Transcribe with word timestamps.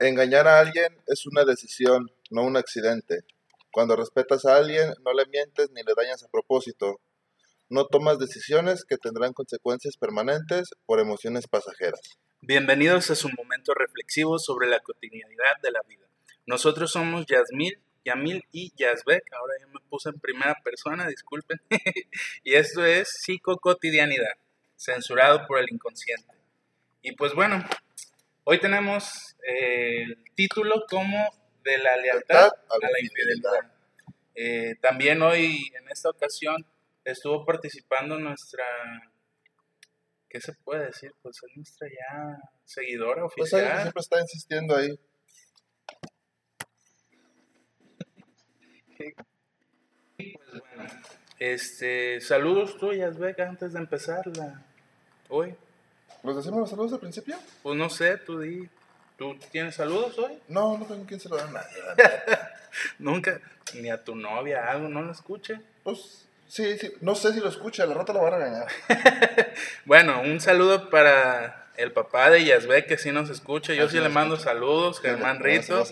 Engañar 0.00 0.46
a 0.46 0.60
alguien 0.60 0.96
es 1.08 1.26
una 1.26 1.44
decisión, 1.44 2.08
no 2.30 2.44
un 2.44 2.56
accidente. 2.56 3.22
Cuando 3.72 3.96
respetas 3.96 4.44
a 4.44 4.54
alguien, 4.54 4.94
no 5.04 5.12
le 5.12 5.26
mientes 5.26 5.72
ni 5.72 5.82
le 5.82 5.92
dañas 5.96 6.22
a 6.22 6.28
propósito. 6.28 7.00
No 7.68 7.84
tomas 7.84 8.20
decisiones 8.20 8.84
que 8.84 8.96
tendrán 8.96 9.32
consecuencias 9.32 9.96
permanentes 9.96 10.70
por 10.86 11.00
emociones 11.00 11.48
pasajeras. 11.48 12.00
Bienvenidos 12.40 13.10
a 13.10 13.16
su 13.16 13.28
momento 13.36 13.74
reflexivo 13.74 14.38
sobre 14.38 14.68
la 14.68 14.78
cotidianidad 14.78 15.56
de 15.64 15.72
la 15.72 15.80
vida. 15.88 16.06
Nosotros 16.46 16.92
somos 16.92 17.26
Yasmil, 17.26 17.80
Yamil 18.04 18.44
y 18.52 18.72
Yazbek. 18.76 19.24
Ahora 19.32 19.54
ya 19.58 19.66
me 19.66 19.80
puse 19.90 20.10
en 20.10 20.20
primera 20.20 20.54
persona, 20.62 21.08
disculpen. 21.08 21.60
y 22.44 22.54
esto 22.54 22.84
es 22.84 23.08
psicocotidianidad, 23.22 24.34
censurado 24.76 25.44
por 25.48 25.58
el 25.58 25.66
inconsciente. 25.68 26.36
Y 27.02 27.16
pues 27.16 27.34
bueno, 27.34 27.64
Hoy 28.50 28.58
tenemos 28.60 29.36
eh, 29.46 30.04
el 30.04 30.24
título 30.34 30.86
como 30.88 31.18
de 31.62 31.76
la 31.76 31.98
lealtad 31.98 32.46
a 32.46 32.78
la, 32.80 32.98
infidelidad. 32.98 33.72
Eh, 34.34 34.74
también 34.80 35.20
hoy, 35.20 35.70
en 35.78 35.86
esta 35.90 36.08
ocasión, 36.08 36.64
estuvo 37.04 37.44
participando 37.44 38.18
nuestra, 38.18 38.64
¿qué 40.30 40.40
se 40.40 40.54
puede 40.64 40.86
decir? 40.86 41.14
Pues 41.20 41.36
es 41.46 41.56
nuestra 41.58 41.88
ya 41.88 42.38
seguidora 42.64 43.20
pues 43.20 43.52
oficial. 43.52 43.64
Pues 43.64 43.82
siempre 43.82 44.00
está 44.00 44.20
insistiendo 44.22 44.76
ahí. 44.76 44.98
pues 48.96 49.14
bueno, 50.74 50.90
este, 51.38 52.22
saludos 52.22 52.78
tuyas, 52.78 53.18
Beca, 53.18 53.46
antes 53.46 53.74
de 53.74 53.78
empezar 53.78 54.26
la, 54.38 54.64
hoy. 55.28 55.54
¿Los 56.22 56.36
decimos 56.36 56.60
los 56.60 56.70
saludos 56.70 56.92
al 56.92 57.00
principio? 57.00 57.36
Pues 57.62 57.76
no 57.76 57.88
sé, 57.88 58.16
tú 58.18 58.40
di. 58.40 58.68
¿Tú 59.16 59.36
tienes 59.50 59.74
saludos 59.74 60.16
hoy? 60.18 60.38
No, 60.48 60.78
no 60.78 60.84
tengo 60.86 61.04
quien 61.04 61.18
se 61.18 61.28
lo 61.28 61.38
a 61.38 61.46
nadie. 61.46 61.76
Nunca, 62.98 63.40
ni 63.74 63.90
a 63.90 64.02
tu 64.02 64.14
novia, 64.14 64.70
algo, 64.70 64.88
¿no 64.88 65.02
lo 65.02 65.10
escuche? 65.10 65.60
Pues 65.82 66.24
sí, 66.46 66.78
sí, 66.78 66.92
no 67.00 67.16
sé 67.16 67.32
si 67.32 67.40
lo 67.40 67.48
escucha, 67.48 67.84
la 67.86 67.94
rata 67.94 68.12
lo 68.12 68.22
va 68.22 68.28
a 68.28 68.38
regañar. 68.38 68.68
bueno, 69.84 70.20
un 70.20 70.40
saludo 70.40 70.88
para 70.88 71.68
el 71.76 71.92
papá 71.92 72.30
de 72.30 72.44
Yasbe, 72.44 72.84
que 72.86 72.98
sí 72.98 73.10
nos 73.10 73.30
escucha. 73.30 73.74
Yo 73.74 73.88
sí, 73.88 73.98
le 73.98 74.08
mando 74.08 74.36
saludos, 74.36 75.00
Germán 75.00 75.40
Rito, 75.40 75.84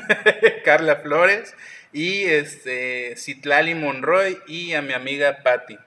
Carla 0.64 0.96
Flores 0.96 1.54
y 1.92 2.24
este 2.24 3.14
Citlali 3.16 3.74
Monroy 3.74 4.38
y 4.46 4.72
a 4.72 4.82
mi 4.82 4.94
amiga 4.94 5.42
Patti. 5.42 5.78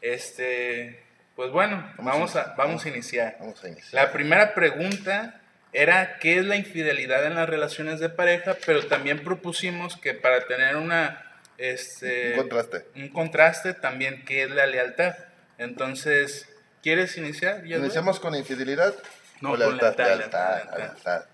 Este, 0.00 1.02
pues 1.38 1.52
bueno, 1.52 1.88
vamos, 1.98 2.34
a, 2.34 2.52
vamos, 2.56 2.84
a 2.84 2.88
iniciar. 2.88 3.36
Vamos 3.38 3.62
a 3.62 3.68
iniciar. 3.68 3.94
La 3.94 4.10
primera 4.10 4.56
pregunta 4.56 5.40
era 5.72 6.18
qué 6.18 6.40
es 6.40 6.44
la 6.44 6.56
infidelidad 6.56 7.24
en 7.26 7.36
las 7.36 7.48
relaciones 7.48 8.00
de 8.00 8.08
pareja, 8.08 8.56
pero 8.66 8.84
también 8.88 9.22
propusimos 9.22 9.96
que 9.96 10.14
para 10.14 10.48
tener 10.48 10.74
una 10.74 11.24
este 11.56 12.32
un 12.32 12.38
contraste, 12.38 12.86
un 12.96 13.08
contraste 13.10 13.72
también 13.72 14.24
qué 14.24 14.42
es 14.42 14.50
la 14.50 14.66
lealtad. 14.66 15.14
Entonces, 15.58 16.48
¿quieres 16.82 17.16
iniciar? 17.16 17.64
Iniciamos 17.64 18.18
con 18.18 18.34
infidelidad. 18.34 18.92
No, 19.40 19.50
con 19.50 19.60
lealtad, 19.60 19.96
lealtad, 19.96 21.24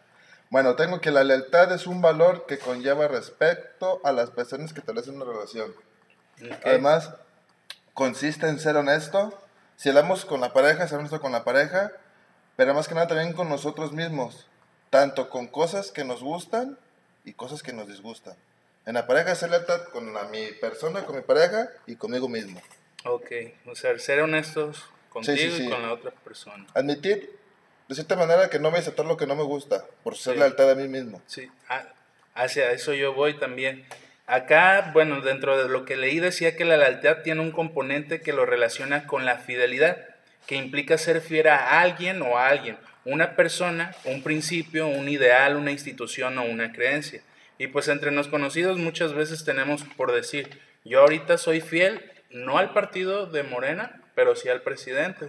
Bueno, 0.50 0.76
tengo 0.76 1.00
que 1.00 1.12
la 1.12 1.24
lealtad 1.24 1.72
es 1.72 1.86
un 1.86 2.02
valor 2.02 2.44
que 2.46 2.58
conlleva 2.58 3.08
respeto 3.08 4.02
a 4.04 4.12
las 4.12 4.30
personas 4.30 4.74
que 4.74 4.80
establecen 4.80 5.16
una 5.16 5.32
relación. 5.32 5.74
Además, 6.62 7.14
consiste 7.94 8.48
en 8.48 8.58
ser 8.58 8.76
honesto, 8.76 9.40
si 9.76 9.88
hablamos 9.88 10.24
con 10.24 10.40
la 10.40 10.52
pareja, 10.52 10.88
ser 10.88 10.98
honesto 10.98 11.20
con 11.20 11.32
la 11.32 11.44
pareja, 11.44 11.92
pero 12.56 12.74
más 12.74 12.88
que 12.88 12.94
nada 12.94 13.08
también 13.08 13.32
con 13.32 13.48
nosotros 13.48 13.92
mismos, 13.92 14.46
tanto 14.90 15.28
con 15.28 15.46
cosas 15.48 15.90
que 15.90 16.04
nos 16.04 16.22
gustan 16.22 16.78
y 17.24 17.32
cosas 17.32 17.62
que 17.62 17.72
nos 17.72 17.88
disgustan. 17.88 18.36
En 18.86 18.94
la 18.94 19.06
pareja 19.06 19.34
ser 19.34 19.50
lealtad 19.50 19.82
con 19.92 20.12
mi 20.30 20.52
persona, 20.60 21.04
con 21.04 21.16
mi 21.16 21.22
pareja 21.22 21.68
y 21.86 21.96
conmigo 21.96 22.28
mismo. 22.28 22.60
Ok, 23.04 23.30
o 23.66 23.74
sea, 23.74 23.98
ser 23.98 24.20
honestos 24.20 24.84
contigo 25.08 25.56
y 25.56 25.68
con 25.68 25.82
la 25.82 25.92
otra 25.92 26.10
persona. 26.10 26.66
Admitir, 26.74 27.38
de 27.88 27.94
cierta 27.94 28.16
manera, 28.16 28.50
que 28.50 28.58
no 28.58 28.70
voy 28.70 28.78
a 28.78 28.80
aceptar 28.80 29.06
lo 29.06 29.16
que 29.16 29.26
no 29.26 29.36
me 29.36 29.42
gusta, 29.42 29.84
por 30.02 30.16
ser 30.16 30.36
lealtad 30.36 30.70
a 30.70 30.74
mí 30.74 30.88
mismo. 30.88 31.22
Sí, 31.26 31.50
ah, 31.68 31.84
hacia 32.34 32.70
eso 32.72 32.92
yo 32.92 33.14
voy 33.14 33.38
también. 33.38 33.86
Acá, 34.26 34.90
bueno, 34.94 35.20
dentro 35.20 35.62
de 35.62 35.68
lo 35.68 35.84
que 35.84 35.96
leí 35.96 36.18
decía 36.18 36.56
que 36.56 36.64
la 36.64 36.78
lealtad 36.78 37.18
tiene 37.22 37.42
un 37.42 37.50
componente 37.50 38.22
que 38.22 38.32
lo 38.32 38.46
relaciona 38.46 39.06
con 39.06 39.26
la 39.26 39.36
fidelidad, 39.36 39.98
que 40.46 40.56
implica 40.56 40.96
ser 40.96 41.20
fiel 41.20 41.48
a 41.48 41.80
alguien 41.80 42.22
o 42.22 42.38
a 42.38 42.48
alguien, 42.48 42.78
una 43.04 43.36
persona, 43.36 43.94
un 44.04 44.22
principio, 44.22 44.86
un 44.86 45.08
ideal, 45.10 45.56
una 45.56 45.72
institución 45.72 46.38
o 46.38 46.44
una 46.44 46.72
creencia. 46.72 47.20
Y 47.58 47.66
pues 47.66 47.88
entre 47.88 48.12
los 48.12 48.28
conocidos 48.28 48.78
muchas 48.78 49.12
veces 49.12 49.44
tenemos 49.44 49.84
por 49.96 50.12
decir, 50.12 50.58
yo 50.84 51.00
ahorita 51.00 51.36
soy 51.36 51.60
fiel 51.60 52.10
no 52.30 52.58
al 52.58 52.72
partido 52.72 53.26
de 53.26 53.42
Morena, 53.42 54.00
pero 54.14 54.36
sí 54.36 54.48
al 54.48 54.62
presidente, 54.62 55.28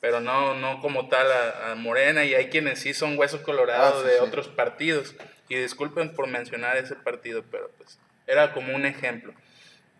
pero 0.00 0.20
no, 0.20 0.54
no 0.54 0.80
como 0.80 1.08
tal 1.08 1.26
a, 1.32 1.74
Morena 1.76 2.24
y 2.24 2.34
hay 2.34 2.48
quienes 2.48 2.80
sí 2.80 2.92
son 2.94 3.18
huesos 3.18 3.40
colorados 3.40 4.04
ah, 4.04 4.06
de 4.06 4.20
otros 4.20 4.48
partidos. 4.48 5.14
Y 5.48 5.56
disculpen 5.56 6.14
por 6.14 6.26
mencionar 6.26 6.76
ese 6.76 6.94
partido, 6.94 7.42
pero 7.50 7.70
pues 7.76 7.98
era 8.26 8.52
como 8.52 8.74
un 8.74 8.86
ejemplo. 8.86 9.34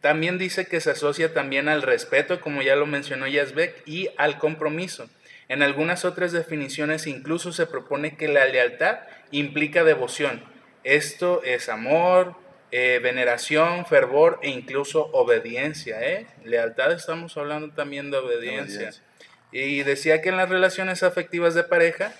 También 0.01 0.37
dice 0.37 0.67
que 0.67 0.81
se 0.81 0.91
asocia 0.91 1.33
también 1.33 1.69
al 1.69 1.83
respeto, 1.83 2.41
como 2.41 2.61
ya 2.61 2.77
lo 2.77 2.85
mencionó 2.85 3.27
Yazbek, 3.27 3.83
y 3.87 4.11
al 4.19 4.39
compromiso. 4.39 5.09
En 5.49 5.63
algunas 5.63 6.05
otras 6.05 6.33
definiciones 6.33 7.07
incluso 7.07 7.53
se 7.53 7.67
propone 7.67 8.17
que 8.17 8.29
la 8.29 8.45
lealtad 8.47 8.99
implica 9.31 9.85
devoción. 9.85 10.45
Esto 10.85 11.43
es 11.43 11.69
amor, 11.69 12.35
eh, 12.71 13.01
veneración, 13.03 13.87
fervor 13.87 14.39
e 14.43 14.51
incluso 14.51 15.07
obediencia. 15.13 16.03
¿eh? 16.03 16.27
Lealtad 16.45 16.93
estamos 16.93 17.37
hablando 17.37 17.71
también 17.71 18.11
de 18.11 18.19
obediencia. 18.19 18.91
Y 19.53 19.85
decía 19.85 20.21
que 20.21 20.31
en 20.31 20.37
las 20.37 20.49
relaciones 20.49 21.03
afectivas 21.03 21.55
de 21.55 21.65
pareja, 21.65 22.13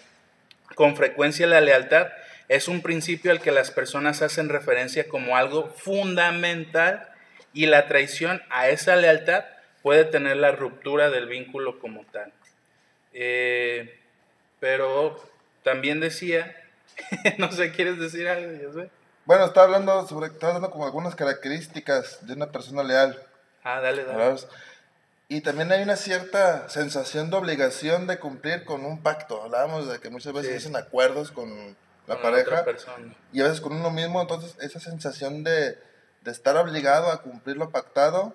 con 0.75 0.97
frecuencia 0.97 1.47
la 1.47 1.61
lealtad 1.61 2.09
es 2.49 2.69
un 2.69 2.83
principio 2.83 3.31
al 3.31 3.41
que 3.41 3.53
las 3.53 3.71
personas 3.71 4.23
hacen 4.23 4.49
referencia 4.49 5.09
como 5.09 5.37
algo 5.37 5.69
fundamental 5.71 7.09
y 7.53 7.67
la 7.67 7.87
traición 7.87 8.43
a 8.51 8.69
esa 8.69 8.97
lealtad 8.97 9.45
puede 9.83 10.05
tener 10.05 10.37
la 10.37 10.53
ruptura 10.53 11.11
del 11.11 11.27
vínculo 11.27 11.79
como 11.79 12.05
tal. 12.13 12.33
Eh, 13.13 13.99
pero 14.61 15.23
también 15.63 16.01
decía, 16.01 16.55
no 17.39 17.53
sé, 17.53 17.73
¿quieres 17.73 17.99
decir 17.99 18.29
algo? 18.29 18.89
Bueno, 19.25 19.47
está 19.47 19.63
hablando 19.63 20.07
sobre, 20.07 20.27
está 20.27 20.49
hablando 20.49 20.71
como 20.71 20.85
algunas 20.85 21.15
características 21.15 22.27
de 22.27 22.35
una 22.35 22.51
persona 22.51 22.83
leal. 22.83 23.19
Ah, 23.63 23.81
dale, 23.81 24.05
dale. 24.05 24.37
Y 25.29 25.41
también 25.41 25.73
hay 25.73 25.83
una 25.83 25.97
cierta 25.97 26.69
sensación 26.69 27.31
de 27.31 27.37
obligación 27.37 28.07
de 28.07 28.19
cumplir 28.19 28.65
con 28.65 28.85
un 28.85 29.03
pacto. 29.03 29.43
Hablábamos 29.43 29.89
de 29.89 29.99
que 29.99 30.11
muchas 30.11 30.35
veces 30.35 30.59
hacen 30.59 30.77
acuerdos 30.77 31.31
con 31.31 31.75
la 32.07 32.21
pareja 32.21 32.65
y 33.33 33.41
a 33.41 33.45
veces 33.45 33.61
con 33.61 33.73
uno 33.73 33.91
mismo, 33.91 34.21
entonces 34.21 34.57
esa 34.61 34.81
sensación 34.81 35.43
de, 35.45 35.79
de, 36.23 36.31
estar 36.31 36.57
obligado 36.57 37.11
a 37.11 37.23
cumplir 37.23 37.57
lo 37.57 37.71
pactado, 37.71 38.35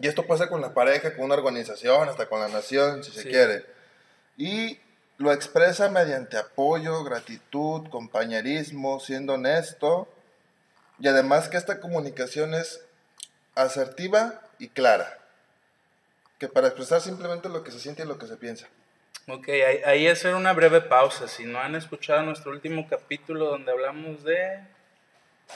y 0.00 0.08
esto 0.08 0.26
pasa 0.26 0.48
con 0.48 0.60
la 0.60 0.74
pareja, 0.74 1.14
con 1.14 1.26
una 1.26 1.34
organización, 1.34 2.08
hasta 2.08 2.26
con 2.26 2.40
la 2.40 2.48
nación, 2.48 3.04
si 3.04 3.12
se 3.12 3.28
quiere, 3.28 3.66
y 4.36 4.80
lo 5.18 5.32
expresa 5.32 5.90
mediante 5.90 6.38
apoyo, 6.38 7.04
gratitud, 7.04 7.88
compañerismo, 7.90 8.98
siendo 9.00 9.34
honesto, 9.34 10.08
y 10.98 11.08
además 11.08 11.48
que 11.48 11.56
esta 11.56 11.80
comunicación 11.80 12.54
es 12.54 12.80
asertiva 13.54 14.40
y 14.58 14.68
clara, 14.68 15.18
que 16.38 16.48
para 16.48 16.68
expresar 16.68 17.00
simplemente 17.00 17.48
lo 17.48 17.62
que 17.62 17.70
se 17.70 17.80
siente 17.80 18.02
y 18.02 18.06
lo 18.06 18.18
que 18.18 18.26
se 18.26 18.36
piensa. 18.36 18.66
Ok, 19.32 19.48
ahí, 19.86 20.08
hacer 20.08 20.34
una 20.34 20.52
breve 20.52 20.80
pausa. 20.80 21.28
Si 21.28 21.44
no 21.44 21.60
han 21.60 21.76
escuchado 21.76 22.22
nuestro 22.22 22.50
último 22.50 22.88
capítulo 22.88 23.46
donde 23.46 23.70
hablamos 23.70 24.24
de... 24.24 24.60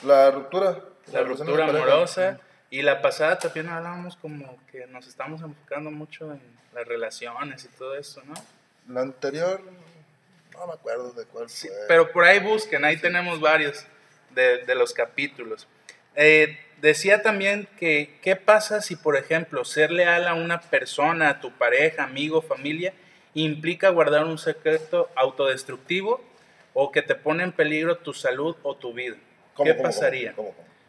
La 0.02 0.30
ruptura. 0.30 0.78
La, 1.12 1.22
ruptura 1.22 1.64
amorosa. 1.66 2.38
Y 2.70 2.82
la 2.82 3.02
pasada 3.02 3.38
también 3.38 3.68
hablábamos 3.68 4.16
como 4.16 4.58
que 4.70 4.86
nos 4.86 5.06
estamos 5.08 5.42
enfocando 5.42 5.90
mucho 5.90 6.32
en 6.32 6.40
las 6.72 6.86
relaciones 6.86 7.64
y 7.64 7.68
todo 7.76 7.96
eso, 7.96 8.22
¿no? 8.26 8.34
La 8.92 9.00
anterior, 9.00 9.60
no 10.52 10.66
me 10.66 10.72
acuerdo 10.72 11.12
de 11.12 11.24
cuál 11.26 11.48
fue. 11.48 11.70
pero 11.88 12.12
por 12.12 12.24
ahí 12.24 12.40
busquen, 12.40 12.84
ahí 12.84 12.96
tenemos 12.96 13.40
varios 13.40 13.84
de, 14.30 14.58
de 14.64 14.74
los 14.74 14.92
capítulos. 14.92 15.66
Eh, 16.16 16.58
decía 16.80 17.22
también 17.22 17.68
que, 17.78 18.18
¿qué 18.22 18.36
pasa 18.36 18.80
si, 18.80 18.96
por 18.96 19.16
ejemplo, 19.16 19.64
ser 19.64 19.90
leal 19.90 20.28
a 20.28 20.34
una 20.34 20.60
persona, 20.60 21.28
a 21.30 21.40
tu 21.40 21.52
pareja, 21.52 22.04
amigo, 22.04 22.42
familia, 22.42 22.92
implica 23.34 23.90
guardar 23.90 24.24
un 24.24 24.38
secreto 24.38 25.10
autodestructivo 25.16 26.22
o 26.72 26.92
que 26.92 27.02
te 27.02 27.14
pone 27.14 27.44
en 27.44 27.52
peligro 27.52 27.98
tu 27.98 28.12
salud 28.12 28.56
o 28.62 28.76
tu 28.76 28.92
vida. 28.92 29.16
¿Qué 29.62 29.74
pasaría? 29.74 30.34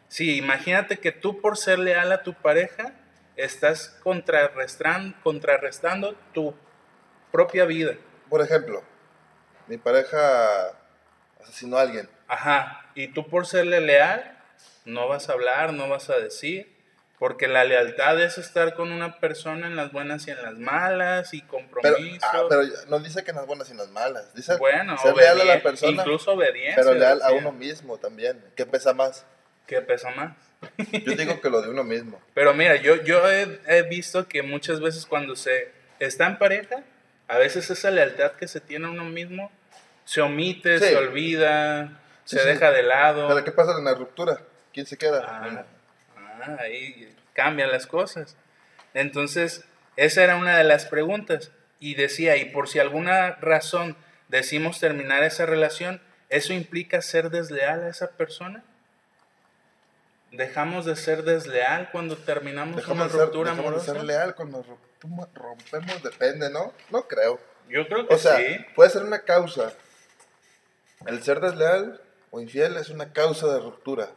Sí, 0.08 0.36
imagínate 0.36 0.98
que 0.98 1.12
tú 1.12 1.40
por 1.40 1.56
ser 1.56 1.78
leal 1.78 2.12
a 2.12 2.22
tu 2.22 2.34
pareja 2.34 2.92
estás 3.36 3.88
contrarrestando, 4.02 5.16
contrarrestando 5.22 6.14
tu 6.32 6.54
propia 7.30 7.64
vida. 7.64 7.96
Por 8.28 8.40
ejemplo, 8.40 8.82
mi 9.66 9.76
pareja 9.76 10.72
asesinó 11.40 11.76
a 11.76 11.82
alguien. 11.82 12.08
Ajá, 12.28 12.90
y 12.94 13.08
tú 13.08 13.28
por 13.28 13.46
serle 13.46 13.80
leal, 13.80 14.38
no 14.84 15.08
vas 15.08 15.28
a 15.28 15.32
hablar, 15.32 15.72
no 15.72 15.88
vas 15.88 16.10
a 16.10 16.18
decir, 16.18 16.75
porque 17.18 17.48
la 17.48 17.64
lealtad 17.64 18.20
es 18.20 18.36
estar 18.38 18.74
con 18.74 18.92
una 18.92 19.18
persona 19.18 19.66
en 19.66 19.76
las 19.76 19.90
buenas 19.92 20.26
y 20.26 20.30
en 20.30 20.42
las 20.42 20.54
malas 20.54 21.32
y 21.32 21.40
compromiso. 21.42 22.26
Pero, 22.32 22.44
ah, 22.44 22.46
pero 22.48 22.62
no 22.88 22.98
dice 23.00 23.24
que 23.24 23.30
en 23.30 23.36
las 23.36 23.46
buenas 23.46 23.68
y 23.68 23.72
en 23.72 23.78
las 23.78 23.88
malas. 23.88 24.34
Dice 24.34 24.56
bueno, 24.56 24.98
ser 24.98 25.16
leal 25.16 25.40
a 25.40 25.44
la 25.44 25.62
persona. 25.62 26.02
Incluso 26.02 26.32
obediencia. 26.32 26.82
Pero 26.82 26.94
leal 26.94 27.22
a 27.22 27.32
uno 27.32 27.52
mismo 27.52 27.98
también. 27.98 28.42
¿Qué 28.54 28.66
pesa 28.66 28.92
más? 28.92 29.24
¿Qué 29.66 29.80
pesa 29.80 30.10
más? 30.10 30.36
Yo 31.04 31.12
digo 31.12 31.40
que 31.40 31.48
lo 31.48 31.62
de 31.62 31.70
uno 31.70 31.84
mismo. 31.84 32.20
Pero 32.34 32.52
mira, 32.54 32.76
yo, 32.76 32.96
yo 33.02 33.30
he, 33.30 33.60
he 33.66 33.82
visto 33.82 34.28
que 34.28 34.42
muchas 34.42 34.80
veces 34.80 35.06
cuando 35.06 35.36
se 35.36 35.72
está 35.98 36.26
en 36.26 36.38
pareja, 36.38 36.82
a 37.28 37.38
veces 37.38 37.70
esa 37.70 37.90
lealtad 37.90 38.32
que 38.32 38.46
se 38.46 38.60
tiene 38.60 38.86
a 38.86 38.90
uno 38.90 39.04
mismo 39.04 39.50
se 40.04 40.20
omite, 40.20 40.78
se 40.78 40.96
olvida, 40.96 42.00
se 42.24 42.42
deja 42.44 42.70
de 42.70 42.82
lado. 42.82 43.28
¿Pero 43.28 43.44
qué 43.44 43.52
pasa 43.52 43.76
en 43.76 43.84
la 43.84 43.94
ruptura? 43.94 44.40
¿Quién 44.72 44.86
se 44.86 44.96
queda? 44.96 45.24
Ah, 45.26 45.64
ah, 46.46 46.56
ahí 46.60 47.14
cambian 47.32 47.70
las 47.70 47.86
cosas. 47.86 48.36
Entonces, 48.94 49.64
esa 49.96 50.24
era 50.24 50.36
una 50.36 50.56
de 50.56 50.64
las 50.64 50.86
preguntas. 50.86 51.52
Y 51.78 51.94
decía, 51.94 52.36
y 52.36 52.46
por 52.46 52.68
si 52.68 52.78
alguna 52.78 53.32
razón 53.32 53.96
decimos 54.28 54.80
terminar 54.80 55.22
esa 55.22 55.44
relación, 55.44 56.00
¿eso 56.30 56.52
implica 56.52 57.02
ser 57.02 57.30
desleal 57.30 57.84
a 57.84 57.88
esa 57.88 58.12
persona? 58.12 58.64
¿Dejamos 60.32 60.86
de 60.86 60.96
ser 60.96 61.22
desleal 61.22 61.90
cuando 61.92 62.16
terminamos 62.16 62.86
una 62.88 63.08
ruptura 63.08 63.52
amorosa? 63.52 63.92
de 63.92 63.98
ser 63.98 64.06
leal 64.06 64.34
cuando 64.34 64.64
rompemos, 65.34 66.02
depende, 66.02 66.50
¿no? 66.50 66.72
No 66.90 67.06
creo. 67.06 67.38
Yo 67.68 67.86
creo 67.86 68.06
que 68.06 68.14
o 68.14 68.18
sea, 68.18 68.36
sí. 68.38 68.56
Puede 68.74 68.90
ser 68.90 69.02
una 69.02 69.20
causa. 69.20 69.72
El 71.06 71.22
ser 71.22 71.40
desleal 71.40 72.00
o 72.30 72.40
infiel 72.40 72.76
es 72.76 72.90
una 72.90 73.12
causa 73.12 73.46
de 73.52 73.60
ruptura. 73.60 74.08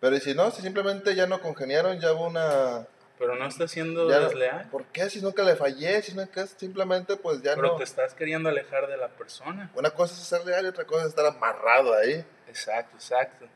Pero 0.00 0.18
si 0.18 0.34
no, 0.34 0.50
si 0.50 0.62
simplemente 0.62 1.14
ya 1.14 1.26
no 1.26 1.40
congeniaron, 1.40 2.00
ya 2.00 2.12
hubo 2.12 2.26
una... 2.26 2.86
Pero 3.18 3.36
no 3.36 3.46
está 3.46 3.68
siendo 3.68 4.08
desleal. 4.08 4.68
¿Por 4.70 4.84
qué? 4.86 5.08
Si 5.08 5.22
nunca 5.22 5.44
le 5.44 5.54
fallé, 5.54 6.02
si 6.02 6.14
nunca 6.14 6.46
simplemente 6.46 7.16
pues 7.16 7.40
ya 7.42 7.54
no... 7.54 7.62
Pero 7.62 7.76
te 7.76 7.84
estás 7.84 8.12
queriendo 8.12 8.48
alejar 8.48 8.88
de 8.88 8.96
la 8.96 9.08
persona. 9.08 9.70
Una 9.74 9.90
cosa 9.90 10.14
es 10.14 10.20
ser 10.20 10.44
leal 10.44 10.64
y 10.64 10.68
otra 10.68 10.84
cosa 10.84 11.02
es 11.02 11.10
estar 11.10 11.26
amarrado 11.26 11.94
ahí. 11.94 12.24
Exacto, 12.48 12.96
exacto. 12.96 13.46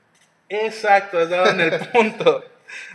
Exacto, 0.48 1.18
has 1.18 1.28
dado 1.28 1.50
en 1.50 1.60
el 1.60 1.78
punto. 1.92 2.44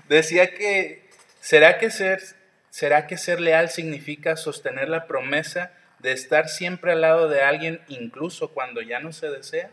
Decía 0.08 0.54
que, 0.54 1.10
¿será 1.40 1.78
que, 1.78 1.92
ser, 1.92 2.22
¿será 2.70 3.08
que 3.08 3.18
ser 3.18 3.40
leal 3.40 3.70
significa 3.70 4.36
sostener 4.36 4.90
la 4.90 5.06
promesa 5.06 5.72
de 6.00 6.12
estar 6.12 6.50
siempre 6.50 6.94
al 6.94 7.02
lado 7.02 7.30
de 7.30 7.42
alguien 7.42 7.82
incluso 7.88 8.54
cuando 8.54 8.82
ya 8.82 9.00
no 9.00 9.12
se 9.12 9.30
desea? 9.30 9.70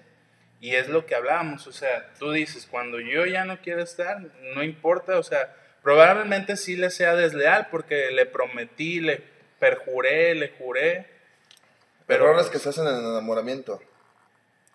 Y 0.61 0.75
es 0.75 0.89
lo 0.89 1.07
que 1.07 1.15
hablábamos, 1.15 1.67
o 1.67 1.73
sea, 1.73 2.13
tú 2.19 2.33
dices, 2.33 2.67
cuando 2.71 3.01
yo 3.01 3.25
ya 3.25 3.45
no 3.45 3.61
quiero 3.61 3.83
estar, 3.83 4.21
no 4.55 4.63
importa, 4.63 5.19
o 5.19 5.23
sea, 5.23 5.57
probablemente 5.83 6.57
sí 6.57 6.77
le 6.77 6.91
sea 6.91 7.15
desleal 7.15 7.69
porque 7.71 8.11
le 8.11 8.27
prometí, 8.27 9.01
le 9.01 9.23
perjuré, 9.59 10.35
le 10.35 10.51
juré. 10.51 11.07
Pero 12.07 12.25
Errores 12.25 12.51
que 12.51 12.59
se 12.59 12.69
hacen 12.69 12.87
en 12.87 12.97
el 12.97 13.05
enamoramiento. 13.05 13.81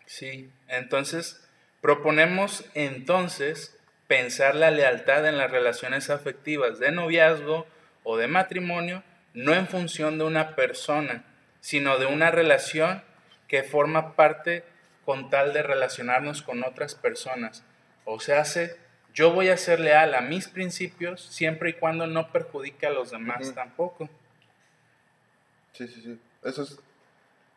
Sí, 0.08 0.50
entonces 0.68 1.46
Proponemos 1.86 2.66
entonces 2.74 3.78
pensar 4.08 4.56
la 4.56 4.72
lealtad 4.72 5.28
en 5.28 5.38
las 5.38 5.52
relaciones 5.52 6.10
afectivas 6.10 6.80
de 6.80 6.90
noviazgo 6.90 7.68
o 8.04 8.18
de 8.18 8.28
matrimonio 8.28 9.04
no 9.36 9.54
en 9.54 9.68
función 9.68 10.18
de 10.18 10.24
una 10.24 10.56
persona, 10.56 11.26
sino 11.62 12.00
de 12.00 12.08
una 12.08 12.32
relación 12.32 13.04
que 13.48 13.62
forma 13.62 14.16
parte 14.16 14.64
con 15.06 15.30
tal 15.30 15.54
de 15.54 15.64
relacionarnos 15.64 16.42
con 16.42 16.64
otras 16.64 16.96
personas. 16.96 17.64
O 18.06 18.20
sea, 18.20 18.44
yo 19.14 19.32
voy 19.32 19.50
a 19.50 19.58
ser 19.58 19.80
leal 19.80 20.16
a 20.16 20.22
mis 20.22 20.48
principios 20.48 21.22
siempre 21.22 21.72
y 21.72 21.74
cuando 21.74 22.08
no 22.08 22.32
perjudique 22.32 22.86
a 22.86 22.92
los 22.92 23.12
demás 23.12 23.54
tampoco. 23.54 24.10
Sí, 25.74 25.88
sí, 25.88 26.02
sí. 26.02 26.20
Eso 26.44 26.64
es 26.64 26.80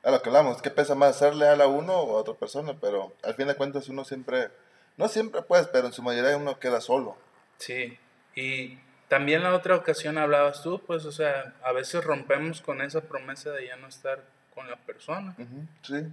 a 0.03 0.11
lo 0.11 0.23
que 0.23 0.29
hablamos, 0.29 0.63
¿qué 0.63 0.71
pesa 0.71 0.95
más, 0.95 1.19
ser 1.19 1.35
leal 1.35 1.61
a 1.61 1.67
uno 1.67 1.93
o 1.93 2.17
a 2.17 2.21
otra 2.21 2.35
persona? 2.35 2.75
Pero 2.81 3.13
al 3.23 3.35
fin 3.35 3.49
de 3.49 3.57
cuentas 3.57 3.89
uno 3.89 4.05
siempre, 4.05 4.49
no 4.97 5.09
siempre 5.09 5.43
pues, 5.43 5.67
pero 5.69 5.87
en 5.87 5.93
su 5.93 6.03
mayoría 6.03 6.37
uno 6.37 6.59
queda 6.59 6.81
solo. 6.81 7.17
Sí, 7.59 7.99
y 8.35 8.79
también 9.09 9.43
la 9.43 9.55
otra 9.55 9.77
ocasión 9.77 10.17
hablabas 10.19 10.63
tú, 10.63 10.81
pues, 10.87 11.05
o 11.05 11.13
sea, 11.13 11.55
a 11.63 11.73
veces 11.73 12.05
rompemos 12.05 12.61
con 12.61 12.81
esa 12.81 13.01
promesa 13.01 13.51
de 13.51 13.67
ya 13.67 13.77
no 13.77 13.89
estar 13.89 14.23
con 14.55 14.71
la 14.71 14.77
persona. 14.77 15.35
sí. 15.83 16.07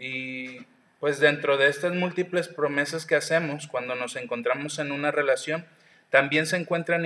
Y 0.00 0.66
pues 1.00 1.20
dentro 1.20 1.56
de 1.56 1.68
estas 1.68 1.94
múltiples 1.94 2.48
promesas 2.48 3.06
que 3.06 3.16
hacemos 3.16 3.68
cuando 3.68 3.94
nos 3.94 4.16
encontramos 4.16 4.78
en 4.78 4.92
una 4.92 5.10
relación, 5.10 5.66
también 6.10 6.46
se 6.46 6.56
encuentran 6.56 7.02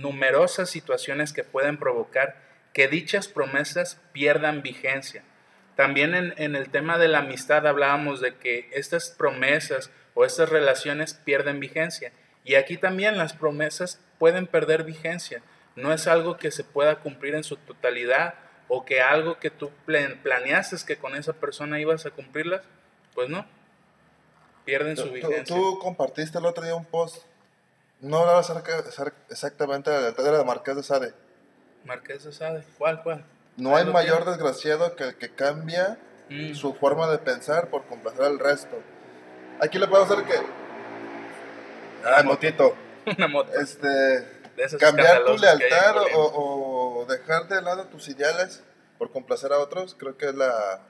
numerosas 0.00 0.70
situaciones 0.70 1.32
que 1.32 1.44
pueden 1.44 1.76
provocar 1.76 2.36
que 2.72 2.88
dichas 2.88 3.28
promesas 3.28 4.00
pierdan 4.12 4.62
vigencia 4.62 5.22
también 5.76 6.14
en, 6.14 6.54
el 6.54 6.68
tema 6.68 6.98
de 6.98 7.08
la 7.08 7.20
amistad 7.20 7.66
hablábamos 7.66 8.20
de 8.20 8.34
que 8.34 8.68
estas 8.72 9.10
promesas 9.10 9.90
o 10.14 10.24
estas 10.24 10.50
relaciones 10.50 11.14
pierden 11.14 11.60
vigencia. 11.60 12.12
Y 12.44 12.56
aquí 12.56 12.76
también 12.76 13.16
las 13.16 13.32
promesas 13.32 14.00
pueden 14.18 14.46
perder 14.46 14.84
vigencia. 14.84 15.42
No 15.74 15.92
es 15.92 16.06
algo 16.06 16.36
que 16.36 16.50
se 16.50 16.64
pueda 16.64 16.96
cumplir 16.96 17.34
en 17.34 17.44
su 17.44 17.56
totalidad 17.56 18.34
o 18.68 18.84
que 18.84 19.00
algo 19.00 19.38
que 19.38 19.50
tú 19.50 19.70
planeaste 19.86 20.76
que 20.86 20.96
con 20.96 21.14
esa 21.14 21.32
persona 21.32 21.80
ibas 21.80 22.04
a 22.04 22.10
cumplirlas, 22.10 22.62
pues 23.14 23.28
no. 23.28 23.46
Pierden 24.64 24.96
su 24.96 25.10
vigencia. 25.10 25.44
Tú, 25.44 25.78
compartiste 25.78 26.38
el 26.38 26.46
otro 26.46 26.64
día 26.64 26.74
un 26.74 26.84
post. 26.84 27.24
No 28.00 28.18
hablaba 28.18 28.40
exactamente 29.30 29.90
de 29.90 30.32
la 30.32 30.44
Marqués 30.44 30.76
de 30.76 30.82
Sade. 30.82 31.14
Marqués 31.84 32.24
de 32.24 32.32
Sade, 32.32 32.64
¿cuál, 32.78 33.02
cuál? 33.02 33.24
No 33.56 33.76
hay 33.76 33.84
mayor 33.84 34.24
desgraciado 34.24 34.96
que 34.96 35.04
el 35.04 35.16
que 35.16 35.30
cambia 35.34 35.98
mm. 36.28 36.54
su 36.54 36.74
forma 36.74 37.08
de 37.08 37.18
pensar 37.18 37.68
por 37.68 37.84
complacer 37.86 38.22
al 38.22 38.38
resto. 38.38 38.76
Aquí 39.60 39.78
le 39.78 39.86
puedo 39.86 40.04
hacer 40.04 40.24
que. 40.24 40.34
Ah, 42.04 42.22
motito. 42.24 42.74
Una 43.06 43.28
moto. 43.28 43.52
Este. 43.54 44.26
cambiar 44.78 45.24
tu 45.24 45.36
lealtad 45.36 45.96
o, 46.14 47.06
dejar 47.08 47.48
de 47.48 47.62
lado 47.62 47.86
tus 47.86 48.08
ideales 48.08 48.62
por 48.98 49.10
complacer 49.10 49.52
a 49.52 49.58
otros, 49.58 49.94
creo 49.98 50.16
que 50.16 50.26
es 50.26 50.34
la, 50.34 50.80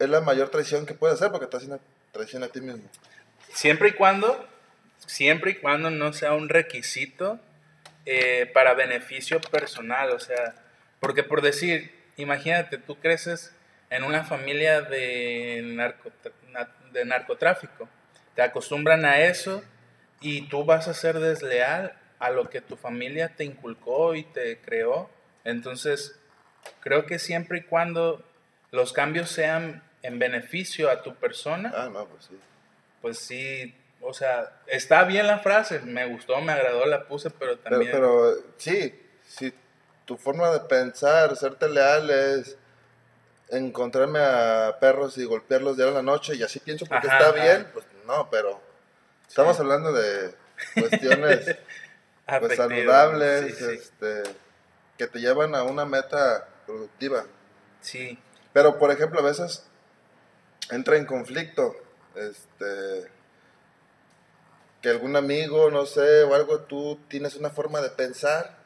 es 0.00 0.08
la 0.08 0.20
mayor 0.22 0.48
traición 0.48 0.86
que 0.86 0.94
puedes 0.94 1.16
hacer 1.16 1.30
porque 1.30 1.44
estás 1.44 1.62
haciendo 1.62 1.80
traición 2.10 2.42
a 2.42 2.48
ti 2.48 2.60
mismo. 2.60 2.82
Siempre 3.52 3.90
y 3.90 3.92
cuando, 3.92 4.48
siempre 5.06 5.52
y 5.52 5.54
cuando 5.56 5.90
no 5.90 6.12
sea 6.12 6.32
un 6.32 6.48
requisito 6.48 7.38
eh, 8.06 8.50
para 8.52 8.74
beneficio 8.74 9.40
personal, 9.40 10.10
o 10.10 10.18
sea, 10.18 10.54
porque 11.00 11.22
por 11.22 11.42
decir, 11.42 11.94
imagínate, 12.16 12.78
tú 12.78 12.96
creces 12.96 13.54
en 13.90 14.02
una 14.04 14.24
familia 14.24 14.80
de, 14.80 15.92
de 16.92 17.04
narcotráfico, 17.04 17.88
te 18.34 18.42
acostumbran 18.42 19.04
a 19.04 19.20
eso 19.20 19.62
y 20.20 20.48
tú 20.48 20.64
vas 20.64 20.88
a 20.88 20.94
ser 20.94 21.18
desleal 21.18 21.94
a 22.18 22.30
lo 22.30 22.48
que 22.48 22.62
tu 22.62 22.76
familia 22.76 23.34
te 23.36 23.44
inculcó 23.44 24.14
y 24.14 24.22
te 24.22 24.58
creó. 24.60 25.10
Entonces, 25.44 26.18
creo 26.80 27.04
que 27.04 27.18
siempre 27.18 27.58
y 27.58 27.62
cuando 27.62 28.24
los 28.70 28.92
cambios 28.92 29.30
sean 29.30 29.82
en 30.02 30.18
beneficio 30.18 30.90
a 30.90 31.02
tu 31.02 31.14
persona, 31.14 31.72
ah, 31.74 31.88
no, 31.92 32.06
pues 32.06 32.24
sí. 32.24 32.38
Pues 33.02 33.18
sí, 33.18 33.74
o 34.00 34.12
sea, 34.14 34.60
está 34.66 35.04
bien 35.04 35.26
la 35.26 35.38
frase, 35.38 35.80
me 35.80 36.06
gustó, 36.06 36.40
me 36.40 36.52
agradó, 36.52 36.86
la 36.86 37.06
puse, 37.06 37.30
pero 37.30 37.58
también... 37.58 37.90
Pero, 37.90 38.32
pero 38.32 38.52
sí, 38.56 38.98
sí, 39.26 39.52
tu 40.04 40.16
forma 40.16 40.50
de 40.50 40.60
pensar, 40.60 41.36
serte 41.36 41.68
leal 41.68 42.10
es 42.10 42.56
encontrarme 43.50 44.20
a 44.20 44.76
perros 44.80 45.18
y 45.18 45.24
golpearlos 45.24 45.76
de 45.76 45.88
a 45.88 45.90
la 45.90 46.02
noche 46.02 46.34
y 46.34 46.42
así 46.42 46.60
pienso 46.60 46.86
porque 46.86 47.08
está 47.08 47.32
bien, 47.32 47.68
pues 47.72 47.84
no, 48.06 48.28
pero 48.30 48.60
estamos 49.28 49.58
hablando 49.60 49.92
de 49.92 50.34
cuestiones 50.74 51.56
pues, 52.40 52.56
saludables, 52.56 53.60
este, 53.60 54.22
que 54.96 55.06
te 55.06 55.20
llevan 55.20 55.54
a 55.54 55.62
una 55.62 55.84
meta 55.84 56.48
productiva. 56.66 57.24
Sí. 57.80 58.18
Pero 58.52 58.78
por 58.78 58.90
ejemplo, 58.90 59.20
a 59.20 59.24
veces 59.24 59.64
entra 60.70 60.96
en 60.96 61.06
conflicto, 61.06 61.74
este, 62.14 63.10
que 64.82 64.88
algún 64.88 65.16
amigo, 65.16 65.70
no 65.70 65.86
sé, 65.86 66.22
o 66.24 66.34
algo, 66.34 66.60
tú 66.60 66.98
tienes 67.08 67.36
una 67.36 67.50
forma 67.50 67.80
de 67.80 67.90
pensar 67.90 68.60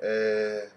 eh, 0.00 0.68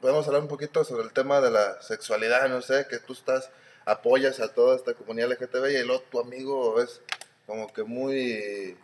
podemos 0.00 0.26
hablar 0.26 0.42
un 0.42 0.48
poquito 0.48 0.84
sobre 0.84 1.04
el 1.04 1.12
tema 1.12 1.40
de 1.40 1.50
la 1.50 1.80
sexualidad, 1.82 2.48
no 2.48 2.62
sé, 2.62 2.86
que 2.88 2.98
tú 2.98 3.14
estás, 3.14 3.50
apoyas 3.84 4.40
a 4.40 4.52
toda 4.52 4.76
esta 4.76 4.94
comunidad 4.94 5.30
LGTB 5.30 5.66
y 5.66 5.84
luego 5.84 6.02
tu 6.10 6.20
amigo 6.20 6.80
es 6.80 7.00
como 7.46 7.72
que 7.72 7.84
muy, 7.84 8.76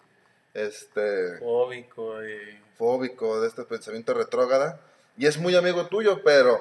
este... 0.55 1.39
Fóbico 1.39 2.25
y... 2.25 2.59
Fóbico 2.79 3.41
de 3.41 3.49
este 3.49 3.65
pensamiento 3.65 4.15
retrógrada. 4.15 4.81
Y 5.17 5.27
es 5.27 5.39
muy 5.39 5.55
amigo 5.55 5.87
tuyo, 5.87 6.23
pero 6.25 6.61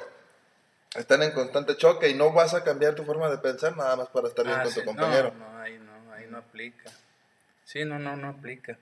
están 0.95 1.23
en 1.23 1.31
constante 1.31 1.77
choque 1.77 2.09
y 2.09 2.13
no 2.13 2.31
vas 2.31 2.53
a 2.53 2.63
cambiar 2.63 2.95
tu 2.95 3.03
forma 3.03 3.29
de 3.29 3.37
pensar 3.37 3.75
nada 3.77 3.95
más 3.95 4.09
para 4.09 4.27
estar 4.27 4.45
bien 4.45 4.57
Ah, 4.59 4.63
con 4.63 4.71
sí, 4.71 4.79
tu 4.79 4.85
compañero. 4.85 5.33
No, 5.37 5.51
no, 5.51 5.59
ahí 5.59 5.79
no, 5.79 6.13
ahí 6.13 6.25
no 6.29 6.37
aplica. 6.37 6.91
Sí, 7.65 7.85
no, 7.85 7.99
no, 7.99 8.15
no 8.17 8.29
aplica. 8.29 8.77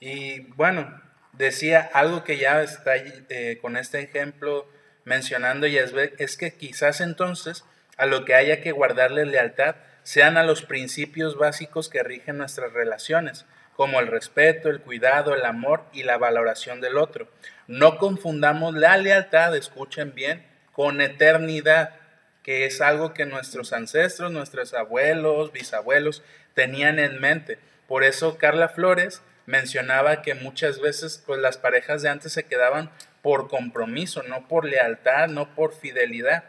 Y 0.00 0.40
bueno, 0.54 1.00
decía 1.32 1.90
algo 1.92 2.24
que 2.24 2.38
ya 2.38 2.62
está 2.62 2.96
eh, 2.96 3.58
con 3.60 3.76
este 3.76 4.00
ejemplo 4.00 4.66
mencionando 5.04 5.66
Yasbek, 5.66 6.20
es 6.20 6.36
que 6.36 6.54
quizás 6.54 7.00
entonces 7.00 7.64
a 7.96 8.06
lo 8.06 8.24
que 8.24 8.34
haya 8.34 8.60
que 8.60 8.72
guardarle 8.72 9.24
lealtad 9.24 9.76
sean 10.02 10.36
a 10.36 10.44
los 10.44 10.62
principios 10.62 11.36
básicos 11.36 11.88
que 11.88 12.02
rigen 12.02 12.38
nuestras 12.38 12.72
relaciones, 12.72 13.44
como 13.74 14.00
el 14.00 14.06
respeto, 14.06 14.68
el 14.68 14.80
cuidado, 14.80 15.34
el 15.34 15.44
amor 15.44 15.84
y 15.92 16.02
la 16.02 16.16
valoración 16.16 16.80
del 16.80 16.96
otro. 16.96 17.28
No 17.66 17.98
confundamos 17.98 18.74
la 18.74 18.96
lealtad, 18.96 19.54
escuchen 19.56 20.14
bien, 20.14 20.46
con 20.76 21.00
eternidad, 21.00 21.94
que 22.42 22.66
es 22.66 22.82
algo 22.82 23.14
que 23.14 23.24
nuestros 23.24 23.72
ancestros, 23.72 24.30
nuestros 24.30 24.74
abuelos, 24.74 25.50
bisabuelos 25.50 26.22
tenían 26.52 26.98
en 26.98 27.18
mente. 27.18 27.58
Por 27.88 28.04
eso 28.04 28.36
Carla 28.36 28.68
Flores 28.68 29.22
mencionaba 29.46 30.20
que 30.20 30.34
muchas 30.34 30.78
veces 30.78 31.22
pues 31.24 31.40
las 31.40 31.56
parejas 31.56 32.02
de 32.02 32.10
antes 32.10 32.34
se 32.34 32.44
quedaban 32.44 32.90
por 33.22 33.48
compromiso, 33.48 34.22
no 34.24 34.48
por 34.48 34.66
lealtad, 34.66 35.28
no 35.28 35.54
por 35.54 35.74
fidelidad. 35.74 36.44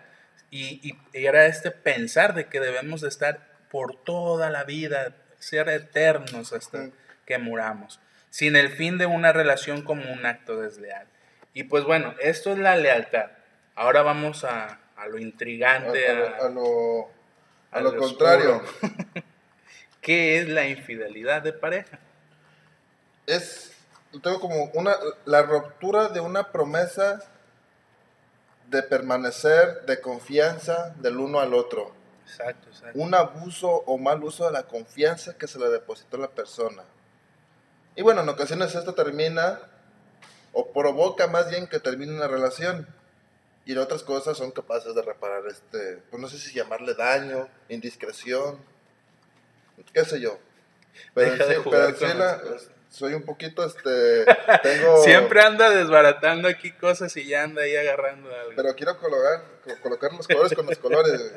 Y, 0.52 0.82
y 0.84 0.98
era 1.14 1.46
este 1.46 1.72
pensar 1.72 2.34
de 2.34 2.48
que 2.48 2.60
debemos 2.60 3.00
de 3.00 3.08
estar 3.08 3.48
por 3.72 3.96
toda 3.96 4.50
la 4.50 4.66
vida, 4.66 5.16
ser 5.40 5.70
eternos 5.70 6.52
hasta 6.52 6.90
que 7.26 7.38
muramos, 7.38 8.02
sin 8.30 8.58
el 8.58 8.74
fin 8.74 8.98
de 8.98 9.06
una 9.06 9.32
relación 9.32 9.84
como 9.84 10.12
un 10.12 10.26
acto 10.26 10.60
desleal. 10.60 11.08
Y 11.54 11.64
pues 11.64 11.86
bueno, 11.86 12.14
esto 12.20 12.52
es 12.52 12.60
la 12.60 12.76
lealtad. 12.76 13.37
Ahora 13.78 14.02
vamos 14.02 14.44
a, 14.44 14.80
a 14.98 15.08
lo 15.08 15.20
intrigante, 15.20 16.10
a 16.10 16.14
lo, 16.14 16.26
a- 16.28 16.38
a 16.40 16.50
lo, 16.50 17.02
a 17.72 17.78
a 17.78 17.82
lo 17.82 17.92
lo 17.92 17.98
contrario. 18.02 18.62
¿Qué 20.02 20.40
es 20.40 20.50
la 20.50 20.68
infidelidad 20.68 21.42
de 21.42 21.54
pareja? 21.54 22.00
es 23.26 23.74
tengo 24.24 24.40
como 24.40 24.72
una 24.74 24.96
la 25.26 25.42
ruptura 25.44 26.08
de 26.08 26.22
una 26.22 26.52
promesa 26.52 27.22
de 28.70 28.82
permanecer 28.84 29.86
de 29.86 30.00
confianza 30.00 30.96
del 31.00 31.18
uno 31.18 31.40
al 31.42 31.54
otro 31.54 31.92
Exacto, 32.26 32.70
exacto. 32.70 32.98
un 33.00 33.14
abuso 33.14 33.68
o 33.70 33.98
mal 33.98 34.24
uso 34.24 34.46
de 34.46 34.52
la 34.54 34.64
confianza 34.64 35.38
que 35.38 35.48
se 35.48 35.60
le 35.60 35.68
depositó 35.70 36.16
a 36.18 36.22
la 36.22 36.28
persona 36.30 36.84
y 37.98 38.02
bueno 38.02 38.22
en 38.22 38.30
ocasiones 38.30 38.74
esto 38.76 38.94
termina 38.94 39.60
o 40.54 40.72
provoca 40.72 41.28
más 41.28 41.50
bien 41.50 41.68
que 41.68 41.80
termine 41.80 42.14
una 42.16 42.28
relación 42.28 42.88
y 43.68 43.74
en 43.74 43.78
otras 43.80 44.02
cosas 44.04 44.38
son 44.38 44.52
capaces 44.52 44.96
de 44.96 45.02
reparar 45.02 45.44
este 45.48 45.98
pues 46.10 46.20
no 46.22 46.28
sé 46.28 46.38
si 46.40 46.54
llamarle 46.56 46.94
daño 46.96 47.48
indiscreción 47.70 48.58
qué 49.94 50.04
sé 50.06 50.20
yo 50.20 50.40
pero 51.14 51.32
Deja 51.32 51.44
en 51.44 51.50
de 51.50 51.56
sí- 51.56 51.62
jugar 51.64 51.94
pero 52.00 52.06
en 52.08 52.12
sí 52.14 52.18
la- 52.18 52.42
soy 52.90 53.14
un 53.14 53.24
poquito 53.24 53.66
este 53.66 54.26
tengo 54.64 55.04
Siempre 55.04 55.42
anda 55.42 55.70
desbaratando 55.70 56.48
aquí 56.48 56.72
cosas 56.72 57.16
y 57.18 57.28
ya 57.28 57.44
anda 57.44 57.62
ahí 57.64 57.76
agarrando 57.76 58.34
algo. 58.34 58.54
pero 58.56 58.74
quiero 58.76 58.98
colocar 58.98 59.44
co- 59.64 59.82
colocar 59.82 60.14
los 60.14 60.28
colores 60.28 60.54
con 60.54 60.66
los 60.66 60.78
colores 60.78 61.32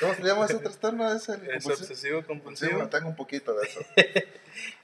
¿cómo 0.00 0.14
se 0.14 0.22
llama 0.22 0.44
ese 0.46 0.58
trastorno? 0.60 1.12
¿Es 1.12 1.28
el 1.28 1.34
es 1.50 1.64
compulsivo? 1.64 1.72
obsesivo 1.74 2.20
Sí, 2.20 2.26
compulsivo. 2.26 2.88
tengo 2.88 3.08
un 3.08 3.16
poquito 3.16 3.54
de 3.54 3.66
eso 3.66 3.80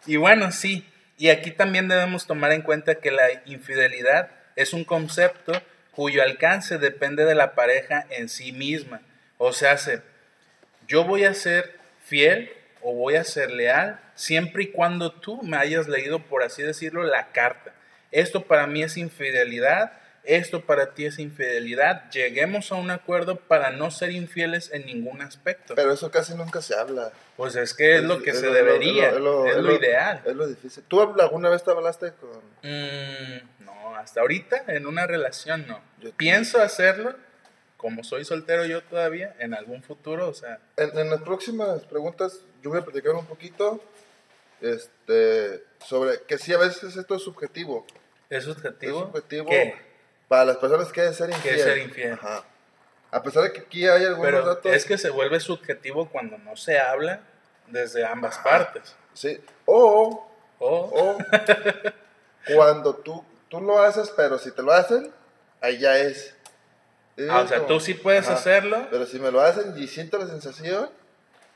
Y 0.07 0.17
bueno, 0.17 0.51
sí. 0.51 0.85
Y 1.17 1.29
aquí 1.29 1.53
también 1.53 1.87
debemos 1.87 2.27
tomar 2.27 2.51
en 2.53 2.63
cuenta 2.63 2.97
que 2.97 3.11
la 3.13 3.27
infidelidad 3.47 4.31
es 4.57 4.73
un 4.73 4.85
concepto 4.85 5.53
cuyo 5.95 6.23
alcance 6.23 6.79
depende 6.79 7.25
de 7.25 7.35
la 7.35 7.55
pareja 7.55 8.07
en 8.11 8.29
sí 8.29 8.53
misma. 8.53 9.01
O 9.39 9.53
sea, 9.53 9.77
se- 9.79 10.03
yo 10.87 11.05
voy 11.05 11.25
a 11.25 11.35
ser 11.35 11.79
fiel 12.05 12.51
o 12.83 12.95
voy 12.95 13.17
a 13.17 13.25
ser 13.25 13.51
leal 13.51 14.01
siempre 14.15 14.65
y 14.65 14.67
cuando 14.69 15.13
tú 15.13 15.43
me 15.43 15.57
hayas 15.57 15.89
leído, 15.89 16.21
por 16.21 16.43
así 16.43 16.63
decirlo, 16.63 17.03
la 17.05 17.29
carta. 17.33 17.73
Esto 18.11 18.43
para 18.45 18.67
mí 18.67 18.83
es 18.83 18.97
infidelidad, 18.97 19.93
esto 20.25 20.63
para 20.63 20.95
ti 20.95 21.07
es 21.07 21.19
infidelidad. 21.19 22.11
Lleguemos 22.11 22.73
a 22.73 22.75
un 22.75 22.91
acuerdo 22.91 23.37
para 23.37 23.71
no 23.71 23.91
ser 23.91 24.11
infieles 24.11 24.71
en 24.73 24.85
ningún 24.87 25.23
aspecto. 25.23 25.75
pero 25.75 25.93
eso 25.93 26.11
casi 26.11 26.35
nunca 26.35 26.61
se 26.61 26.75
habla 26.75 27.13
Pues 27.37 27.57
es 27.57 27.73
que 27.73 27.97
es 27.97 28.03
lo 28.03 28.21
que 28.23 28.35
se 28.35 28.47
lo- 28.47 28.53
debería, 28.53 29.11
es 29.11 29.17
lo- 29.17 29.47
es 29.47 29.57
lo 29.57 29.75
ideal. 29.75 30.21
es 30.27 30.35
lo 30.37 30.47
difícil 30.47 30.83
¿tú 30.89 31.01
alguna 31.01 31.49
vez 31.49 31.63
te 31.65 31.71
hablaste 31.71 32.13
con 32.21 32.41
Mm, 32.63 33.60
hasta 34.01 34.21
ahorita 34.21 34.65
en 34.69 34.87
una 34.87 35.07
relación 35.07 35.67
no. 35.67 35.81
Yo- 36.01 36.13
Pienso 36.13 36.61
hacerlo, 36.61 37.15
como 37.77 38.05
soy 38.05 38.25
soltero 38.25 38.65
yo 38.67 38.83
todavía, 38.83 39.35
en 39.39 39.55
algún 39.55 39.83
futuro, 39.83 40.29
o 40.29 40.35
sea, 40.35 40.59
En, 40.77 40.97
en 40.99 41.11
las 41.11 41.23
próximas 41.23 41.83
preguntas 41.85 42.41
yo 42.63 42.71
voy 42.71 42.79
a 42.81 42.85
platicar 42.85 43.13
un 43.15 43.27
poquito 43.27 43.83
este, 44.61 45.65
sobre 45.87 46.21
que 46.23 46.39
sí 46.39 46.53
a 46.53 46.59
veces 46.59 46.97
esto 46.97 47.15
es 47.15 47.23
subjetivo. 47.23 47.87
es 48.29 48.45
subjetivo. 48.45 48.99
Es 49.01 49.07
subjetivo 49.07 49.49
¿Qué? 49.49 49.75
para 50.29 50.45
las 50.45 50.57
personas 50.59 50.93
que 50.93 51.07
es 51.07 51.17
ser 51.17 51.31
infiel. 51.31 51.59
ser 51.59 51.79
infiel. 51.79 52.13
Ajá. 52.13 52.45
A 53.11 53.23
pesar 53.23 53.43
de 53.43 53.53
que 53.53 53.61
aquí 53.61 53.87
hay 53.89 54.05
algunos 54.05 54.25
Pero 54.31 54.45
datos. 54.47 54.73
es 54.73 54.85
que 54.85 54.97
se 54.99 55.11
vuelve 55.11 55.41
subjetivo 55.41 56.09
cuando 56.09 56.39
no 56.39 56.55
se 56.57 56.79
habla 56.79 57.21
desde 57.67 58.05
ambas 58.05 58.39
partes. 58.39 58.95
Sí. 59.15 59.41
O, 59.65 60.29
O, 60.59 60.69
o 60.69 61.19
cuando 62.55 62.95
tú, 62.97 63.25
tú 63.51 63.61
lo 63.61 63.81
haces, 63.83 64.11
pero 64.17 64.39
si 64.39 64.51
te 64.53 64.63
lo 64.63 64.73
hacen, 64.73 65.13
ahí 65.61 65.79
ya 65.79 65.99
es. 65.99 66.35
Es 67.17 67.29
ah, 67.29 67.41
o 67.43 67.47
sea, 67.49 67.59
como- 67.59 67.69
tú 67.69 67.81
sí 67.81 67.93
puedes 67.95 68.25
Ajá. 68.27 68.35
hacerlo. 68.37 68.87
Pero 68.91 69.05
si 69.05 69.19
me 69.19 69.31
lo 69.31 69.41
hacen 69.43 69.75
y 69.77 69.87
siento 69.87 70.17
la 70.17 70.27
sensación. 70.27 70.89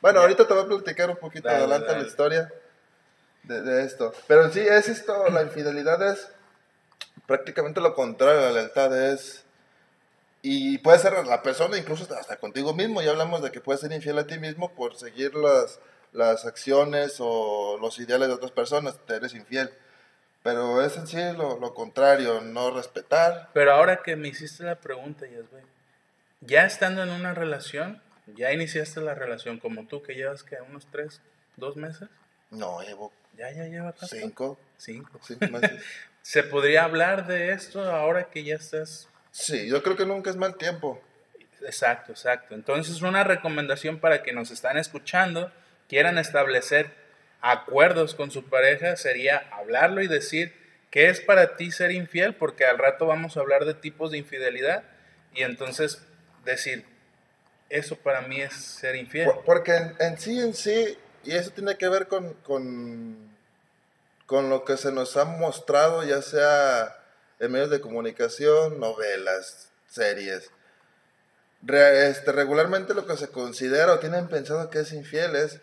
Bueno, 0.02 0.20
ahorita 0.20 0.46
te 0.46 0.52
voy 0.52 0.64
a 0.64 0.66
platicar 0.66 1.08
un 1.08 1.16
poquito 1.16 1.48
Dale, 1.48 1.60
adelante 1.60 1.86
dale. 1.86 2.02
la 2.02 2.06
historia 2.06 2.52
de, 3.44 3.62
de 3.62 3.84
esto. 3.84 4.12
Pero 4.26 4.50
sí 4.52 4.60
es 4.60 4.88
esto, 4.88 5.28
la 5.30 5.42
infidelidad 5.42 6.02
es 6.12 6.28
prácticamente 7.26 7.80
lo 7.80 7.94
contrario 7.94 8.40
a 8.40 8.42
la 8.44 8.50
lealtad. 8.52 8.94
Es. 9.12 9.44
Y 10.42 10.76
puede 10.78 10.98
ser 10.98 11.14
la 11.26 11.42
persona, 11.42 11.78
incluso 11.78 12.02
hasta, 12.02 12.18
hasta 12.18 12.36
contigo 12.36 12.74
mismo. 12.74 13.00
Ya 13.00 13.12
hablamos 13.12 13.40
de 13.42 13.50
que 13.50 13.60
puedes 13.62 13.80
ser 13.80 13.92
infiel 13.92 14.18
a 14.18 14.26
ti 14.26 14.38
mismo 14.38 14.74
por 14.74 14.94
seguir 14.96 15.34
las, 15.34 15.78
las 16.12 16.44
acciones 16.44 17.16
o 17.18 17.78
los 17.80 17.98
ideales 17.98 18.28
de 18.28 18.34
otras 18.34 18.50
personas. 18.52 18.98
Te 19.06 19.14
eres 19.14 19.32
infiel. 19.32 19.72
Pero 20.44 20.82
es 20.84 20.96
en 20.98 21.06
sí 21.08 21.16
lo, 21.36 21.58
lo 21.58 21.74
contrario, 21.74 22.40
no 22.42 22.70
respetar. 22.70 23.50
Pero 23.54 23.72
ahora 23.72 24.02
que 24.04 24.14
me 24.14 24.28
hiciste 24.28 24.62
la 24.62 24.76
pregunta, 24.76 25.26
Yasbe, 25.26 25.64
ya 26.42 26.66
estando 26.66 27.02
en 27.02 27.08
una 27.10 27.32
relación, 27.34 28.00
ya 28.26 28.52
iniciaste 28.52 29.00
la 29.00 29.14
relación 29.14 29.58
como 29.58 29.86
tú, 29.86 30.02
que 30.02 30.14
llevas 30.14 30.42
que 30.44 30.56
unos 30.60 30.86
tres, 30.92 31.20
dos 31.56 31.76
meses, 31.76 32.08
No, 32.50 32.80
llevo 32.82 33.10
ya, 33.36 33.50
ya 33.50 33.64
lleva 33.64 33.92
tanto. 33.92 34.14
cinco, 34.14 34.58
Cinco. 34.76 35.18
cinco 35.22 35.46
meses. 35.50 35.82
¿Se 36.22 36.42
podría 36.42 36.84
hablar 36.84 37.26
de 37.26 37.52
esto 37.52 37.82
ahora 37.82 38.24
que 38.30 38.44
ya 38.44 38.54
estás? 38.56 39.08
Sí, 39.30 39.66
yo 39.66 39.82
creo 39.82 39.96
que 39.96 40.06
nunca 40.06 40.28
es 40.30 40.36
mal 40.36 40.56
tiempo. 40.56 41.02
Exacto, 41.62 42.12
exacto. 42.12 42.54
Entonces, 42.54 43.00
una 43.00 43.24
recomendación 43.24 43.98
para 43.98 44.22
que 44.22 44.32
nos 44.34 44.50
están 44.50 44.76
escuchando, 44.76 45.50
quieran 45.88 46.18
establecer 46.18 46.92
acuerdos 47.52 48.14
con 48.14 48.30
su 48.30 48.44
pareja, 48.48 48.96
sería 48.96 49.46
hablarlo 49.52 50.02
y 50.02 50.08
decir 50.08 50.54
qué 50.90 51.08
es 51.10 51.20
para 51.20 51.56
ti 51.56 51.70
ser 51.70 51.90
infiel, 51.90 52.34
porque 52.34 52.64
al 52.64 52.78
rato 52.78 53.06
vamos 53.06 53.36
a 53.36 53.40
hablar 53.40 53.64
de 53.66 53.74
tipos 53.74 54.10
de 54.10 54.18
infidelidad, 54.18 54.84
y 55.34 55.42
entonces 55.42 56.02
decir, 56.44 56.86
eso 57.68 57.96
para 57.96 58.22
mí 58.22 58.40
es 58.40 58.54
ser 58.54 58.96
infiel. 58.96 59.26
Por- 59.26 59.44
Porque 59.44 59.76
en, 59.98 60.18
sí, 60.18 60.40
en 60.40 60.54
sí, 60.54 60.96
y 61.24 61.32
eso 61.32 61.50
tiene 61.50 61.76
que 61.76 61.88
ver 61.88 62.06
con, 62.08 62.32
con, 62.44 63.36
con 64.26 64.48
lo 64.48 64.64
que 64.64 64.76
se 64.76 64.90
nos 64.92 65.16
ha 65.18 65.24
mostrado, 65.24 66.02
ya 66.04 66.22
sea 66.22 66.96
en 67.40 67.52
medios 67.52 67.70
de 67.70 67.80
comunicación, 67.80 68.80
novelas, 68.80 69.70
series. 69.88 70.50
Este, 71.66 72.32
regularmente 72.32 72.94
lo 72.94 73.06
que 73.06 73.16
se 73.16 73.28
considera 73.28 73.92
o 73.92 73.98
tienen 73.98 74.28
pensado 74.28 74.70
que 74.70 74.80
es 74.80 74.92
infiel 74.92 75.34
es 75.36 75.60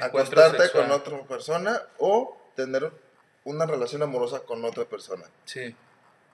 acostarte 0.00 0.58
sexual. 0.62 0.84
con 0.88 0.92
otra 0.92 1.18
persona 1.26 1.82
o 1.98 2.36
tener 2.54 2.90
una 3.44 3.66
relación 3.66 4.02
amorosa 4.02 4.40
con 4.40 4.64
otra 4.64 4.84
persona. 4.84 5.24
Sí, 5.44 5.74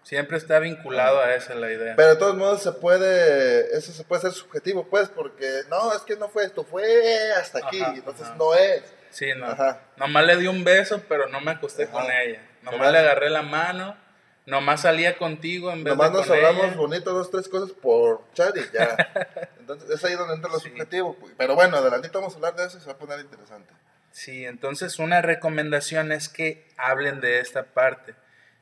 siempre 0.03 0.37
está 0.39 0.59
vinculado 0.59 1.21
a 1.21 1.35
esa 1.35 1.55
la 1.55 1.71
idea. 1.73 1.95
Pero 1.97 2.09
de 2.11 2.17
todos 2.17 2.37
modos 2.37 2.63
se 2.63 2.73
puede, 2.73 3.77
eso 3.77 3.93
se 3.93 4.05
puede 4.05 4.23
ser 4.23 4.33
subjetivo, 4.33 4.87
pues, 4.89 5.09
porque 5.09 5.63
no, 5.71 5.93
es 5.93 6.03
que 6.03 6.17
no 6.17 6.29
fue 6.29 6.45
esto, 6.45 6.65
fue 6.65 7.33
hasta 7.33 7.61
aquí, 7.67 7.81
Ajá, 7.81 7.95
entonces 7.95 8.27
ajá. 8.27 8.37
no 8.37 8.55
es. 8.55 8.83
Sí, 9.11 9.27
no. 9.37 9.47
Ajá. 9.47 9.81
Nomás 9.97 10.27
le 10.27 10.37
di 10.37 10.47
un 10.47 10.65
beso, 10.65 11.01
pero 11.09 11.29
no 11.29 11.41
me 11.41 11.53
acosté 11.53 11.87
con 11.87 12.05
ella. 12.11 12.43
Nomás- 12.63 12.93
le 12.93 12.99
agarré 12.99 13.31
la 13.31 13.43
mano, 13.43 13.97
nomás 14.47 14.83
salía 14.83 15.19
contigo 15.19 15.71
en 15.73 15.85
vez 15.85 15.93
Nomás 15.95 16.13
de 16.13 16.19
nos 16.19 16.27
con 16.27 16.37
hablamos 16.37 16.65
ella. 16.67 16.77
bonito, 16.77 17.13
dos, 17.13 17.31
tres 17.31 17.49
cosas 17.49 17.71
por 17.73 18.23
chat 18.33 18.57
y 18.57 18.61
ya. 18.73 18.97
Entonces 19.61 19.91
es 19.91 20.05
ahí 20.05 20.15
donde 20.15 20.35
entra 20.35 20.51
lo 20.51 20.59
Sí. 20.61 20.71
subjetivo. 20.71 21.15
pues. 21.15 21.33
Pero 21.37 21.55
bueno, 21.55 21.77
adelantito 21.77 22.19
vamos 22.21 22.35
a 22.35 22.37
hablar 22.37 22.55
de 22.57 22.67
eso 22.67 22.79
y 22.79 22.81
se 22.81 22.87
va 22.87 22.93
a 22.93 22.99
poner 22.99 23.21
interesante. 23.21 23.73
Sí, 24.13 24.47
entonces 24.47 24.99
una 24.99 25.21
recomendación 25.21 26.11
es 26.13 26.29
que 26.31 26.67
hablen 26.79 27.21
de 27.21 27.41
esta 27.41 27.65
parte. 27.65 28.15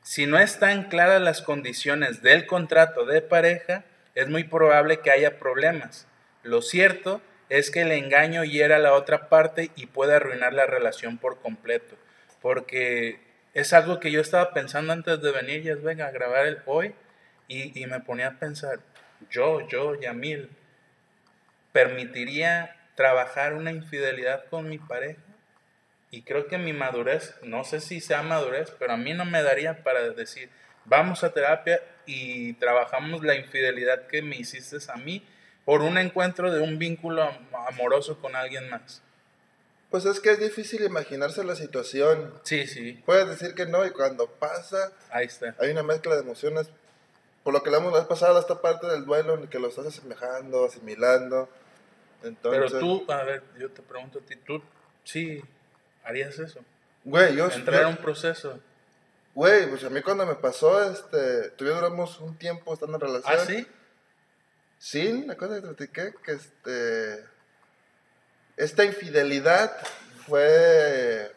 Si 0.03 0.25
no 0.25 0.37
están 0.37 0.89
claras 0.89 1.21
las 1.21 1.41
condiciones 1.41 2.21
del 2.21 2.45
contrato 2.45 3.05
de 3.05 3.21
pareja, 3.21 3.83
es 4.15 4.27
muy 4.27 4.43
probable 4.43 4.99
que 4.99 5.11
haya 5.11 5.39
problemas. 5.39 6.07
Lo 6.43 6.61
cierto 6.61 7.21
es 7.49 7.71
que 7.71 7.81
el 7.83 7.91
engaño 7.91 8.43
hiera 8.43 8.75
a 8.75 8.79
la 8.79 8.93
otra 8.93 9.29
parte 9.29 9.71
y 9.75 9.85
puede 9.85 10.13
arruinar 10.15 10.53
la 10.53 10.65
relación 10.65 11.17
por 11.17 11.39
completo. 11.39 11.95
Porque 12.41 13.19
es 13.55 13.73
algo 13.73 13.99
que 13.99 14.11
yo 14.11 14.21
estaba 14.21 14.53
pensando 14.53 14.93
antes 14.93 15.19
de 15.21 15.31
venir, 15.31 15.65
y 15.65 15.69
es 15.69 15.81
venga 15.81 16.05
a 16.05 16.11
grabar 16.11 16.45
el 16.45 16.61
hoy, 16.67 16.93
y, 17.47 17.81
y 17.81 17.87
me 17.87 18.01
ponía 18.01 18.27
a 18.27 18.39
pensar, 18.39 18.79
yo, 19.31 19.67
yo, 19.67 19.99
Yamil, 19.99 20.49
¿permitiría 21.71 22.75
trabajar 22.95 23.53
una 23.53 23.71
infidelidad 23.71 24.45
con 24.49 24.69
mi 24.69 24.77
pareja? 24.77 25.21
Y 26.11 26.21
creo 26.21 26.47
que 26.47 26.57
mi 26.57 26.73
madurez, 26.73 27.35
no 27.43 27.63
sé 27.63 27.81
si 27.81 28.01
sea 28.01 28.21
madurez, 28.23 28.71
pero 28.77 28.93
a 28.93 28.97
mí 28.97 29.13
no 29.13 29.25
me 29.25 29.41
daría 29.41 29.83
para 29.83 30.01
decir, 30.09 30.49
vamos 30.85 31.23
a 31.23 31.33
terapia 31.33 31.81
y 32.05 32.53
trabajamos 32.53 33.23
la 33.23 33.35
infidelidad 33.35 34.07
que 34.07 34.21
me 34.21 34.35
hiciste 34.35 34.77
a 34.91 34.97
mí 34.97 35.25
por 35.63 35.81
un 35.81 35.97
encuentro 35.97 36.51
de 36.51 36.61
un 36.61 36.77
vínculo 36.77 37.31
amoroso 37.67 38.19
con 38.19 38.35
alguien 38.35 38.69
más. 38.69 39.01
Pues 39.95 40.03
es 40.03 40.19
que 40.19 40.31
es 40.31 40.39
difícil 40.41 40.83
imaginarse 40.83 41.41
la 41.45 41.55
situación. 41.55 42.33
Sí, 42.43 42.67
sí. 42.67 43.01
Puedes 43.05 43.29
decir 43.29 43.55
que 43.55 43.65
no 43.65 43.85
y 43.85 43.91
cuando 43.91 44.27
pasa, 44.27 44.91
Ahí 45.09 45.27
está. 45.27 45.55
hay 45.57 45.71
una 45.71 45.83
mezcla 45.83 46.15
de 46.15 46.19
emociones. 46.19 46.67
Por 47.45 47.53
lo 47.53 47.63
que 47.63 47.71
le 47.71 47.77
hemos 47.77 47.97
pasado 48.05 48.37
esta 48.37 48.59
parte 48.61 48.87
del 48.87 49.05
duelo 49.05 49.35
en 49.35 49.47
que 49.47 49.57
lo 49.57 49.69
estás 49.69 49.85
asemejando, 49.85 50.65
asimilando. 50.65 51.47
Entonces, 52.23 52.73
Pero 52.73 52.79
tú, 52.81 53.09
a 53.09 53.23
ver, 53.23 53.41
yo 53.57 53.71
te 53.71 53.81
pregunto 53.83 54.19
a 54.19 54.21
ti, 54.21 54.35
¿tú 54.35 54.61
sí 55.05 55.41
harías 56.03 56.37
eso? 56.39 56.59
Güey, 57.05 57.33
yo... 57.37 57.49
Entrar 57.49 57.85
a 57.85 57.87
un 57.87 57.95
proceso. 57.95 58.59
Güey, 59.33 59.69
pues 59.69 59.85
a 59.85 59.89
mí 59.89 60.01
cuando 60.01 60.25
me 60.25 60.35
pasó, 60.35 60.91
este, 60.91 61.51
tú 61.51 61.63
duramos 61.63 62.19
un 62.19 62.35
tiempo 62.35 62.73
estando 62.73 62.95
en 62.97 62.99
relación. 63.01 63.33
¿Ah, 63.33 63.45
sí? 63.45 63.65
Sí, 64.77 65.23
la 65.25 65.37
cosa 65.37 65.55
que 65.55 65.61
te 65.61 65.67
platiqué, 65.67 66.13
que 66.21 66.31
este, 66.33 67.34
esta 68.57 68.85
infidelidad 68.85 69.75
fue 70.27 71.31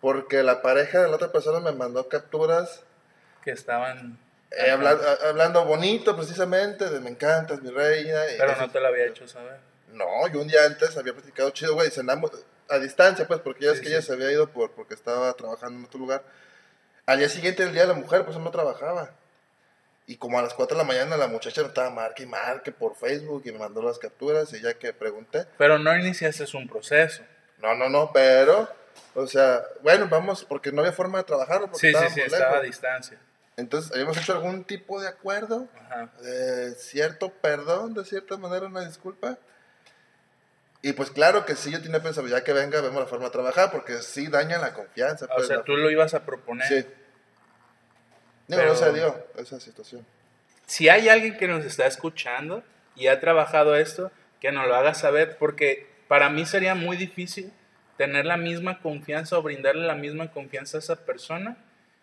porque 0.00 0.42
la 0.42 0.60
pareja 0.60 1.02
de 1.02 1.08
la 1.08 1.16
otra 1.16 1.32
persona 1.32 1.60
me 1.60 1.72
mandó 1.72 2.08
capturas. 2.08 2.82
Que 3.42 3.52
estaban... 3.52 4.18
Eh, 4.50 4.70
hablando 4.70 5.64
bonito 5.64 6.14
precisamente, 6.14 6.88
de 6.88 7.00
me 7.00 7.10
encantas, 7.10 7.60
mi 7.62 7.70
reina. 7.70 8.20
Pero 8.38 8.54
no 8.54 8.70
te 8.70 8.80
lo 8.80 8.88
había 8.88 9.06
hecho 9.06 9.26
saber. 9.26 9.58
No, 9.92 10.28
yo 10.28 10.42
un 10.42 10.48
día 10.48 10.64
antes 10.66 10.96
había 10.96 11.12
platicado 11.12 11.50
chido, 11.50 11.74
güey, 11.74 11.90
cenamos 11.90 12.30
a 12.68 12.78
distancia, 12.78 13.26
pues, 13.26 13.40
porque 13.40 13.64
ya 13.64 13.72
es 13.72 13.80
que 13.80 13.88
ella 13.88 14.02
se 14.02 14.12
había 14.12 14.30
ido 14.30 14.48
por, 14.48 14.72
porque 14.72 14.94
estaba 14.94 15.32
trabajando 15.32 15.78
en 15.78 15.84
otro 15.86 15.98
lugar. 15.98 16.22
Al 17.06 17.18
día 17.18 17.28
siguiente, 17.28 17.62
el 17.62 17.72
día 17.72 17.82
de 17.82 17.88
la 17.88 17.94
mujer, 17.94 18.24
pues 18.24 18.36
no 18.36 18.50
trabajaba. 18.50 19.10
Y 20.06 20.16
como 20.16 20.38
a 20.38 20.42
las 20.42 20.52
4 20.52 20.76
de 20.76 20.82
la 20.82 20.86
mañana 20.86 21.16
la 21.16 21.28
muchacha 21.28 21.62
no 21.62 21.68
estaba 21.68 21.90
marque 21.90 22.24
y 22.24 22.26
marque 22.26 22.72
por 22.72 22.94
Facebook 22.94 23.42
y 23.46 23.52
me 23.52 23.58
mandó 23.58 23.82
las 23.82 23.98
capturas 23.98 24.52
y 24.52 24.60
ya 24.60 24.74
que 24.74 24.92
pregunté. 24.92 25.46
Pero 25.56 25.78
no 25.78 25.96
iniciaste 25.96 26.44
un 26.56 26.68
proceso. 26.68 27.22
No, 27.62 27.74
no, 27.74 27.88
no, 27.88 28.10
pero, 28.12 28.68
o 29.14 29.26
sea, 29.26 29.62
bueno, 29.82 30.06
vamos, 30.10 30.44
porque 30.44 30.70
no 30.72 30.82
había 30.82 30.92
forma 30.92 31.18
de 31.18 31.24
trabajar. 31.24 31.62
sí, 31.72 31.92
sí, 31.92 32.04
sí, 32.12 32.20
estaba 32.20 32.58
a 32.58 32.60
distancia. 32.60 33.18
Entonces, 33.56 33.92
habíamos 33.92 34.16
hecho 34.18 34.32
algún 34.32 34.64
tipo 34.64 35.00
de 35.00 35.08
acuerdo, 35.08 35.68
Ajá. 35.78 36.10
cierto 36.76 37.30
perdón, 37.30 37.94
de 37.94 38.04
cierta 38.04 38.36
manera, 38.36 38.66
una 38.66 38.84
disculpa. 38.84 39.38
Y 40.82 40.92
pues 40.92 41.10
claro 41.10 41.46
que 41.46 41.54
sí, 41.54 41.70
yo 41.70 41.80
tenía 41.80 42.02
pensado, 42.02 42.26
ya 42.28 42.44
que 42.44 42.52
venga, 42.52 42.82
vemos 42.82 43.00
la 43.00 43.06
forma 43.06 43.26
de 43.26 43.30
trabajar, 43.30 43.70
porque 43.70 44.02
sí 44.02 44.26
daña 44.26 44.58
la 44.58 44.74
confianza. 44.74 45.24
o 45.26 45.28
pues, 45.34 45.46
sea, 45.46 45.62
tú 45.62 45.76
lo 45.76 45.90
ibas 45.90 46.12
a 46.12 46.26
proponer. 46.26 46.68
Sí. 46.68 46.86
No, 48.48 48.62
no 48.62 48.74
se 48.74 48.92
dio 48.92 49.26
esa 49.36 49.60
situación. 49.60 50.04
Si 50.66 50.88
hay 50.88 51.08
alguien 51.08 51.36
que 51.36 51.48
nos 51.48 51.64
está 51.64 51.86
escuchando 51.86 52.62
y 52.96 53.06
ha 53.08 53.20
trabajado 53.20 53.76
esto, 53.76 54.10
que 54.40 54.52
nos 54.52 54.66
lo 54.66 54.74
haga 54.74 54.94
saber, 54.94 55.36
porque 55.38 55.86
para 56.08 56.30
mí 56.30 56.46
sería 56.46 56.74
muy 56.74 56.96
difícil 56.96 57.52
tener 57.96 58.26
la 58.26 58.36
misma 58.36 58.80
confianza 58.80 59.38
o 59.38 59.42
brindarle 59.42 59.86
la 59.86 59.94
misma 59.94 60.30
confianza 60.30 60.78
a 60.78 60.80
esa 60.80 60.96
persona 60.96 61.56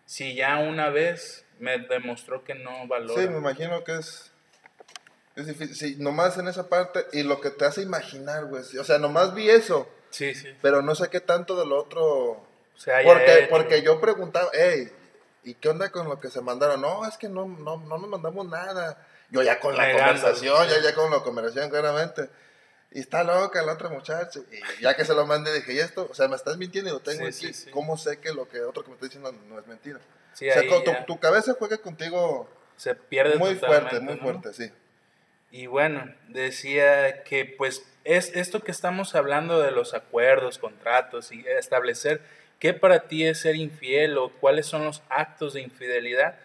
si 0.05 0.35
ya 0.35 0.57
una 0.57 0.89
vez 0.89 1.45
me 1.59 1.77
demostró 1.77 2.43
que 2.43 2.55
no 2.55 2.87
valora. 2.87 3.21
Sí, 3.21 3.29
me 3.29 3.37
imagino 3.37 3.83
que 3.83 3.95
es 3.95 4.31
es 5.35 5.47
difícil, 5.47 5.75
sí, 5.75 5.95
nomás 5.97 6.37
en 6.37 6.47
esa 6.47 6.67
parte 6.67 7.05
y 7.13 7.23
lo 7.23 7.39
que 7.39 7.51
te 7.51 7.65
hace 7.65 7.81
imaginar, 7.81 8.45
güey. 8.45 8.63
O 8.77 8.83
sea, 8.83 8.97
nomás 8.99 9.33
vi 9.33 9.49
eso. 9.49 9.89
Sí, 10.09 10.35
sí. 10.35 10.49
Pero 10.61 10.81
no 10.81 10.93
sé 10.93 11.09
qué 11.09 11.21
tanto 11.21 11.57
del 11.57 11.71
otro. 11.71 12.45
porque, 13.05 13.47
porque 13.49 13.81
yo 13.81 14.01
preguntaba, 14.01 14.49
hey, 14.53 14.91
¿y 15.43 15.55
qué 15.55 15.69
onda 15.69 15.89
con 15.89 16.07
lo 16.07 16.19
que 16.19 16.29
se 16.29 16.41
mandaron? 16.41 16.81
No, 16.81 17.07
es 17.07 17.17
que 17.17 17.29
no, 17.29 17.45
no, 17.45 17.77
no 17.77 17.97
nos 17.97 18.09
mandamos 18.09 18.47
nada. 18.47 18.97
Yo 19.29 19.41
ya 19.41 19.59
con 19.59 19.75
la 19.75 19.91
conversación, 19.91 20.67
ya, 20.67 20.81
ya 20.81 20.93
con 20.93 21.09
la 21.09 21.19
conversación, 21.19 21.69
claramente. 21.69 22.29
Y 22.91 22.99
está 22.99 23.23
loca 23.23 23.61
la 23.61 23.73
otra 23.73 23.89
muchacha. 23.89 24.39
Y 24.51 24.81
ya 24.81 24.95
que 24.95 25.05
se 25.05 25.13
lo 25.13 25.25
mandé, 25.25 25.53
dije, 25.53 25.73
¿y 25.73 25.79
esto? 25.79 26.07
O 26.11 26.13
sea, 26.13 26.27
me 26.27 26.35
estás 26.35 26.57
mintiendo 26.57 26.89
y 26.89 26.93
lo 26.93 26.99
tengo 26.99 27.25
aquí. 27.25 27.49
¿Cómo 27.71 27.97
sé 27.97 28.19
que 28.19 28.33
lo 28.33 28.49
que 28.49 28.61
otro 28.61 28.83
que 28.83 28.89
me 28.89 28.95
está 28.95 29.05
diciendo 29.05 29.31
no 29.47 29.59
es 29.59 29.67
mentira? 29.67 29.99
o 30.33 30.35
sea, 30.35 30.61
tu, 30.61 31.05
tu, 31.05 31.19
cabeza 31.19 31.55
juega 31.57 31.77
contigo. 31.77 32.49
Se 32.75 32.95
pierde 32.95 33.37
Muy 33.37 33.55
fuerte, 33.55 33.99
muy 33.99 34.17
fuerte, 34.17 34.53
sí. 34.53 34.71
Y 35.51 35.67
bueno, 35.67 36.13
decía 36.29 37.23
que 37.23 37.45
pues 37.45 37.83
es 38.05 38.31
esto 38.35 38.61
que 38.63 38.71
estamos 38.71 39.15
hablando 39.15 39.59
de 39.61 39.71
los 39.71 39.93
acuerdos, 39.93 40.57
contratos 40.57 41.31
y 41.31 41.45
establecer 41.47 42.21
qué 42.61 42.75
para 42.75 43.07
ti 43.07 43.25
es 43.25 43.39
ser 43.41 43.55
infiel 43.55 44.19
o 44.19 44.31
cuáles 44.39 44.67
son 44.67 44.85
los 44.85 45.01
actos 45.09 45.53
de 45.53 45.61
infidelidad, 45.61 46.35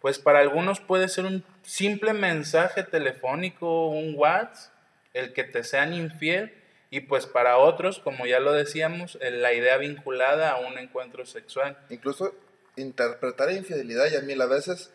pues 0.00 0.20
para 0.20 0.38
algunos 0.38 0.78
puede 0.80 1.08
ser 1.08 1.24
un 1.24 1.44
simple 1.64 2.12
mensaje 2.12 2.84
telefónico, 2.84 3.88
un 3.88 4.14
WhatsApp, 4.16 4.72
el 5.14 5.32
que 5.32 5.42
te 5.42 5.64
sean 5.64 5.92
infiel, 5.92 6.54
y 6.90 7.00
pues 7.00 7.26
para 7.26 7.58
otros, 7.58 7.98
como 7.98 8.24
ya 8.24 8.38
lo 8.38 8.52
decíamos, 8.52 9.18
la 9.20 9.52
idea 9.52 9.76
vinculada 9.76 10.52
a 10.52 10.60
un 10.60 10.78
encuentro 10.78 11.26
sexual. 11.26 11.76
Incluso 11.90 12.34
interpretar 12.76 13.50
infidelidad, 13.50 14.06
y 14.12 14.16
a 14.16 14.20
mí 14.20 14.40
a 14.40 14.46
veces, 14.46 14.92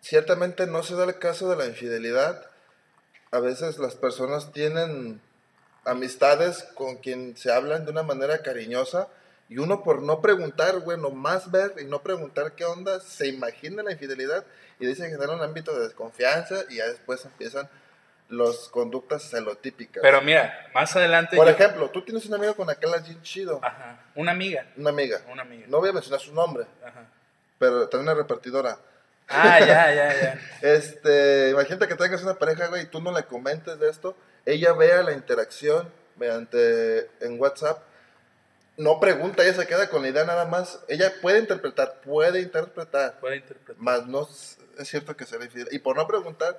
ciertamente 0.00 0.68
no 0.68 0.84
se 0.84 0.94
da 0.94 1.04
el 1.04 1.18
caso 1.18 1.50
de 1.50 1.56
la 1.56 1.66
infidelidad, 1.66 2.48
a 3.32 3.40
veces 3.40 3.78
las 3.78 3.96
personas 3.96 4.52
tienen 4.52 5.20
amistades 5.84 6.62
con 6.74 6.96
quien 6.98 7.36
se 7.36 7.50
hablan 7.50 7.84
de 7.84 7.90
una 7.90 8.04
manera 8.04 8.38
cariñosa 8.42 9.08
y 9.48 9.58
uno 9.58 9.82
por 9.82 10.02
no 10.02 10.20
preguntar, 10.20 10.80
bueno, 10.80 11.10
más 11.10 11.50
ver 11.50 11.74
y 11.80 11.84
no 11.84 12.02
preguntar 12.02 12.52
qué 12.52 12.64
onda, 12.64 13.00
se 13.00 13.28
imagina 13.28 13.82
la 13.82 13.92
infidelidad 13.92 14.44
y 14.78 14.86
dice 14.86 15.04
que 15.04 15.10
genera 15.10 15.32
un 15.32 15.42
ámbito 15.42 15.74
de 15.74 15.84
desconfianza 15.84 16.64
y 16.70 16.76
ya 16.76 16.86
después 16.86 17.24
empiezan 17.24 17.68
las 18.28 18.68
conductas 18.70 19.28
celotípicas. 19.30 20.02
Pero 20.02 20.22
mira, 20.22 20.70
más 20.74 20.94
adelante... 20.96 21.36
Por 21.36 21.48
ejemplo, 21.48 21.90
tú 21.90 22.02
tienes 22.02 22.24
un 22.26 22.34
amigo 22.34 22.54
con 22.54 22.70
aquel 22.70 22.92
allí 22.94 23.16
chido. 23.22 23.60
Ajá, 23.62 24.00
una 24.14 24.32
amiga. 24.32 24.66
Una 24.76 24.90
amiga. 24.90 25.20
Una 25.30 25.42
amiga. 25.42 25.66
No 25.68 25.78
voy 25.80 25.90
a 25.90 25.92
mencionar 25.92 26.20
su 26.20 26.34
nombre, 26.34 26.64
Ajá. 26.84 27.06
pero 27.58 27.88
también 27.88 28.10
una 28.10 28.20
repartidora. 28.20 28.78
Ah, 29.28 29.58
ya, 29.60 29.94
ya, 29.94 30.20
ya. 30.20 30.40
este, 30.62 31.50
imagínate 31.50 31.88
que 31.88 31.94
tengas 31.94 32.22
una 32.22 32.34
pareja, 32.34 32.68
güey, 32.68 32.82
y 32.82 32.86
tú 32.86 33.00
no 33.00 33.12
le 33.12 33.24
comentes 33.24 33.78
de 33.78 33.88
esto, 33.88 34.16
ella 34.44 34.72
vea 34.72 35.02
la 35.02 35.12
interacción 35.12 35.90
mediante 36.16 37.10
en 37.20 37.40
WhatsApp, 37.40 37.82
no 38.76 38.98
pregunta, 39.00 39.42
ella 39.42 39.54
se 39.54 39.66
queda 39.66 39.88
con 39.88 40.02
la 40.02 40.08
idea 40.08 40.24
nada 40.24 40.46
más, 40.46 40.80
ella 40.88 41.12
puede 41.22 41.38
interpretar, 41.38 42.00
puede 42.04 42.40
interpretar, 42.40 43.18
puede 43.20 43.36
interpretar, 43.36 43.82
más 43.82 44.06
no 44.06 44.28
es 44.78 44.88
cierto 44.88 45.16
que 45.16 45.26
sea 45.26 45.42
infiel, 45.42 45.68
y 45.70 45.78
por 45.78 45.96
no 45.96 46.06
preguntar, 46.06 46.58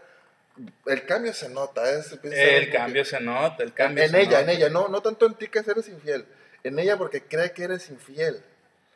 el 0.86 1.06
cambio 1.06 1.34
se 1.34 1.49
nota, 1.49 1.89
es, 1.89 2.17
el 2.23 2.71
cambio 2.71 3.04
se 3.04 3.19
nota, 3.19 3.63
el 3.63 3.73
cambio 3.73 4.04
en, 4.06 4.15
ella, 4.15 4.39
en 4.39 4.49
ella, 4.49 4.69
no, 4.69 4.88
no 4.88 5.01
tanto 5.01 5.25
en 5.25 5.36
ti 5.36 5.47
que 5.47 5.60
eres 5.60 5.89
infiel, 5.89 6.25
en 6.63 6.80
ella 6.80 6.97
porque 6.97 7.21
cree 7.21 7.51
que 7.51 7.63
eres 7.63 7.89
infiel, 7.89 8.41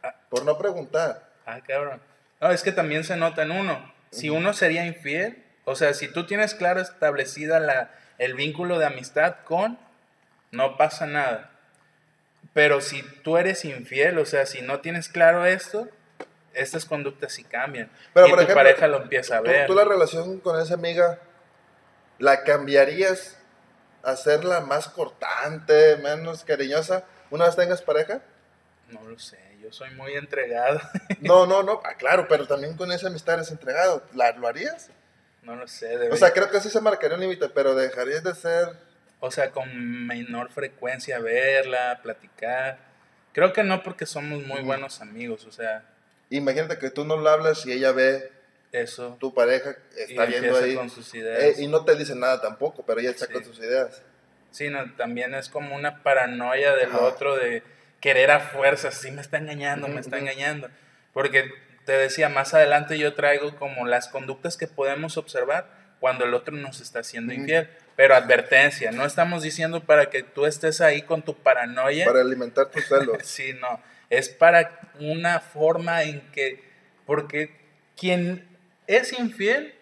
ah. 0.01 0.15
por 0.29 0.45
no 0.45 0.57
preguntar. 0.57 1.29
Ah, 1.45 1.61
cabrón. 1.65 2.01
No, 2.39 2.51
es 2.51 2.63
que 2.63 2.71
también 2.71 3.03
se 3.03 3.17
nota 3.17 3.43
en 3.43 3.51
uno. 3.51 3.93
Si 4.11 4.29
uno 4.29 4.53
sería 4.53 4.85
infiel, 4.85 5.43
o 5.65 5.75
sea, 5.75 5.93
si 5.93 6.07
tú 6.07 6.25
tienes 6.25 6.55
claro 6.55 6.79
establecida 6.79 7.59
la, 7.59 7.91
el 8.17 8.33
vínculo 8.33 8.79
de 8.79 8.85
amistad 8.85 9.37
con, 9.43 9.77
no 10.51 10.77
pasa 10.77 11.05
nada. 11.05 11.48
Pero 12.53 12.81
si 12.81 13.03
tú 13.23 13.37
eres 13.37 13.63
infiel, 13.65 14.17
o 14.17 14.25
sea, 14.25 14.45
si 14.45 14.61
no 14.61 14.79
tienes 14.79 15.09
claro 15.09 15.45
esto, 15.45 15.87
estas 16.53 16.85
conductas 16.85 17.33
sí 17.33 17.43
cambian. 17.43 17.91
Pero 18.13 18.27
y 18.27 18.29
por 18.31 18.45
tu 18.45 18.53
pareja 18.53 18.87
lo 18.87 19.01
empieza 19.01 19.37
a 19.37 19.41
ver. 19.41 19.67
¿Tú 19.67 19.75
la 19.75 19.85
relación 19.85 20.39
con 20.39 20.59
esa 20.59 20.73
amiga 20.73 21.19
la 22.17 22.43
cambiarías 22.43 23.37
a 24.03 24.11
hacerla 24.11 24.61
más 24.61 24.89
cortante, 24.89 25.97
menos 25.97 26.43
cariñosa, 26.43 27.05
una 27.29 27.45
vez 27.45 27.55
tengas 27.55 27.81
pareja? 27.81 28.21
No 28.89 29.03
lo 29.03 29.19
sé 29.19 29.49
soy 29.71 29.91
muy 29.91 30.13
entregado. 30.13 30.79
No, 31.21 31.45
no, 31.45 31.63
no, 31.63 31.81
ah, 31.83 31.95
claro, 31.95 32.27
pero 32.29 32.47
también 32.47 32.77
con 32.77 32.91
esa 32.91 33.07
amistad 33.07 33.35
eres 33.35 33.51
entregado. 33.51 34.03
¿Lo 34.13 34.47
harías? 34.47 34.89
No 35.43 35.55
lo 35.55 35.67
sé. 35.67 36.09
O 36.11 36.15
sea, 36.15 36.31
creo 36.31 36.49
que 36.49 36.61
sí 36.61 36.69
se 36.69 36.79
marcaría 36.79 37.15
un 37.15 37.21
límite, 37.21 37.49
pero 37.49 37.75
dejarías 37.75 38.23
de 38.23 38.33
ser... 38.35 38.88
O 39.19 39.31
sea, 39.31 39.51
con 39.51 40.07
menor 40.07 40.49
frecuencia 40.49 41.19
verla, 41.19 41.99
platicar. 42.01 42.79
Creo 43.33 43.53
que 43.53 43.63
no 43.63 43.83
porque 43.83 44.05
somos 44.05 44.43
muy 44.43 44.61
buenos 44.61 45.01
amigos, 45.01 45.45
o 45.45 45.51
sea... 45.51 45.83
Imagínate 46.29 46.77
que 46.77 46.91
tú 46.91 47.05
no 47.05 47.17
lo 47.17 47.29
hablas 47.29 47.65
y 47.65 47.71
ella 47.71 47.91
ve 47.91 48.31
eso. 48.71 49.17
Tu 49.19 49.33
pareja 49.33 49.75
está 49.97 50.25
viendo 50.25 50.55
ahí. 50.55 50.75
Con 50.75 50.89
sus 50.89 51.13
ideas. 51.15 51.59
Eh, 51.59 51.63
y 51.63 51.67
no 51.67 51.83
te 51.85 51.95
dice 51.95 52.15
nada 52.15 52.39
tampoco, 52.39 52.83
pero 52.85 52.99
ella 52.99 53.09
está 53.09 53.27
con 53.27 53.43
sus 53.43 53.57
ideas. 53.59 54.03
Sí, 54.51 54.69
no, 54.69 54.93
también 54.95 55.33
es 55.33 55.49
como 55.49 55.75
una 55.75 56.01
paranoia 56.03 56.75
del 56.75 56.93
otro 56.93 57.35
de 57.35 57.63
querer 57.99 58.31
a 58.31 58.39
fuerzas, 58.39 58.95
sí 58.95 59.11
me 59.11 59.21
está 59.21 59.37
engañando, 59.37 59.87
me 59.87 59.99
está 59.99 60.17
engañando. 60.17 60.69
Porque 61.13 61.51
te 61.85 61.93
decía, 61.93 62.29
más 62.29 62.53
adelante 62.53 62.97
yo 62.97 63.13
traigo 63.13 63.55
como 63.55 63.85
las 63.85 64.07
conductas 64.07 64.57
que 64.57 64.67
podemos 64.67 65.17
observar 65.17 65.67
cuando 65.99 66.25
el 66.25 66.33
otro 66.33 66.55
nos 66.55 66.81
está 66.81 66.99
haciendo 66.99 67.33
infiel. 67.33 67.69
Pero 67.99 68.15
advertencia, 68.15 68.91
no 68.93 69.05
estamos 69.05 69.43
diciendo 69.43 69.83
para 69.83 70.09
que 70.09 70.23
tú 70.23 70.45
estés 70.45 70.79
ahí 70.79 71.01
con 71.01 71.21
tu 71.21 71.35
paranoia. 71.35 72.05
Para 72.05 72.21
alimentar 72.21 72.71
tus 72.71 72.85
celos. 72.85 73.17
sí, 73.23 73.51
no. 73.59 73.81
Es 74.09 74.29
para 74.29 74.79
una 75.01 75.41
forma 75.41 76.03
en 76.03 76.21
que, 76.31 76.63
porque 77.05 77.59
quien 77.97 78.47
es 78.87 79.11
infiel 79.11 79.75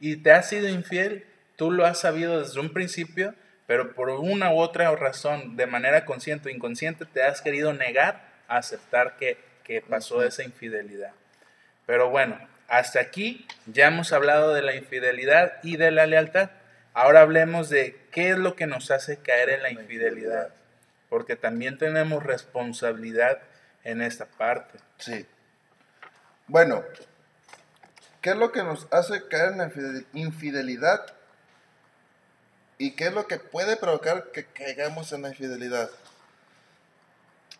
y 0.00 0.16
te 0.16 0.32
ha 0.32 0.42
sido 0.42 0.66
infiel, 0.66 1.26
tú 1.56 1.70
lo 1.70 1.84
has 1.84 2.00
sabido 2.00 2.40
desde 2.40 2.58
un 2.58 2.72
principio, 2.72 3.34
pero 3.66 3.92
por 3.92 4.08
una 4.08 4.50
u 4.50 4.60
otra 4.60 4.90
razón, 4.96 5.58
de 5.58 5.66
manera 5.66 6.06
consciente 6.06 6.48
o 6.48 6.50
inconsciente, 6.50 7.04
te 7.04 7.22
has 7.22 7.42
querido 7.42 7.74
negar 7.74 8.30
a 8.48 8.56
aceptar 8.56 9.18
que, 9.18 9.36
que 9.64 9.82
pasó 9.82 10.22
esa 10.22 10.42
infidelidad. 10.42 11.12
Pero 11.84 12.08
bueno, 12.08 12.38
hasta 12.66 12.98
aquí 13.00 13.46
ya 13.66 13.88
hemos 13.88 14.14
hablado 14.14 14.54
de 14.54 14.62
la 14.62 14.74
infidelidad 14.74 15.58
y 15.62 15.76
de 15.76 15.90
la 15.90 16.06
lealtad. 16.06 16.48
Ahora 16.98 17.20
hablemos 17.20 17.68
de 17.68 17.96
qué 18.10 18.30
es 18.30 18.38
lo 18.38 18.56
que 18.56 18.66
nos 18.66 18.90
hace 18.90 19.18
caer 19.18 19.50
en 19.50 19.62
la 19.62 19.70
infidelidad, 19.70 20.48
porque 21.08 21.36
también 21.36 21.78
tenemos 21.78 22.24
responsabilidad 22.24 23.38
en 23.84 24.02
esta 24.02 24.26
parte. 24.26 24.80
Sí. 24.96 25.24
Bueno, 26.48 26.82
¿qué 28.20 28.30
es 28.30 28.36
lo 28.36 28.50
que 28.50 28.64
nos 28.64 28.88
hace 28.90 29.28
caer 29.28 29.52
en 29.52 29.58
la 29.58 29.72
infidelidad? 30.12 31.06
¿Y 32.78 32.96
qué 32.96 33.06
es 33.06 33.12
lo 33.12 33.28
que 33.28 33.38
puede 33.38 33.76
provocar 33.76 34.32
que 34.32 34.46
caigamos 34.46 35.12
en 35.12 35.22
la 35.22 35.28
infidelidad? 35.28 35.90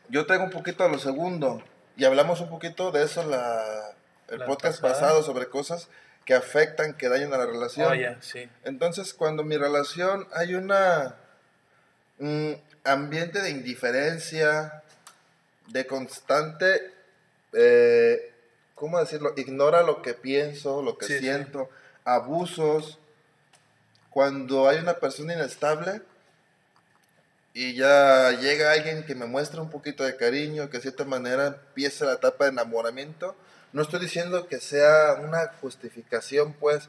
Yo 0.09 0.27
tengo 0.27 0.43
un 0.43 0.51
poquito 0.51 0.83
a 0.83 0.89
lo 0.89 0.99
segundo, 0.99 1.63
y 1.97 2.05
hablamos 2.07 2.41
un 2.41 2.51
poquito 2.51 2.91
de 2.91 3.05
eso 3.05 3.23
la, 3.23 3.93
el 4.31 4.43
podcast 4.47 4.81
pasado 4.81 5.23
sobre 5.23 5.49
cosas 5.49 5.89
que 6.29 6.35
afectan, 6.35 6.93
que 6.93 7.09
dañan 7.09 7.33
a 7.33 7.39
la 7.39 7.47
relación. 7.47 7.91
Oh, 7.91 8.17
sí. 8.21 8.47
Entonces, 8.65 9.15
cuando 9.15 9.45
mi 9.45 9.57
relación 9.57 10.29
hay 10.35 10.55
una 10.57 11.17
un 12.19 12.61
ambiente 12.85 13.41
de 13.41 13.49
indiferencia, 13.49 14.83
de 15.69 15.87
constante, 15.87 16.93
eh, 17.55 18.35
¿cómo 18.75 19.01
decirlo? 19.01 19.33
Ignora 19.39 19.83
lo 19.83 20.03
que 20.03 20.13
pienso, 20.13 20.83
lo 20.83 20.99
que 20.99 21.07
siento, 21.07 21.71
abusos. 22.05 22.99
Cuando 24.11 24.69
hay 24.69 24.81
una 24.81 24.99
persona 24.99 25.33
inestable 25.33 26.03
y 27.55 27.73
ya 27.73 28.33
llega 28.33 28.73
alguien 28.73 29.07
que 29.07 29.15
me 29.15 29.25
muestra 29.25 29.63
un 29.63 29.71
poquito 29.71 30.05
de 30.05 30.15
cariño, 30.15 30.69
que 30.69 30.77
de 30.77 30.83
cierta 30.83 31.07
manera 31.07 31.47
empieza 31.47 32.05
la 32.05 32.13
etapa 32.13 32.45
de 32.45 32.51
enamoramiento, 32.51 33.35
no 33.73 33.83
estoy 33.83 34.01
diciendo 34.01 34.47
que 34.47 34.61
sea 34.61 35.15
una 35.15 35.53
justificación, 35.61 36.55
pues, 36.55 36.89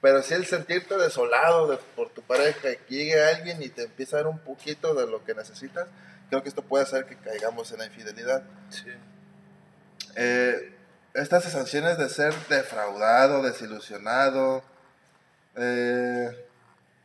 pero 0.00 0.22
si 0.22 0.34
el 0.34 0.46
sentirte 0.46 0.96
desolado 0.96 1.78
por 1.96 2.10
tu 2.10 2.22
pareja, 2.22 2.60
que 2.60 2.78
llegue 2.88 3.22
alguien 3.22 3.62
y 3.62 3.68
te 3.68 3.84
empieza 3.84 4.16
a 4.16 4.22
dar 4.22 4.28
un 4.28 4.38
poquito 4.38 4.94
de 4.94 5.06
lo 5.06 5.24
que 5.24 5.34
necesitas, 5.34 5.88
creo 6.28 6.42
que 6.42 6.48
esto 6.48 6.62
puede 6.62 6.84
hacer 6.84 7.06
que 7.06 7.16
caigamos 7.16 7.72
en 7.72 7.78
la 7.78 7.86
infidelidad. 7.86 8.42
Sí. 8.70 8.90
Eh, 10.16 10.74
estas 11.14 11.44
sensaciones 11.44 11.98
de 11.98 12.08
ser 12.08 12.34
defraudado, 12.48 13.42
desilusionado, 13.42 14.62
eh, 15.56 16.47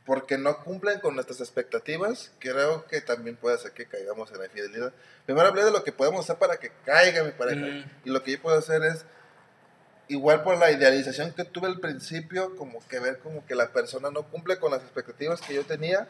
porque 0.05 0.37
no 0.37 0.63
cumplen 0.63 0.99
con 0.99 1.15
nuestras 1.15 1.39
expectativas, 1.39 2.31
creo 2.39 2.85
que 2.87 2.99
también 2.99 3.37
puede 3.37 3.55
hacer 3.55 3.71
que 3.71 3.85
caigamos 3.85 4.31
en 4.31 4.39
la 4.39 4.45
infidelidad. 4.45 4.93
Primero 5.25 5.47
hablé 5.47 5.63
de 5.63 5.71
lo 5.71 5.83
que 5.83 5.93
podemos 5.93 6.25
hacer 6.25 6.37
para 6.37 6.57
que 6.57 6.71
caiga 6.85 7.23
mi 7.23 7.31
pareja. 7.31 7.85
Y 8.03 8.09
lo 8.09 8.21
que 8.21 8.31
yo 8.31 8.41
puedo 8.41 8.57
hacer 8.57 8.83
es, 8.83 9.05
igual 10.09 10.43
por 10.43 10.57
la 10.57 10.71
idealización 10.71 11.31
que 11.31 11.45
tuve 11.45 11.67
al 11.67 11.79
principio, 11.79 12.55
como 12.57 12.85
que 12.87 12.99
ver 12.99 13.19
como 13.19 13.45
que 13.45 13.55
la 13.55 13.69
persona 13.69 14.11
no 14.11 14.23
cumple 14.23 14.57
con 14.57 14.71
las 14.71 14.81
expectativas 14.81 15.39
que 15.39 15.53
yo 15.53 15.63
tenía, 15.63 16.09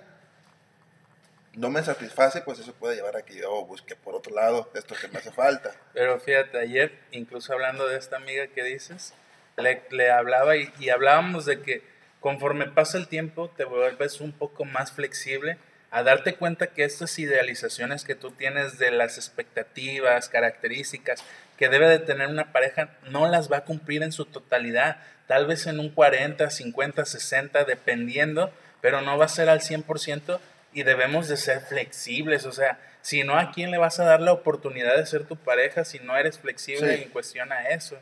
no 1.53 1.69
me 1.69 1.83
satisface, 1.83 2.41
pues 2.41 2.57
eso 2.57 2.73
puede 2.73 2.95
llevar 2.95 3.15
a 3.15 3.21
que 3.21 3.35
yo 3.35 3.63
busque 3.65 3.95
por 3.95 4.15
otro 4.15 4.33
lado 4.33 4.71
esto 4.73 4.95
que 4.99 5.07
me 5.07 5.19
hace 5.19 5.31
falta. 5.31 5.71
Pero 5.93 6.19
fíjate, 6.19 6.57
ayer, 6.57 6.97
incluso 7.11 7.53
hablando 7.53 7.87
de 7.87 7.97
esta 7.99 8.15
amiga 8.15 8.47
que 8.47 8.63
dices, 8.63 9.13
le, 9.57 9.83
le 9.91 10.09
hablaba 10.09 10.57
y, 10.57 10.73
y 10.79 10.89
hablábamos 10.89 11.45
de 11.45 11.61
que 11.61 11.92
conforme 12.23 12.67
pasa 12.67 12.97
el 12.97 13.09
tiempo 13.09 13.49
te 13.49 13.65
vuelves 13.65 14.21
un 14.21 14.31
poco 14.31 14.63
más 14.63 14.93
flexible 14.93 15.57
a 15.91 16.03
darte 16.03 16.35
cuenta 16.35 16.67
que 16.67 16.85
estas 16.85 17.19
idealizaciones 17.19 18.05
que 18.05 18.15
tú 18.15 18.31
tienes 18.31 18.79
de 18.79 18.91
las 18.91 19.17
expectativas, 19.17 20.29
características 20.29 21.21
que 21.57 21.67
debe 21.67 21.89
de 21.89 21.99
tener 21.99 22.29
una 22.29 22.53
pareja, 22.53 22.91
no 23.09 23.27
las 23.27 23.51
va 23.51 23.57
a 23.57 23.65
cumplir 23.65 24.03
en 24.03 24.13
su 24.13 24.23
totalidad, 24.23 24.99
tal 25.27 25.47
vez 25.47 25.67
en 25.67 25.81
un 25.81 25.89
40, 25.89 26.49
50, 26.49 27.03
60, 27.03 27.65
dependiendo, 27.65 28.53
pero 28.79 29.01
no 29.01 29.17
va 29.17 29.25
a 29.25 29.27
ser 29.27 29.49
al 29.49 29.59
100% 29.59 30.39
y 30.71 30.83
debemos 30.83 31.27
de 31.27 31.35
ser 31.35 31.59
flexibles, 31.59 32.45
o 32.45 32.53
sea, 32.53 32.79
si 33.01 33.25
no, 33.25 33.37
¿a 33.37 33.51
quién 33.51 33.69
le 33.69 33.77
vas 33.77 33.99
a 33.99 34.05
dar 34.05 34.21
la 34.21 34.31
oportunidad 34.31 34.95
de 34.95 35.05
ser 35.05 35.25
tu 35.25 35.35
pareja 35.35 35.83
si 35.83 35.99
no 35.99 36.15
eres 36.15 36.39
flexible 36.39 37.03
en 37.03 37.09
cuestión 37.09 37.51
a 37.51 37.67
eso? 37.67 37.99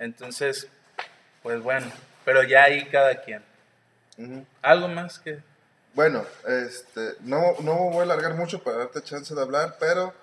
Entonces, 0.00 0.66
pues 1.44 1.60
bueno, 1.60 1.86
pero 2.24 2.42
ya 2.42 2.64
ahí 2.64 2.86
cada 2.86 3.22
quien. 3.22 3.51
¿Algo 4.62 4.88
más 4.88 5.18
que...? 5.18 5.42
Bueno, 5.94 6.24
este, 6.46 7.16
no, 7.20 7.54
no 7.60 7.90
voy 7.90 8.00
a 8.00 8.02
alargar 8.02 8.34
mucho 8.34 8.62
para 8.62 8.78
darte 8.78 9.02
chance 9.02 9.34
de 9.34 9.42
hablar, 9.42 9.76
pero 9.78 10.14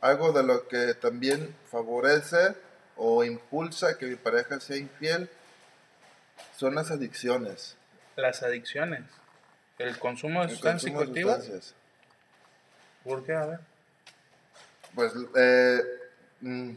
algo 0.00 0.32
de 0.32 0.42
lo 0.42 0.68
que 0.68 0.92
también 0.94 1.54
favorece 1.70 2.54
o 2.96 3.24
impulsa 3.24 3.96
que 3.96 4.06
mi 4.06 4.16
pareja 4.16 4.60
sea 4.60 4.76
infiel 4.76 5.30
son 6.56 6.74
las 6.74 6.90
adicciones. 6.90 7.76
Las 8.16 8.42
adicciones. 8.42 9.04
El 9.78 9.98
consumo 9.98 10.42
de 10.42 10.50
sustancias. 10.50 11.74
¿Por 13.04 13.24
qué? 13.24 13.34
A 13.34 13.46
ver. 13.46 13.60
Pues 14.94 15.12
eh, 15.34 15.80
mm, 16.40 16.72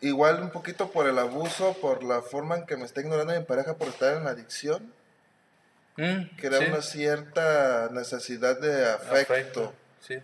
igual 0.00 0.42
un 0.42 0.50
poquito 0.50 0.90
por 0.90 1.08
el 1.08 1.18
abuso, 1.18 1.74
por 1.80 2.04
la 2.04 2.22
forma 2.22 2.56
en 2.56 2.66
que 2.66 2.76
me 2.76 2.84
está 2.84 3.00
ignorando 3.00 3.32
mi 3.32 3.44
pareja 3.44 3.74
por 3.74 3.88
estar 3.88 4.16
en 4.16 4.24
la 4.24 4.30
adicción 4.30 4.92
Mm, 5.96 6.36
que 6.36 6.46
era 6.48 6.58
una 6.58 6.82
cierta 6.82 7.88
necesidad 7.92 8.58
de 8.58 8.90
afecto. 8.90 9.72
Sí. 10.00 10.20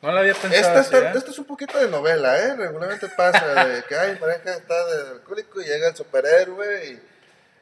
No 0.00 0.12
la 0.12 0.20
había 0.20 0.34
pensado. 0.34 0.80
¿eh? 0.80 1.12
Esto 1.14 1.30
es 1.30 1.38
un 1.38 1.44
poquito 1.44 1.78
de 1.78 1.88
novela, 1.88 2.38
¿eh? 2.38 2.56
Regularmente 2.56 3.08
pasa 3.08 3.64
de 3.64 3.82
que, 3.84 3.94
ay, 3.94 4.16
pareja 4.16 4.54
está 4.54 4.86
de 4.86 5.10
alcohólico 5.12 5.60
y 5.60 5.64
llega 5.64 5.88
el 5.88 5.96
superhéroe 5.96 6.86
y... 6.86 7.02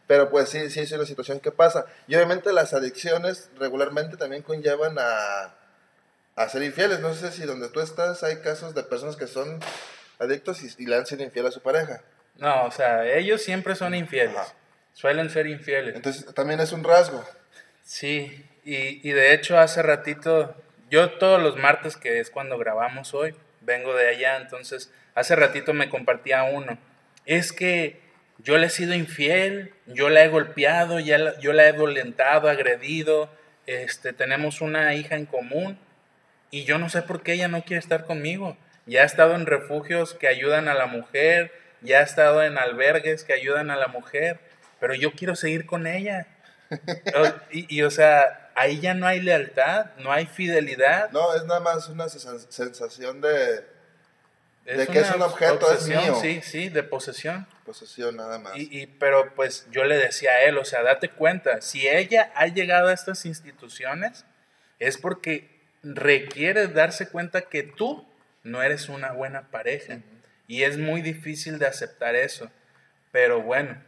Pero 0.06 0.28
pues 0.28 0.48
sí, 0.48 0.70
sí, 0.70 0.80
es 0.80 0.92
una 0.92 1.06
situación 1.06 1.38
que 1.38 1.52
pasa. 1.52 1.86
Y 2.08 2.16
obviamente 2.16 2.52
las 2.52 2.74
adicciones 2.74 3.48
regularmente 3.58 4.16
también 4.16 4.42
conllevan 4.42 4.96
a, 4.98 5.54
a 6.34 6.48
ser 6.48 6.62
infieles. 6.62 7.00
No 7.00 7.14
sé 7.14 7.30
si 7.30 7.42
donde 7.42 7.68
tú 7.68 7.80
estás 7.80 8.24
hay 8.24 8.38
casos 8.38 8.74
de 8.74 8.82
personas 8.82 9.16
que 9.16 9.28
son 9.28 9.60
adictos 10.18 10.62
y, 10.62 10.86
le 10.86 10.96
han 10.96 11.06
sido 11.06 11.22
infiel 11.22 11.46
a 11.46 11.50
su 11.50 11.60
pareja. 11.60 12.02
No, 12.36 12.64
o 12.64 12.70
sea, 12.70 13.06
ellos 13.06 13.42
siempre 13.42 13.74
son 13.74 13.94
infieles. 13.94 14.36
Suelen 15.00 15.30
ser 15.30 15.46
infieles. 15.46 15.96
Entonces 15.96 16.26
también 16.34 16.60
es 16.60 16.72
un 16.72 16.84
rasgo. 16.84 17.24
Sí, 17.82 18.46
y, 18.64 19.08
y, 19.08 19.12
de 19.12 19.32
hecho 19.32 19.58
hace 19.58 19.80
ratito, 19.80 20.54
yo 20.90 21.12
todos 21.12 21.42
los 21.42 21.56
martes, 21.56 21.96
que 21.96 22.20
es 22.20 22.28
cuando 22.28 22.58
grabamos 22.58 23.14
hoy, 23.14 23.34
vengo 23.62 23.94
de 23.94 24.08
allá, 24.08 24.36
entonces 24.36 24.92
hace 25.14 25.36
ratito 25.36 25.72
me 25.72 25.88
compartía 25.88 26.42
uno. 26.42 26.76
Es 27.24 27.54
que 27.54 27.98
yo 28.36 28.58
le 28.58 28.66
he 28.66 28.70
sido 28.70 28.92
infiel, 28.92 29.72
yo 29.86 30.10
la 30.10 30.22
he 30.22 30.28
golpeado, 30.28 31.00
ya 31.00 31.38
yo 31.40 31.54
la 31.54 31.66
he 31.66 31.72
violentado, 31.72 32.50
agredido, 32.50 33.30
este, 33.64 34.12
tenemos 34.12 34.60
una 34.60 34.94
hija 34.94 35.16
en 35.16 35.24
común 35.24 35.78
y 36.50 36.64
yo 36.64 36.76
no 36.76 36.90
sé 36.90 37.00
por 37.00 37.22
qué 37.22 37.32
ella 37.32 37.48
no 37.48 37.64
quiere 37.64 37.80
estar 37.80 38.04
conmigo. 38.04 38.58
Ya 38.84 39.00
ha 39.00 39.06
estado 39.06 39.34
en 39.34 39.46
refugios 39.46 40.12
que 40.12 40.28
ayudan 40.28 40.68
a 40.68 40.74
la 40.74 40.84
mujer, 40.84 41.52
ya 41.80 42.00
ha 42.00 42.02
estado 42.02 42.44
en 42.44 42.58
albergues 42.58 43.24
que 43.24 43.32
ayudan 43.32 43.70
a 43.70 43.76
la 43.76 43.88
mujer 43.88 44.49
pero 44.80 44.94
yo 44.94 45.12
quiero 45.12 45.36
seguir 45.36 45.66
con 45.66 45.86
ella. 45.86 46.26
y, 47.50 47.82
o 47.82 47.90
sea, 47.90 48.50
ahí 48.54 48.80
ya 48.80 48.94
no 48.94 49.06
hay 49.06 49.20
lealtad, 49.20 49.86
no 49.98 50.12
hay 50.12 50.26
fidelidad. 50.26 51.10
No, 51.10 51.34
es 51.34 51.44
nada 51.44 51.60
más 51.60 51.88
una 51.88 52.08
sensación 52.08 53.20
de, 53.20 53.64
de 54.64 54.86
que 54.86 55.00
es 55.00 55.10
un 55.14 55.22
objeto, 55.22 55.72
es 55.72 55.86
mío. 55.86 56.18
Sí, 56.20 56.40
sí, 56.42 56.68
de 56.68 56.82
posesión. 56.82 57.46
Posesión 57.64 58.16
nada 58.16 58.38
más. 58.38 58.56
Y, 58.56 58.80
y, 58.80 58.86
pero 58.86 59.34
pues 59.34 59.66
yo 59.70 59.84
le 59.84 59.96
decía 59.96 60.30
a 60.32 60.42
él, 60.42 60.58
o 60.58 60.64
sea, 60.64 60.82
date 60.82 61.10
cuenta, 61.10 61.60
si 61.60 61.88
ella 61.88 62.32
ha 62.34 62.46
llegado 62.46 62.88
a 62.88 62.92
estas 62.92 63.26
instituciones, 63.26 64.24
es 64.78 64.96
porque 64.96 65.60
requiere 65.82 66.68
darse 66.68 67.08
cuenta 67.08 67.42
que 67.42 67.62
tú 67.62 68.06
no 68.42 68.62
eres 68.62 68.88
una 68.88 69.12
buena 69.12 69.50
pareja. 69.50 69.98
Y 70.46 70.64
es 70.64 70.78
muy 70.78 71.00
difícil 71.00 71.58
de 71.58 71.66
aceptar 71.66 72.14
eso. 72.16 72.50
Pero 73.12 73.40
bueno, 73.40 73.80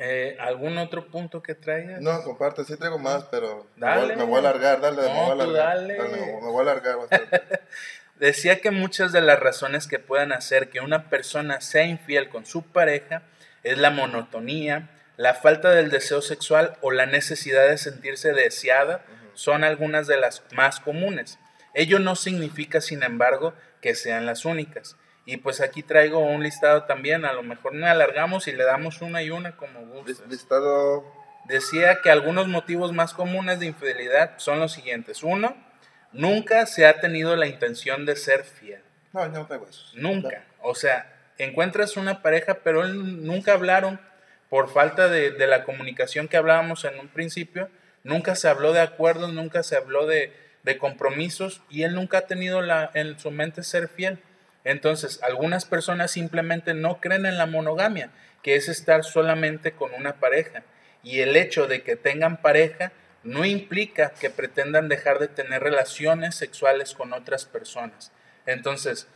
Eh, 0.00 0.36
¿Algún 0.40 0.76
otro 0.78 1.06
punto 1.06 1.42
que 1.42 1.54
traigas? 1.54 2.00
No, 2.00 2.22
comparte, 2.22 2.64
sí 2.64 2.76
traigo 2.76 2.98
más, 2.98 3.24
pero 3.30 3.68
me, 3.76 3.86
voy, 4.24 4.36
a 4.36 4.38
alargar, 4.38 4.80
dale, 4.80 5.02
me 5.02 5.08
voy 5.08 5.28
a 5.28 5.32
alargar. 5.32 5.76
Dale. 5.76 5.98
me 5.98 6.48
voy 6.48 6.58
a 6.58 6.62
alargar 6.62 6.96
bastante. 6.96 7.42
Decía 8.18 8.60
que 8.60 8.70
muchas 8.70 9.12
de 9.12 9.20
las 9.20 9.38
razones 9.38 9.86
que 9.86 9.98
puedan 9.98 10.32
hacer 10.32 10.70
que 10.70 10.80
una 10.80 11.10
persona 11.10 11.60
sea 11.60 11.84
infiel 11.84 12.28
con 12.28 12.44
su 12.44 12.62
pareja 12.62 13.22
es 13.62 13.78
la 13.78 13.90
monotonía, 13.90 14.90
la 15.16 15.34
falta 15.34 15.70
del 15.70 15.90
deseo 15.90 16.22
sexual 16.22 16.76
o 16.80 16.90
la 16.90 17.06
necesidad 17.06 17.68
de 17.68 17.78
sentirse 17.78 18.32
deseada 18.32 19.04
son 19.34 19.62
algunas 19.62 20.06
de 20.06 20.16
las 20.16 20.42
más 20.52 20.80
comunes. 20.80 21.38
Ello 21.72 21.98
no 21.98 22.16
significa, 22.16 22.80
sin 22.80 23.02
embargo, 23.02 23.54
que 23.80 23.94
sean 23.94 24.26
las 24.26 24.44
únicas. 24.44 24.96
Y 25.26 25.38
pues 25.38 25.60
aquí 25.60 25.82
traigo 25.82 26.18
un 26.18 26.42
listado 26.42 26.84
también, 26.84 27.24
a 27.24 27.32
lo 27.32 27.42
mejor 27.42 27.74
no 27.74 27.86
alargamos 27.86 28.46
y 28.46 28.52
le 28.52 28.64
damos 28.64 29.00
una 29.00 29.22
y 29.22 29.30
una 29.30 29.56
como 29.56 29.80
gustes. 29.86 30.22
Listado. 30.28 31.04
Decía 31.46 32.00
que 32.02 32.10
algunos 32.10 32.48
motivos 32.48 32.92
más 32.92 33.14
comunes 33.14 33.60
de 33.60 33.66
infidelidad 33.66 34.38
son 34.38 34.60
los 34.60 34.72
siguientes. 34.72 35.22
Uno, 35.22 35.56
nunca 36.12 36.66
se 36.66 36.86
ha 36.86 37.00
tenido 37.00 37.36
la 37.36 37.46
intención 37.46 38.06
de 38.06 38.16
ser 38.16 38.44
fiel. 38.44 38.82
No, 39.12 39.28
no 39.28 39.46
tengo 39.46 39.66
eso. 39.68 39.84
Nunca. 39.94 40.44
O 40.60 40.74
sea, 40.74 41.10
encuentras 41.38 41.96
una 41.96 42.22
pareja, 42.22 42.58
pero 42.64 42.86
nunca 42.86 43.52
hablaron 43.52 44.00
por 44.48 44.72
falta 44.72 45.08
de, 45.08 45.30
de, 45.32 45.46
la 45.46 45.64
comunicación 45.64 46.28
que 46.28 46.36
hablábamos 46.36 46.84
en 46.84 46.98
un 46.98 47.08
principio. 47.08 47.68
Nunca 48.02 48.34
se 48.34 48.48
habló 48.48 48.72
de 48.72 48.80
acuerdos, 48.80 49.32
nunca 49.32 49.62
se 49.62 49.76
habló 49.76 50.06
de, 50.06 50.32
de 50.64 50.78
compromisos 50.78 51.62
y 51.70 51.82
él 51.82 51.94
nunca 51.94 52.18
ha 52.18 52.26
tenido 52.26 52.60
la, 52.62 52.90
en 52.94 53.18
su 53.18 53.30
mente 53.30 53.62
ser 53.62 53.88
fiel. 53.88 54.18
Entonces, 54.64 55.22
algunas 55.22 55.66
personas 55.66 56.10
simplemente 56.10 56.74
no 56.74 57.00
creen 57.00 57.26
en 57.26 57.38
la 57.38 57.46
monogamia, 57.46 58.10
que 58.42 58.56
es 58.56 58.68
estar 58.68 59.04
solamente 59.04 59.72
con 59.72 59.92
una 59.94 60.14
pareja. 60.14 60.62
Y 61.02 61.20
el 61.20 61.36
hecho 61.36 61.66
de 61.66 61.82
que 61.82 61.96
tengan 61.96 62.38
pareja 62.38 62.92
no 63.22 63.44
implica 63.44 64.10
que 64.10 64.30
pretendan 64.30 64.88
dejar 64.88 65.18
de 65.18 65.28
tener 65.28 65.62
relaciones 65.62 66.34
sexuales 66.34 66.94
con 66.94 67.12
otras 67.12 67.44
personas. 67.44 68.12
Entonces, 68.46 69.06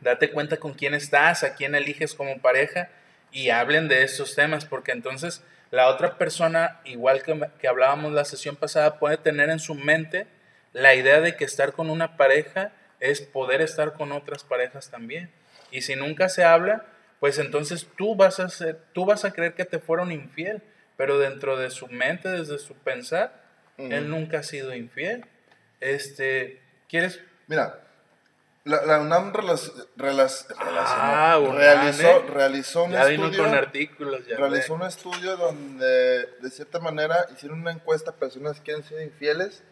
date 0.00 0.30
cuenta 0.30 0.56
con 0.58 0.74
quién 0.74 0.94
estás, 0.94 1.42
a 1.44 1.54
quién 1.54 1.74
eliges 1.74 2.14
como 2.14 2.40
pareja 2.40 2.90
y 3.30 3.50
hablen 3.50 3.88
de 3.88 4.02
esos 4.02 4.34
temas, 4.34 4.64
porque 4.64 4.92
entonces 4.92 5.42
la 5.70 5.88
otra 5.88 6.18
persona, 6.18 6.80
igual 6.84 7.22
que, 7.22 7.48
que 7.58 7.68
hablábamos 7.68 8.12
la 8.12 8.26
sesión 8.26 8.56
pasada, 8.56 8.98
puede 8.98 9.16
tener 9.16 9.48
en 9.48 9.58
su 9.58 9.74
mente 9.74 10.26
la 10.74 10.94
idea 10.94 11.20
de 11.20 11.36
que 11.36 11.44
estar 11.44 11.72
con 11.72 11.88
una 11.88 12.16
pareja 12.18 12.72
es 13.02 13.20
poder 13.20 13.60
estar 13.60 13.94
con 13.94 14.12
otras 14.12 14.44
parejas 14.44 14.88
también. 14.88 15.30
Y 15.72 15.82
si 15.82 15.96
nunca 15.96 16.28
se 16.28 16.44
habla, 16.44 16.86
pues 17.18 17.38
entonces 17.38 17.88
tú 17.96 18.14
vas 18.14 18.38
a 18.38 18.48
ser, 18.48 18.78
tú 18.92 19.04
vas 19.04 19.24
a 19.24 19.32
creer 19.32 19.54
que 19.54 19.64
te 19.64 19.80
fueron 19.80 20.12
infiel, 20.12 20.62
pero 20.96 21.18
dentro 21.18 21.56
de 21.56 21.70
su 21.70 21.88
mente, 21.88 22.28
desde 22.28 22.58
su 22.58 22.74
pensar, 22.74 23.42
él 23.76 24.08
nunca 24.08 24.38
ha 24.38 24.42
sido 24.44 24.72
infiel. 24.72 25.26
Este, 25.80 26.62
¿quieres? 26.88 27.20
Mira, 27.48 27.80
la, 28.62 29.00
UNAM 29.00 29.32
ah, 29.34 31.40
realizó, 31.52 32.22
realizó, 32.28 32.84
un 32.84 32.94
estudio. 32.94 33.44
artículos, 33.46 34.28
realizó 34.28 34.74
un 34.74 34.82
estudio 34.82 35.36
donde, 35.36 36.28
de 36.40 36.50
cierta 36.50 36.78
manera, 36.78 37.26
hicieron 37.34 37.62
una 37.62 37.72
encuesta 37.72 38.12
a 38.12 38.14
personas 38.14 38.60
que 38.60 38.74
han 38.74 38.84
sido 38.84 39.02
infieles 39.02 39.64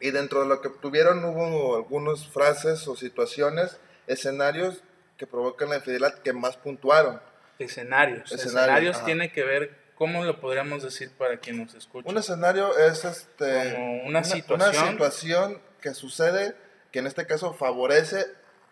y 0.00 0.10
dentro 0.10 0.40
de 0.40 0.48
lo 0.48 0.60
que 0.60 0.68
obtuvieron 0.68 1.24
hubo 1.24 1.76
algunas 1.76 2.26
frases 2.26 2.88
o 2.88 2.96
situaciones, 2.96 3.78
escenarios 4.06 4.82
que 5.16 5.26
provocan 5.26 5.68
la 5.68 5.76
infidelidad 5.76 6.14
que 6.20 6.32
más 6.32 6.56
puntuaron. 6.56 7.20
Escenarios. 7.58 8.32
Escenarios, 8.32 9.04
tiene 9.04 9.30
que 9.30 9.44
ver, 9.44 9.76
¿cómo 9.94 10.24
lo 10.24 10.40
podríamos 10.40 10.82
decir 10.82 11.10
para 11.16 11.38
quien 11.38 11.58
nos 11.58 11.74
escucha? 11.74 12.08
Un 12.08 12.16
escenario 12.16 12.76
es 12.78 13.04
este, 13.04 13.74
Como 13.74 14.04
una, 14.04 14.24
situación. 14.24 14.70
una 14.70 14.90
situación 14.90 15.62
que 15.82 15.92
sucede 15.94 16.54
que 16.90 17.00
en 17.00 17.06
este 17.06 17.26
caso 17.26 17.52
favorece 17.52 18.26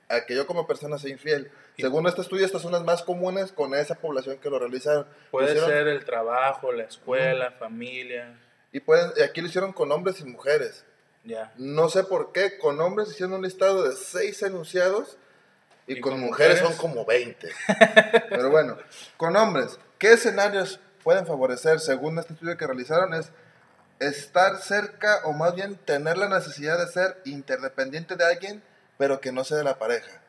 a 0.09 0.25
que 0.25 0.35
yo 0.35 0.47
como 0.47 0.67
persona 0.67 0.99
sea 0.99 1.11
infiel. 1.11 1.51
Según 1.79 2.07
este 2.07 2.23
estudio, 2.23 2.45
estas 2.45 2.62
son 2.62 2.73
las 2.73 2.83
más 2.83 3.03
comunes 3.03 3.53
con 3.53 3.75
esa 3.75 3.95
población 3.95 4.38
que 4.38 4.51
lo 4.51 4.59
realizaron. 4.59 5.07
Puede 5.31 5.61
ser 5.61 5.87
el 5.87 6.05
trabajo, 6.05 6.73
la 6.73 6.85
escuela, 6.85 7.53
familia. 7.53 8.37
Y 8.73 8.81
pueden, 8.81 9.11
aquí 9.23 9.41
lo 9.41 9.49
hicieron 9.49 9.73
con 9.73 9.93
hombres 9.93 10.21
y 10.21 10.25
mujeres. 10.25 10.85
No 11.57 11.88
sé 11.88 12.05
por 12.05 12.33
qué, 12.33 12.59
con 12.59 12.81
hombres 12.81 13.11
hicieron 13.11 13.35
un 13.35 13.43
listado 13.43 13.83
de 13.88 13.95
seis 13.97 14.43
enunciados 14.43 15.17
y, 15.87 16.01
con, 16.01 16.21
mujeres? 16.21 16.61
son 16.61 16.77
como 16.77 17.05
20. 17.05 17.49
Pero 18.29 18.51
bueno, 18.51 18.77
con 19.17 19.37
hombres, 19.37 19.79
¿qué 19.99 20.12
escenarios 20.12 20.81
pueden 21.03 21.27
favorecer, 21.27 21.81
según 21.81 22.19
este 22.19 22.35
estudio 22.35 22.57
que 22.57 22.67
realizaron? 22.67 23.14
Es 23.14 23.31
estar 23.99 24.59
cerca 24.59 25.21
o 25.25 25.33
más 25.33 25.55
bien 25.55 25.77
tener 25.77 26.19
la 26.19 26.29
necesidad 26.29 26.79
de 26.79 26.93
ser 26.93 27.21
interdependiente 27.25 28.17
de 28.17 28.25
alguien, 28.25 28.62
pero 28.97 29.21
que 29.21 29.33
no 29.33 29.45
sea 29.45 29.57
de 29.57 29.64
la 29.64 29.79
pareja. 29.79 30.21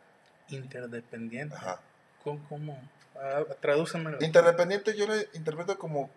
Interdependiente. 0.48 1.56
Ajá. 1.56 1.80
¿Cómo? 2.24 2.46
cómo? 2.50 2.82
Ah, 3.16 3.44
tradúcemelo. 3.60 4.18
Interdependiente 4.22 4.96
yo 4.96 5.08
lo 5.08 5.14
interpreto 5.34 5.78
como 5.78 6.10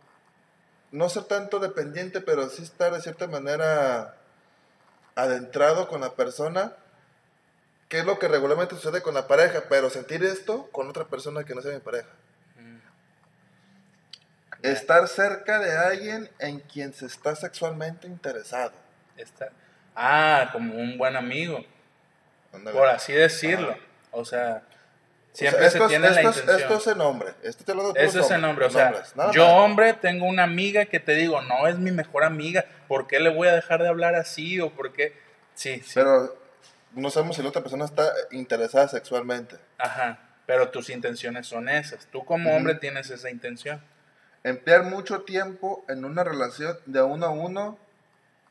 no 0.93 1.09
ser 1.09 1.25
tanto 1.25 1.59
dependiente, 1.59 2.21
pero 2.21 2.49
sí 2.49 2.63
estar 2.63 2.93
de 2.93 3.01
cierta 3.01 3.27
manera 3.27 4.15
adentrado 5.15 5.89
con 5.89 6.01
la 6.01 6.15
persona, 6.15 6.73
qué 7.89 7.99
es 8.01 8.05
lo 8.05 8.19
que 8.19 8.29
regularmente 8.29 8.75
sucede 8.75 9.03
con 9.03 9.15
la 9.15 9.29
pareja, 9.29 9.65
pero 9.69 9.91
sentir 9.91 10.25
esto 10.25 10.69
con 10.73 10.89
otra 10.89 11.05
persona 11.05 11.45
que 11.45 11.55
no 11.55 11.63
sea 11.63 11.73
mi 11.73 11.81
pareja. 11.81 12.09
Mm. 12.57 12.79
Estar 14.63 15.09
cerca 15.09 15.59
de 15.59 15.77
alguien 15.77 16.31
en 16.39 16.61
quien 16.61 16.93
se 16.95 17.07
está 17.07 17.37
sexualmente 17.37 18.07
interesado. 18.07 18.73
ah, 19.95 20.49
como 20.53 20.75
un 20.75 20.97
buen 20.97 21.17
amigo. 21.17 21.65
Por 22.51 22.89
así 22.89 23.13
decirlo. 23.13 23.77
O 24.11 24.25
sea, 24.25 24.63
siempre 25.33 25.71
se 25.71 25.81
tiene 25.89 26.11
la 26.11 26.23
intención. 26.23 26.61
Esto 26.61 26.77
es 26.77 26.87
el 26.87 26.99
nombre. 26.99 27.35
Esto 27.43 27.65
te 27.65 27.75
lo 27.75 27.95
Eso 27.95 28.21
es 28.21 28.31
el 28.31 28.41
nombre. 28.41 28.67
O 28.67 28.71
sea, 28.71 29.03
yo, 29.33 29.47
hombre, 29.47 29.95
tengo 29.95 30.27
una 30.27 30.45
amiga 30.45 30.87
que 30.87 31.01
te 31.01 31.15
digo, 31.15 31.41
no 31.43 31.67
es 31.67 31.79
mi 31.79 31.91
mejor 31.91 32.25
amiga. 32.25 32.65
¿Por 32.89 33.07
qué 33.07 33.21
le 33.21 33.31
voy 33.31 33.49
a 33.49 33.55
dejar 33.55 33.83
de 33.83 33.89
hablar 33.89 34.15
así? 34.15 34.61
O 34.61 34.71
por 34.71 34.93
qué. 34.93 35.17
Sí, 35.55 35.81
sí. 35.81 35.93
Pero 35.95 36.37
no 36.95 37.11
sabemos 37.11 37.37
si 37.37 37.43
la 37.43 37.49
otra 37.49 37.63
persona 37.63 37.85
está 37.85 38.11
interesada 38.31 38.89
sexualmente. 38.89 39.57
Ajá. 39.79 40.19
Pero 40.47 40.71
tus 40.71 40.91
intenciones 40.91 41.47
son 41.47 41.69
esas. 41.69 42.07
Tú, 42.07 42.25
como 42.25 42.55
hombre, 42.55 42.75
tienes 42.75 43.11
esa 43.11 43.31
intención. 43.31 43.83
Emplear 44.45 44.85
mucho 44.85 45.23
tiempo 45.23 45.85
en 45.89 46.05
una 46.05 46.25
relación 46.25 46.77
de 46.87 47.01
uno 47.01 47.27
a 47.27 47.31
uno 47.31 47.79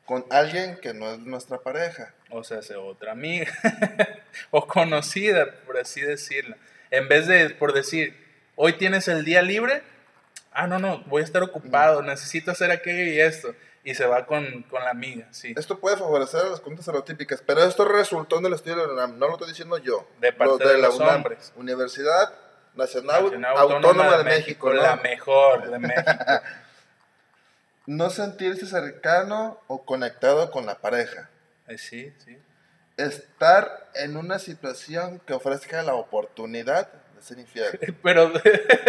con 0.06 0.24
alguien 0.30 0.76
que 0.76 0.94
no 0.94 1.10
es 1.12 1.18
nuestra 1.20 1.58
pareja. 1.58 2.14
O 2.30 2.42
sea, 2.44 2.62
sea 2.62 2.80
otra 2.80 3.12
amiga 3.12 3.52
o 4.50 4.66
conocida, 4.66 5.46
por 5.66 5.78
así 5.78 6.00
decirlo. 6.00 6.56
En 6.92 7.08
vez 7.08 7.26
de, 7.26 7.48
por 7.50 7.72
decir, 7.72 8.14
hoy 8.54 8.74
tienes 8.74 9.08
el 9.08 9.24
día 9.24 9.40
libre, 9.40 9.82
ah, 10.52 10.66
no, 10.66 10.78
no, 10.78 11.02
voy 11.06 11.22
a 11.22 11.24
estar 11.24 11.42
ocupado, 11.42 12.02
necesito 12.02 12.50
hacer 12.50 12.70
aquello 12.70 13.04
y 13.10 13.18
esto. 13.18 13.54
Y 13.82 13.94
se 13.94 14.06
va 14.06 14.26
con, 14.26 14.62
con 14.64 14.84
la 14.84 14.90
amiga, 14.90 15.26
sí. 15.32 15.54
Esto 15.56 15.80
puede 15.80 15.96
favorecer 15.96 16.40
a 16.40 16.50
las 16.50 16.60
conductas 16.60 16.86
estereotípicas, 16.86 17.42
pero 17.44 17.64
esto 17.64 17.86
resultó 17.86 18.38
en 18.38 18.46
el 18.46 18.52
estudio 18.52 18.76
de 18.76 18.86
la 18.88 18.92
UNAM, 18.92 19.18
no 19.18 19.26
lo 19.26 19.32
estoy 19.32 19.48
diciendo 19.48 19.78
yo. 19.78 20.06
De 20.20 20.34
parte 20.34 20.68
de, 20.68 20.74
la 20.78 20.88
los 20.88 20.96
UNAM, 20.96 21.16
hombres. 21.16 21.52
Universidad 21.56 22.34
Nacional, 22.74 23.42
Autónoma, 23.56 24.18
de, 24.18 24.24
México, 24.24 24.72
la 24.72 24.96
mejor 24.96 25.70
de 25.70 25.78
México. 25.78 26.02
no 27.86 28.10
sentirse 28.10 28.66
cercano 28.66 29.60
o 29.66 29.84
conectado 29.84 30.50
con 30.50 30.66
la 30.66 30.76
pareja. 30.76 31.30
Eh, 31.68 31.78
sí, 31.78 32.12
sí. 32.24 32.38
Estar 33.06 33.90
en 33.94 34.16
una 34.16 34.38
situación 34.38 35.20
que 35.26 35.34
ofrezca 35.34 35.82
la 35.82 35.94
oportunidad 35.94 36.88
de 37.14 37.22
ser 37.22 37.38
infiel. 37.38 37.96
Pero 38.02 38.32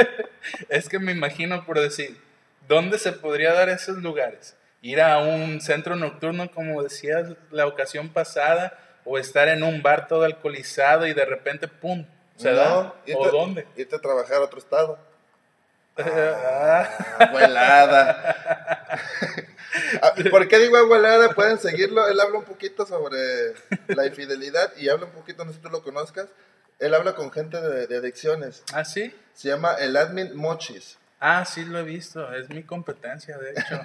es 0.69 0.89
que 0.89 0.99
me 0.99 1.11
imagino 1.11 1.65
por 1.65 1.79
decir, 1.79 2.19
¿dónde 2.67 2.97
se 2.99 3.11
podría 3.11 3.53
dar 3.53 3.69
esos 3.69 3.97
lugares? 3.97 4.55
Ir 4.81 5.01
a 5.01 5.19
un 5.19 5.61
centro 5.61 5.95
nocturno, 5.95 6.51
como 6.51 6.83
decías 6.83 7.29
la 7.51 7.65
ocasión 7.67 8.09
pasada, 8.09 8.77
o 9.05 9.17
estar 9.17 9.47
en 9.47 9.63
un 9.63 9.81
bar 9.81 10.07
todo 10.07 10.23
alcoholizado 10.23 11.07
y 11.07 11.13
de 11.13 11.25
repente, 11.25 11.67
¡pum! 11.67 12.05
¿Se 12.35 12.51
da? 12.51 12.93
¿O 13.15 13.29
dónde? 13.29 13.67
Irte 13.75 13.95
a 13.95 13.99
trabajar 13.99 14.37
a 14.37 14.41
otro 14.41 14.59
estado. 14.59 14.99
Ah. 15.95 16.89
Ah, 17.19 17.31
¿Por 20.29 20.47
qué 20.47 20.59
digo 20.59 20.77
abuelada? 20.77 21.29
Pueden 21.29 21.57
seguirlo. 21.57 22.07
Él 22.07 22.19
habla 22.19 22.39
un 22.39 22.45
poquito 22.45 22.85
sobre 22.85 23.53
la 23.87 24.05
infidelidad 24.05 24.75
y 24.77 24.89
habla 24.89 25.05
un 25.05 25.11
poquito, 25.11 25.45
no 25.45 25.51
sé 25.51 25.57
si 25.57 25.63
tú 25.63 25.69
lo 25.69 25.83
conozcas. 25.83 26.27
Él 26.79 26.93
habla 26.93 27.15
con 27.15 27.31
gente 27.31 27.59
de, 27.61 27.95
adicciones. 27.95 28.63
¿Ah, 28.73 28.83
sí? 28.85 29.15
Se 29.33 29.49
llama 29.49 29.75
el 29.75 29.95
admin 29.95 30.35
Mochis. 30.35 30.97
Ah, 31.19 31.45
sí, 31.45 31.63
lo 31.63 31.79
he 31.79 31.83
visto. 31.83 32.33
Es 32.33 32.49
mi 32.49 32.63
competencia, 32.63 33.37
de 33.37 33.51
hecho. 33.51 33.81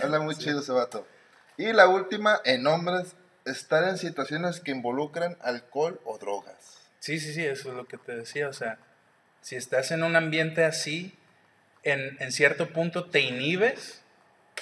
habla 0.02 0.18
muy 0.20 0.34
chido 0.36 0.60
ese 0.60 0.72
vato. 0.72 1.06
Y 1.56 1.72
la 1.72 1.88
última, 1.88 2.40
en 2.44 2.66
hombres, 2.66 3.14
estar 3.44 3.84
en 3.84 3.98
situaciones 3.98 4.60
que 4.60 4.72
involucran 4.72 5.36
alcohol 5.40 6.00
o 6.04 6.18
drogas. 6.18 6.78
Sí, 6.98 7.20
sí, 7.20 7.32
sí, 7.32 7.44
eso 7.44 7.70
es 7.70 7.76
lo 7.76 7.86
que 7.86 7.98
te 7.98 8.16
decía. 8.16 8.48
O 8.48 8.52
sea, 8.52 8.78
si 9.40 9.56
estás 9.56 9.90
en 9.92 10.02
un 10.02 10.16
ambiente 10.16 10.64
así, 10.64 11.16
en, 11.84 12.16
en 12.20 12.32
cierto 12.32 12.70
punto 12.72 13.08
te 13.08 13.20
inhibes, 13.20 14.02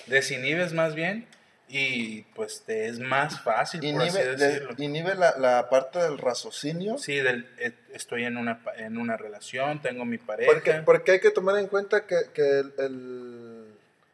desinhibes 0.06 0.72
más 0.72 0.94
bien, 0.94 1.26
y 1.68 2.22
pues 2.34 2.62
te 2.64 2.86
es 2.86 3.00
más 3.00 3.40
fácil, 3.40 3.82
inhibe, 3.82 4.06
por 4.06 4.20
así 4.20 4.28
decirlo. 4.28 4.74
inhibe 4.78 5.14
la, 5.16 5.36
la, 5.36 5.68
parte 5.68 5.98
del 5.98 6.18
raciocinio. 6.18 6.96
Sí, 6.96 7.16
del, 7.16 7.48
eh, 7.58 7.72
estoy 7.92 8.24
en 8.24 8.36
una, 8.36 8.60
en 8.76 8.98
una 8.98 9.16
relación, 9.16 9.82
tengo 9.82 10.04
mi 10.04 10.18
pareja. 10.18 10.52
Porque, 10.52 10.72
porque 10.84 11.12
hay 11.12 11.20
que 11.20 11.30
tomar 11.30 11.58
en 11.58 11.66
cuenta 11.66 12.06
que, 12.06 12.16
que 12.32 12.60
el, 12.60 12.72
el, 12.78 13.66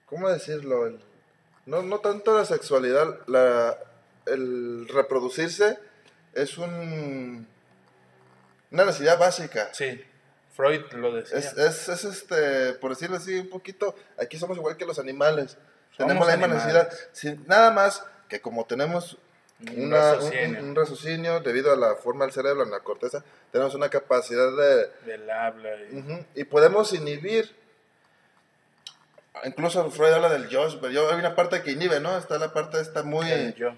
¿Cómo 0.07 0.31
decirlo? 0.31 0.87
El, 0.87 1.01
no, 1.67 1.83
no 1.83 1.99
tanto 1.99 2.37
la 2.37 2.47
sexualidad, 2.47 3.19
la, 3.27 3.77
el 4.27 4.89
reproducirse 4.89 5.79
es 6.35 6.57
un, 6.57 7.47
una 8.71 8.85
necesidad 8.87 9.19
básica. 9.19 9.69
Sí. 9.73 10.03
Freud 10.55 10.83
lo 10.93 11.15
decía. 11.15 11.39
Es, 11.39 11.57
es, 11.57 11.89
es, 11.89 12.05
este, 12.05 12.73
por 12.75 12.91
decirlo 12.91 13.17
así, 13.17 13.39
un 13.39 13.49
poquito, 13.49 13.95
aquí 14.19 14.39
somos 14.39 14.57
igual 14.57 14.77
que 14.77 14.85
los 14.87 14.99
animales 14.99 15.57
tenemos 15.97 16.27
la 16.27 16.37
misma 16.37 16.55
necesidad. 16.55 16.91
nada 17.47 17.71
más 17.71 18.05
que 18.29 18.41
como 18.41 18.65
tenemos 18.65 19.19
un, 19.71 20.75
raciocinio. 20.75 21.41
debido 21.41 21.73
a 21.73 21.77
la 21.77 21.95
forma 21.95 22.25
del 22.25 22.35
cerebro, 22.35 22.65
en 22.65 22.71
la 22.71 22.81
corteza, 22.81 23.23
tenemos 23.51 23.75
una 23.75 23.89
capacidad 23.89 24.51
de... 24.57 24.91
Del 25.07 25.31
habla. 25.31 25.71
Y, 26.35 26.45
podemos 26.45 26.93
inhibir. 26.93 27.55
Incluso 29.45 29.91
Freud 29.91 30.13
habla 30.13 30.29
del 30.29 30.49
yo, 30.49 30.67
pero 30.81 30.93
yo, 30.93 31.11
hay 31.11 31.19
una 31.19 31.35
parte 31.35 31.63
que 31.63 31.73
inhibe, 31.73 32.01
¿no? 32.01 32.17
Está 32.17 32.39
la 32.39 32.53
parte 32.53 32.81
esta 32.81 33.03
muy... 33.03 33.31
El 33.31 33.55
yo. 33.55 33.75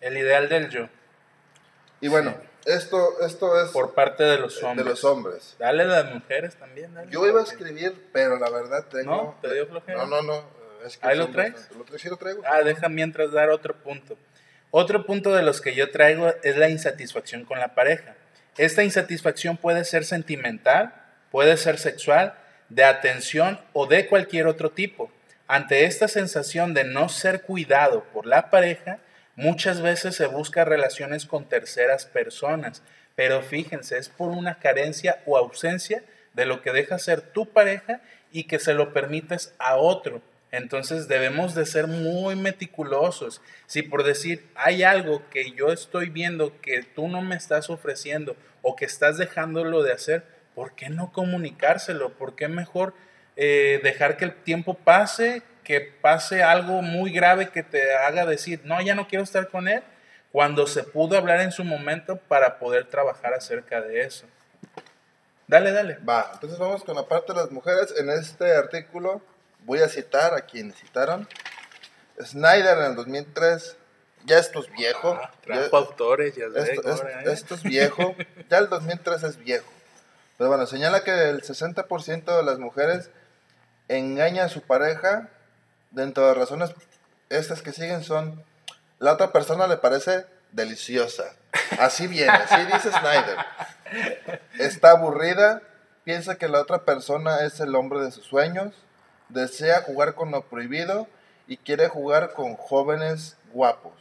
El 0.00 0.18
ideal 0.18 0.48
del 0.48 0.68
yo. 0.68 0.88
Y 2.00 2.08
bueno, 2.08 2.34
esto, 2.64 3.20
esto 3.24 3.62
es... 3.62 3.70
Por 3.70 3.94
parte 3.94 4.24
de 4.24 4.38
los 4.38 4.62
hombres. 4.62 4.84
De 4.84 4.90
los 4.90 5.04
hombres. 5.04 5.56
Dale 5.58 5.84
a 5.84 5.86
las 5.86 6.12
mujeres 6.12 6.56
también. 6.56 6.92
yo 7.10 7.26
iba 7.26 7.40
a 7.40 7.44
escribir, 7.44 8.08
pero 8.12 8.38
la 8.38 8.50
verdad 8.50 8.86
tengo... 8.90 9.16
¿No? 9.16 9.38
¿Te 9.40 9.54
dio 9.54 9.66
flojera? 9.66 10.04
No, 10.04 10.06
no, 10.06 10.22
no 10.22 10.63
¿Ahí 11.00 11.16
lo 11.16 11.28
traes? 11.28 11.68
Lo, 11.76 12.16
traigo. 12.16 12.42
Ah, 12.46 12.62
deja 12.62 12.88
mientras 12.88 13.32
dar 13.32 13.50
otro 13.50 13.74
punto. 13.74 14.16
Otro 14.70 15.06
punto 15.06 15.32
de 15.32 15.42
los 15.42 15.60
que 15.60 15.74
yo 15.74 15.90
traigo 15.90 16.32
es 16.42 16.56
la 16.56 16.68
insatisfacción 16.68 17.44
con 17.44 17.58
la 17.58 17.74
pareja. 17.74 18.16
Esta 18.56 18.82
insatisfacción 18.84 19.56
puede 19.56 19.84
ser 19.84 20.04
sentimental, 20.04 20.94
puede 21.30 21.56
ser 21.56 21.78
sexual, 21.78 22.34
de 22.68 22.84
atención 22.84 23.60
o 23.72 23.86
de 23.86 24.06
cualquier 24.06 24.46
otro 24.46 24.70
tipo. 24.70 25.10
Ante 25.46 25.84
esta 25.84 26.08
sensación 26.08 26.74
de 26.74 26.84
no 26.84 27.08
ser 27.08 27.42
cuidado 27.42 28.04
por 28.12 28.26
la 28.26 28.50
pareja, 28.50 28.98
muchas 29.36 29.80
veces 29.80 30.16
se 30.16 30.26
busca 30.26 30.64
relaciones 30.64 31.26
con 31.26 31.48
terceras 31.48 32.06
personas, 32.06 32.82
pero 33.14 33.42
fíjense, 33.42 33.98
es 33.98 34.08
por 34.08 34.30
una 34.30 34.58
carencia 34.58 35.20
o 35.26 35.36
ausencia 35.36 36.02
de 36.32 36.46
lo 36.46 36.62
que 36.62 36.72
deja 36.72 36.98
ser 36.98 37.20
tu 37.20 37.46
pareja 37.46 38.00
y 38.32 38.44
que 38.44 38.58
se 38.58 38.74
lo 38.74 38.92
permites 38.92 39.54
a 39.58 39.76
otro. 39.76 40.20
Entonces 40.56 41.08
debemos 41.08 41.56
de 41.56 41.66
ser 41.66 41.88
muy 41.88 42.36
meticulosos. 42.36 43.42
Si 43.66 43.82
por 43.82 44.04
decir 44.04 44.48
hay 44.54 44.84
algo 44.84 45.22
que 45.30 45.50
yo 45.50 45.72
estoy 45.72 46.10
viendo 46.10 46.60
que 46.60 46.84
tú 46.84 47.08
no 47.08 47.22
me 47.22 47.34
estás 47.34 47.70
ofreciendo 47.70 48.36
o 48.62 48.76
que 48.76 48.84
estás 48.84 49.18
dejándolo 49.18 49.82
de 49.82 49.92
hacer, 49.92 50.24
¿por 50.54 50.76
qué 50.76 50.90
no 50.90 51.12
comunicárselo? 51.12 52.10
¿Por 52.12 52.36
qué 52.36 52.46
mejor 52.46 52.94
eh, 53.34 53.80
dejar 53.82 54.16
que 54.16 54.26
el 54.26 54.34
tiempo 54.34 54.74
pase, 54.74 55.42
que 55.64 55.80
pase 55.80 56.44
algo 56.44 56.82
muy 56.82 57.10
grave 57.10 57.48
que 57.48 57.64
te 57.64 57.92
haga 57.96 58.24
decir, 58.24 58.60
no, 58.62 58.80
ya 58.80 58.94
no 58.94 59.08
quiero 59.08 59.24
estar 59.24 59.48
con 59.48 59.66
él, 59.66 59.82
cuando 60.30 60.68
se 60.68 60.84
pudo 60.84 61.18
hablar 61.18 61.40
en 61.40 61.50
su 61.50 61.64
momento 61.64 62.16
para 62.16 62.60
poder 62.60 62.84
trabajar 62.84 63.34
acerca 63.34 63.80
de 63.80 64.02
eso? 64.02 64.26
Dale, 65.48 65.72
dale. 65.72 65.98
Va, 66.08 66.30
entonces 66.34 66.60
vamos 66.60 66.84
con 66.84 66.94
la 66.94 67.06
parte 67.06 67.32
de 67.32 67.40
las 67.40 67.50
mujeres. 67.50 67.92
En 67.98 68.08
este 68.08 68.52
artículo 68.54 69.20
voy 69.64 69.80
a 69.80 69.88
citar 69.88 70.34
a 70.34 70.42
quienes 70.42 70.76
citaron. 70.76 71.28
Snyder 72.22 72.78
en 72.78 72.84
el 72.84 72.96
2003, 72.96 73.76
ya 74.24 74.38
esto 74.38 74.60
es 74.60 74.70
viejo. 74.70 75.18
Ah, 75.20 75.30
autores, 75.72 76.34
ya 76.36 76.46
esto, 76.46 76.90
esto, 77.24 77.54
es 77.56 77.62
viejo, 77.62 78.14
ya 78.48 78.58
el 78.58 78.68
2003 78.68 79.22
es 79.24 79.36
viejo. 79.38 79.70
Pero 80.38 80.50
bueno, 80.50 80.66
señala 80.66 81.04
que 81.04 81.30
el 81.30 81.42
60% 81.42 82.36
de 82.36 82.42
las 82.42 82.58
mujeres 82.58 83.10
engaña 83.88 84.44
a 84.44 84.48
su 84.48 84.62
pareja. 84.62 85.28
Dentro 85.90 86.26
de 86.26 86.34
razones 86.34 86.74
estas 87.28 87.62
que 87.62 87.72
siguen 87.72 88.02
son, 88.02 88.42
la 88.98 89.12
otra 89.12 89.30
persona 89.30 89.66
le 89.66 89.76
parece 89.76 90.26
deliciosa. 90.50 91.24
Así 91.78 92.06
viene, 92.06 92.32
así 92.32 92.64
dice 92.64 92.90
Snyder. 92.90 93.38
Está 94.58 94.90
aburrida, 94.90 95.62
piensa 96.04 96.36
que 96.36 96.48
la 96.48 96.60
otra 96.60 96.84
persona 96.84 97.44
es 97.44 97.60
el 97.60 97.74
hombre 97.74 98.00
de 98.00 98.10
sus 98.10 98.24
sueños, 98.24 98.74
desea 99.28 99.82
jugar 99.82 100.14
con 100.14 100.30
lo 100.30 100.42
prohibido 100.42 101.08
y 101.46 101.56
quiere 101.56 101.88
jugar 101.88 102.32
con 102.32 102.56
jóvenes 102.56 103.36
guapos. 103.52 103.92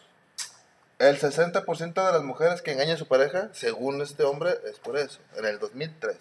El 0.99 1.19
60% 1.19 1.93
de 1.93 2.11
las 2.13 2.23
mujeres 2.23 2.61
que 2.61 2.71
engañan 2.71 2.95
a 2.95 2.99
su 2.99 3.07
pareja, 3.07 3.49
según 3.51 4.01
este 4.01 4.23
hombre, 4.23 4.51
es 4.65 4.79
por 4.79 4.97
eso, 4.97 5.19
en 5.35 5.45
el 5.45 5.59
2003. 5.59 6.15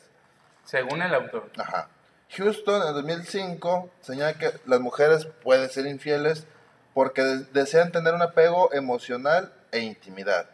Según 0.65 1.03
el 1.03 1.15
autor. 1.15 1.51
Ajá. 1.57 1.89
Houston 2.31 2.83
en 2.83 2.89
el 2.89 2.95
2005 2.95 3.91
señala 4.01 4.35
que 4.35 4.53
las 4.67 4.81
mujeres 4.81 5.27
pueden 5.43 5.69
ser 5.69 5.87
infieles 5.87 6.47
porque 6.95 7.23
desean 7.53 7.93
tener 7.93 8.15
un 8.15 8.23
apego 8.23 8.73
emocional 8.73 9.53
e 9.71 9.81
intimidad. 9.81 10.49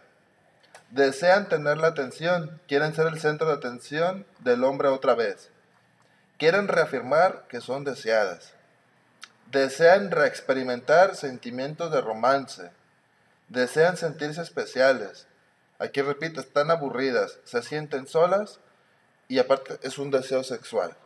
Desean 0.91 1.49
tener 1.49 1.79
la 1.79 1.89
atención, 1.89 2.61
quieren 2.67 2.95
ser 2.95 3.07
el 3.07 3.21
centro 3.21 3.47
de 3.47 3.55
atención 3.55 4.27
del 4.41 4.65
hombre 4.65 4.89
otra 4.89 5.15
vez 5.15 5.51
quieren 6.39 6.69
reafirmar 6.69 7.47
que 7.49 7.61
son 7.61 7.85
deseadas. 7.85 8.55
Desean 9.51 10.11
reexperimentar 10.11 11.17
sentimientos 11.17 11.91
de 11.91 12.01
romance. 12.01 12.71
Desean 13.49 13.97
sentirse 13.97 14.43
especiales. 14.43 15.27
Aquí 15.79 16.03
repito, 16.03 16.41
están 16.41 16.71
aburridas, 16.71 17.39
se 17.45 17.63
sienten 17.63 18.07
solas 18.07 18.61
y 19.29 19.39
aparte 19.39 19.79
es 19.83 19.99
un 19.99 20.11
deseo 20.11 20.43
sexual. 20.43 20.97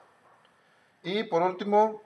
Y 1.02 1.24
por 1.24 1.42
último, 1.42 2.02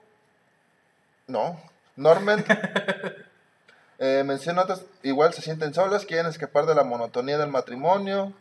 no, 1.27 1.61
Norman 1.95 2.43
eh, 3.99 4.23
menciona 4.25 4.63
otras, 4.63 4.83
igual 5.03 5.33
se 5.33 5.41
sienten 5.41 5.73
solas, 5.73 6.05
quieren 6.05 6.25
escapar 6.25 6.65
de 6.65 6.75
la 6.75 6.83
monotonía 6.83 7.37
del 7.37 7.49
matrimonio, 7.49 8.33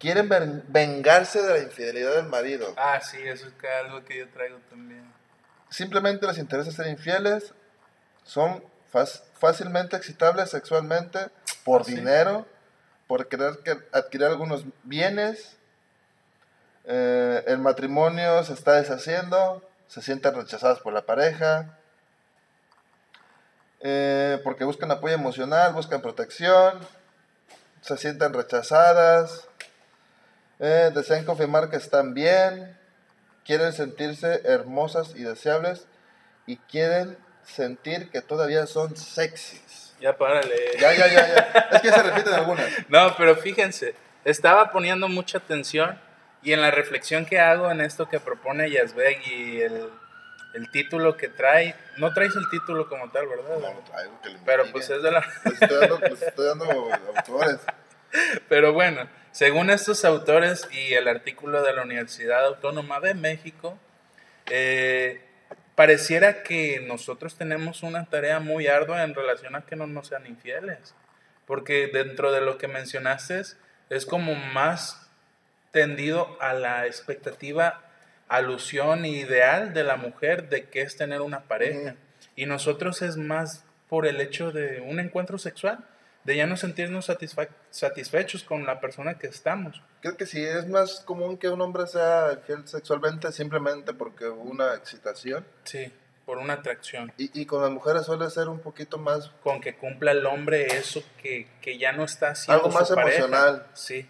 quieren 0.00 0.28
vengarse 0.68 1.42
de 1.42 1.50
la 1.50 1.58
infidelidad 1.58 2.16
del 2.16 2.26
marido. 2.26 2.72
Ah, 2.76 3.00
sí, 3.00 3.18
eso 3.22 3.46
es 3.46 3.54
algo 3.84 4.02
que 4.04 4.18
yo 4.18 4.28
traigo 4.30 4.58
también. 4.68 5.04
Simplemente 5.68 6.26
les 6.26 6.38
interesa 6.38 6.72
ser 6.72 6.88
infieles, 6.88 7.54
son 8.24 8.64
fácilmente 9.34 9.96
excitables 9.96 10.50
sexualmente 10.50 11.28
por 11.64 11.82
ah, 11.82 11.84
dinero, 11.86 12.46
por 13.06 13.28
querer 13.28 13.58
adquirir 13.92 14.26
algunos 14.26 14.64
bienes. 14.82 15.56
Eh, 16.86 17.44
el 17.46 17.58
matrimonio 17.58 18.42
se 18.42 18.54
está 18.54 18.72
deshaciendo, 18.72 19.62
se 19.86 20.00
sienten 20.00 20.34
rechazadas 20.34 20.80
por 20.80 20.94
la 20.94 21.02
pareja, 21.02 21.78
eh, 23.80 24.40
porque 24.42 24.64
buscan 24.64 24.90
apoyo 24.90 25.14
emocional, 25.14 25.74
buscan 25.74 26.00
protección, 26.00 26.80
se 27.82 27.96
sienten 27.98 28.32
rechazadas, 28.32 29.49
eh, 30.60 30.90
desean 30.94 31.24
confirmar 31.24 31.70
que 31.70 31.76
están 31.76 32.14
bien, 32.14 32.76
quieren 33.44 33.72
sentirse 33.72 34.42
hermosas 34.44 35.14
y 35.16 35.22
deseables 35.22 35.86
y 36.46 36.56
quieren 36.56 37.16
sentir 37.42 38.10
que 38.10 38.20
todavía 38.20 38.66
son 38.66 38.96
sexys. 38.96 39.94
Ya 40.00 40.16
párale. 40.16 40.54
Ya, 40.78 40.92
ya, 40.92 41.06
ya, 41.08 41.26
ya. 41.26 41.68
Es 41.72 41.82
que 41.82 41.90
se 41.90 42.02
repiten 42.02 42.34
algunas. 42.34 42.66
No, 42.88 43.14
pero 43.16 43.36
fíjense, 43.36 43.94
estaba 44.24 44.70
poniendo 44.70 45.08
mucha 45.08 45.38
atención 45.38 45.98
y 46.42 46.52
en 46.52 46.60
la 46.60 46.70
reflexión 46.70 47.26
que 47.26 47.38
hago 47.38 47.70
en 47.70 47.80
esto 47.80 48.08
que 48.08 48.20
propone 48.20 48.70
Yazbek 48.70 49.26
y 49.26 49.60
el, 49.60 49.90
el 50.54 50.70
título 50.70 51.16
que 51.16 51.28
trae, 51.28 51.74
no 51.98 52.12
traes 52.12 52.34
el 52.34 52.48
título 52.50 52.88
como 52.88 53.10
tal, 53.10 53.26
¿verdad? 53.28 53.58
No, 53.60 53.74
no 53.74 53.80
traigo 53.80 54.20
que 54.22 54.30
Pero 54.44 54.64
pues 54.72 54.88
es 54.88 55.02
de 55.02 55.10
la... 55.10 55.20
Les 55.44 55.62
estoy 55.62 55.80
dando, 55.80 55.98
les 55.98 56.22
estoy 56.22 56.46
dando 56.46 56.64
autores. 57.16 57.58
Pero 58.48 58.72
bueno, 58.72 59.08
según 59.32 59.70
estos 59.70 60.04
autores 60.04 60.68
y 60.72 60.94
el 60.94 61.06
artículo 61.06 61.62
de 61.62 61.72
la 61.72 61.82
Universidad 61.82 62.46
Autónoma 62.46 63.00
de 63.00 63.14
México, 63.14 63.78
eh, 64.50 65.22
pareciera 65.76 66.42
que 66.42 66.80
nosotros 66.80 67.36
tenemos 67.36 67.82
una 67.82 68.06
tarea 68.06 68.40
muy 68.40 68.66
ardua 68.66 69.04
en 69.04 69.14
relación 69.14 69.54
a 69.54 69.64
que 69.64 69.76
no 69.76 69.86
nos 69.86 70.08
sean 70.08 70.26
infieles. 70.26 70.94
Porque 71.46 71.88
dentro 71.92 72.32
de 72.32 72.40
lo 72.40 72.58
que 72.58 72.68
mencionaste 72.68 73.40
es 73.88 74.06
como 74.06 74.34
más 74.34 75.10
tendido 75.70 76.36
a 76.40 76.52
la 76.52 76.86
expectativa, 76.86 77.82
alusión 78.28 79.04
ideal 79.04 79.72
de 79.74 79.84
la 79.84 79.96
mujer 79.96 80.48
de 80.48 80.68
que 80.68 80.82
es 80.82 80.96
tener 80.96 81.20
una 81.20 81.44
pareja. 81.44 81.94
Y 82.34 82.46
nosotros 82.46 83.02
es 83.02 83.16
más 83.16 83.64
por 83.88 84.06
el 84.06 84.20
hecho 84.20 84.52
de 84.52 84.80
un 84.80 85.00
encuentro 85.00 85.38
sexual 85.38 85.84
de 86.24 86.36
ya 86.36 86.46
no 86.46 86.56
sentirnos 86.56 87.10
satisfechos 87.70 88.44
con 88.44 88.66
la 88.66 88.80
persona 88.80 89.18
que 89.18 89.26
estamos. 89.26 89.82
Creo 90.00 90.16
que 90.16 90.26
sí, 90.26 90.42
es 90.44 90.68
más 90.68 91.00
común 91.00 91.38
que 91.38 91.48
un 91.48 91.60
hombre 91.60 91.86
sea 91.86 92.40
fiel 92.46 92.66
sexualmente 92.66 93.32
simplemente 93.32 93.94
porque 93.94 94.26
hubo 94.26 94.42
una 94.42 94.74
excitación. 94.74 95.46
Sí, 95.64 95.92
por 96.26 96.38
una 96.38 96.54
atracción. 96.54 97.12
Y, 97.16 97.40
y, 97.40 97.46
con 97.46 97.62
las 97.62 97.70
mujeres 97.70 98.04
suele 98.04 98.28
ser 98.30 98.48
un 98.48 98.60
poquito 98.60 98.98
más... 98.98 99.30
Con 99.42 99.60
que 99.60 99.74
cumpla 99.74 100.12
el 100.12 100.24
hombre 100.26 100.76
eso 100.76 101.02
que, 101.22 101.48
que 101.60 101.78
ya 101.78 101.92
no 101.92 102.04
está 102.04 102.30
haciendo 102.30 102.66
Algo 102.66 102.78
más 102.78 102.90
emocional. 102.90 103.66
Sí. 103.74 104.06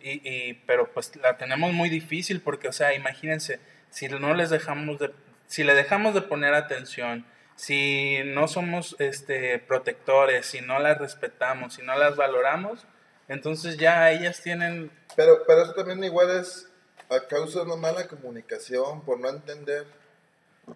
y, 0.00 0.28
y, 0.28 0.54
pero 0.66 0.90
pues 0.92 1.14
la 1.16 1.36
tenemos 1.36 1.72
muy 1.72 1.90
difícil 1.90 2.40
porque, 2.40 2.68
o 2.68 2.72
sea, 2.72 2.94
imagínense, 2.94 3.60
si 3.90 4.08
no 4.08 4.34
les 4.34 4.50
dejamos 4.50 4.98
de... 4.98 5.12
Si 5.46 5.62
le 5.62 5.74
dejamos 5.74 6.14
de 6.14 6.22
poner 6.22 6.54
atención, 6.54 7.24
si 7.56 8.18
no 8.24 8.46
somos 8.48 8.94
este, 8.98 9.58
protectores, 9.58 10.46
si 10.46 10.60
no 10.60 10.78
las 10.78 10.98
respetamos, 10.98 11.74
si 11.74 11.82
no 11.82 11.98
las 11.98 12.14
valoramos, 12.14 12.86
entonces 13.28 13.78
ya 13.78 14.10
ellas 14.12 14.40
tienen... 14.42 14.92
Pero, 15.16 15.42
pero 15.46 15.62
eso 15.62 15.74
también 15.74 16.04
igual 16.04 16.30
es 16.30 16.68
a 17.08 17.20
causa 17.26 17.60
de 17.60 17.64
una 17.64 17.76
mala 17.76 18.06
comunicación, 18.06 19.00
por 19.02 19.18
no 19.18 19.30
entender, 19.30 19.86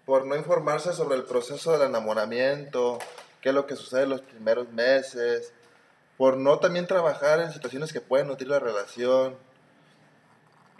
por 0.06 0.26
no 0.26 0.36
informarse 0.36 0.92
sobre 0.94 1.16
el 1.16 1.24
proceso 1.24 1.72
del 1.72 1.88
enamoramiento, 1.88 2.98
qué 3.42 3.50
es 3.50 3.54
lo 3.54 3.66
que 3.66 3.76
sucede 3.76 4.04
en 4.04 4.10
los 4.10 4.22
primeros 4.22 4.70
meses, 4.70 5.52
por 6.16 6.38
no 6.38 6.58
también 6.58 6.86
trabajar 6.86 7.40
en 7.40 7.52
situaciones 7.52 7.92
que 7.92 8.00
pueden 8.00 8.28
nutrir 8.28 8.48
la 8.48 8.58
relación. 8.58 9.36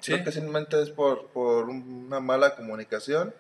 ¿Sí? 0.01 0.13
Creo 0.13 0.25
que 0.25 0.33
simplemente 0.33 0.81
es 0.81 0.91
por, 0.91 1.29
por 1.29 1.69
una 1.69 2.21
mala 2.21 2.57
comunicación 2.57 3.35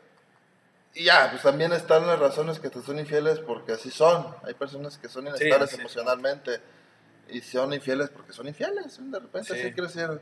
y 0.94 1.04
ya, 1.04 1.30
pues 1.30 1.42
también 1.42 1.72
están 1.72 2.06
las 2.06 2.18
razones 2.18 2.58
que 2.58 2.68
te 2.68 2.82
son 2.82 2.98
infieles 2.98 3.38
porque 3.38 3.72
así 3.72 3.90
son. 3.90 4.26
Hay 4.44 4.54
personas 4.54 4.98
que 4.98 5.08
son 5.08 5.26
inestables 5.26 5.72
emocionalmente 5.74 6.60
y 7.28 7.40
son 7.40 7.72
infieles 7.72 8.10
porque 8.10 8.32
son 8.32 8.48
infieles. 8.48 8.98
De 8.98 9.18
repente 9.18 9.52
así 9.52 9.72
crecieron. 9.72 10.20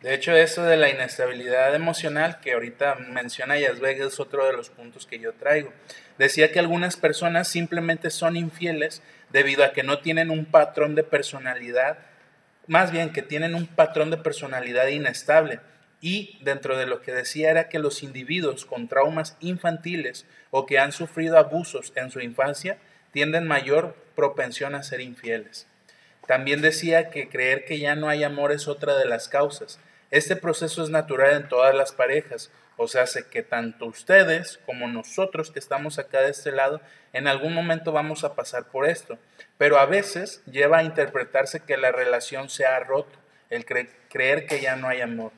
De 0.00 0.14
hecho, 0.14 0.32
eso 0.32 0.64
de 0.64 0.76
la 0.76 0.90
inestabilidad 0.90 1.72
emocional 1.76 2.40
que 2.40 2.54
ahorita 2.54 2.96
menciona 2.96 3.56
Yazbek 3.56 4.00
es 4.00 4.18
otro 4.18 4.44
de 4.44 4.52
los 4.52 4.68
puntos 4.68 5.06
que 5.06 5.20
yo 5.20 5.32
traigo. 5.34 5.72
Decía 6.18 6.50
que 6.50 6.58
algunas 6.58 6.96
personas 6.96 7.46
simplemente 7.46 8.10
son 8.10 8.36
infieles 8.36 9.00
debido 9.30 9.62
a 9.64 9.72
que 9.72 9.84
no 9.84 10.00
tienen 10.00 10.30
un 10.30 10.44
patrón 10.44 10.96
de 10.96 11.04
personalidad, 11.04 11.98
más 12.66 12.90
bien 12.90 13.12
que 13.12 13.22
tienen 13.22 13.54
un 13.54 13.68
patrón 13.68 14.10
de 14.10 14.16
personalidad 14.16 14.88
inestable 14.88 15.60
y 16.02 16.36
dentro 16.42 16.76
de 16.76 16.86
lo 16.86 17.00
que 17.00 17.12
decía 17.12 17.50
era 17.50 17.68
que 17.68 17.78
los 17.78 18.02
individuos 18.02 18.66
con 18.66 18.88
traumas 18.88 19.36
infantiles 19.40 20.26
o 20.50 20.66
que 20.66 20.80
han 20.80 20.90
sufrido 20.90 21.38
abusos 21.38 21.92
en 21.94 22.10
su 22.10 22.20
infancia 22.20 22.76
tienden 23.12 23.46
mayor 23.46 23.94
propensión 24.16 24.74
a 24.74 24.82
ser 24.82 25.00
infieles. 25.00 25.66
También 26.26 26.60
decía 26.60 27.08
que 27.08 27.28
creer 27.28 27.64
que 27.64 27.78
ya 27.78 27.94
no 27.94 28.08
hay 28.08 28.24
amor 28.24 28.50
es 28.50 28.66
otra 28.66 28.96
de 28.96 29.04
las 29.04 29.28
causas. 29.28 29.78
Este 30.10 30.34
proceso 30.34 30.82
es 30.82 30.90
natural 30.90 31.36
en 31.36 31.48
todas 31.48 31.74
las 31.74 31.92
parejas, 31.92 32.50
o 32.76 32.88
sea, 32.88 33.02
hace 33.02 33.26
que 33.28 33.42
tanto 33.42 33.86
ustedes 33.86 34.58
como 34.66 34.88
nosotros 34.88 35.52
que 35.52 35.60
estamos 35.60 36.00
acá 36.00 36.20
de 36.22 36.30
este 36.30 36.50
lado, 36.50 36.80
en 37.12 37.28
algún 37.28 37.54
momento 37.54 37.92
vamos 37.92 38.24
a 38.24 38.34
pasar 38.34 38.64
por 38.64 38.88
esto. 38.88 39.18
Pero 39.56 39.78
a 39.78 39.86
veces 39.86 40.42
lleva 40.50 40.78
a 40.78 40.84
interpretarse 40.84 41.60
que 41.60 41.76
la 41.76 41.92
relación 41.92 42.50
se 42.50 42.66
ha 42.66 42.80
roto, 42.80 43.16
el 43.50 43.64
creer 43.64 44.46
que 44.46 44.60
ya 44.60 44.74
no 44.74 44.88
hay 44.88 45.00
amor 45.00 45.30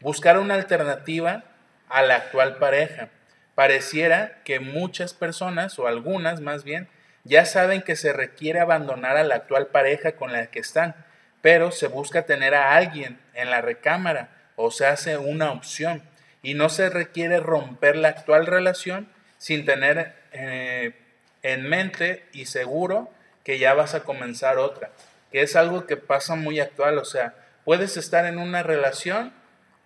buscar 0.00 0.38
una 0.38 0.54
alternativa 0.54 1.44
a 1.88 2.02
la 2.02 2.16
actual 2.16 2.56
pareja. 2.56 3.08
Pareciera 3.54 4.38
que 4.44 4.60
muchas 4.60 5.12
personas, 5.14 5.78
o 5.78 5.86
algunas 5.86 6.40
más 6.40 6.64
bien, 6.64 6.88
ya 7.24 7.44
saben 7.44 7.82
que 7.82 7.96
se 7.96 8.12
requiere 8.12 8.60
abandonar 8.60 9.16
a 9.16 9.24
la 9.24 9.34
actual 9.34 9.66
pareja 9.66 10.12
con 10.12 10.32
la 10.32 10.46
que 10.46 10.60
están, 10.60 10.94
pero 11.42 11.70
se 11.70 11.86
busca 11.88 12.22
tener 12.22 12.54
a 12.54 12.76
alguien 12.76 13.20
en 13.34 13.50
la 13.50 13.60
recámara 13.60 14.30
o 14.56 14.70
se 14.70 14.86
hace 14.86 15.16
una 15.16 15.52
opción 15.52 16.02
y 16.42 16.54
no 16.54 16.68
se 16.68 16.88
requiere 16.88 17.40
romper 17.40 17.96
la 17.96 18.08
actual 18.08 18.46
relación 18.46 19.08
sin 19.38 19.64
tener 19.64 20.14
eh, 20.32 20.94
en 21.42 21.68
mente 21.68 22.24
y 22.32 22.46
seguro 22.46 23.10
que 23.44 23.58
ya 23.58 23.74
vas 23.74 23.94
a 23.94 24.04
comenzar 24.04 24.58
otra, 24.58 24.90
que 25.32 25.42
es 25.42 25.56
algo 25.56 25.86
que 25.86 25.96
pasa 25.96 26.34
muy 26.34 26.60
actual, 26.60 26.98
o 26.98 27.04
sea, 27.04 27.34
puedes 27.64 27.96
estar 27.96 28.26
en 28.26 28.38
una 28.38 28.62
relación 28.62 29.32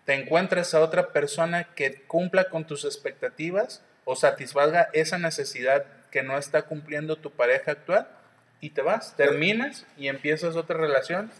te 0.05 0.15
encuentres 0.15 0.75
a 0.75 0.81
otra 0.81 1.13
persona 1.13 1.65
que 1.75 2.03
cumpla 2.03 2.45
con 2.51 2.67
tus 2.67 2.85
expectativas 2.85 3.83
o 4.05 4.17
satisfaga 4.17 4.91
esa 4.93 5.19
necesidad 5.19 5.85
que 6.11 6.23
no 6.23 6.39
está 6.39 6.63
cumpliendo 6.63 7.17
tu 7.17 7.31
pareja 7.31 7.73
actual 7.73 8.09
y 8.61 8.71
te 8.71 8.83
vas, 8.83 9.17
terminas 9.17 9.87
y 9.97 10.09
empiezas 10.09 10.57
otra 10.57 10.77
relación 10.77 11.31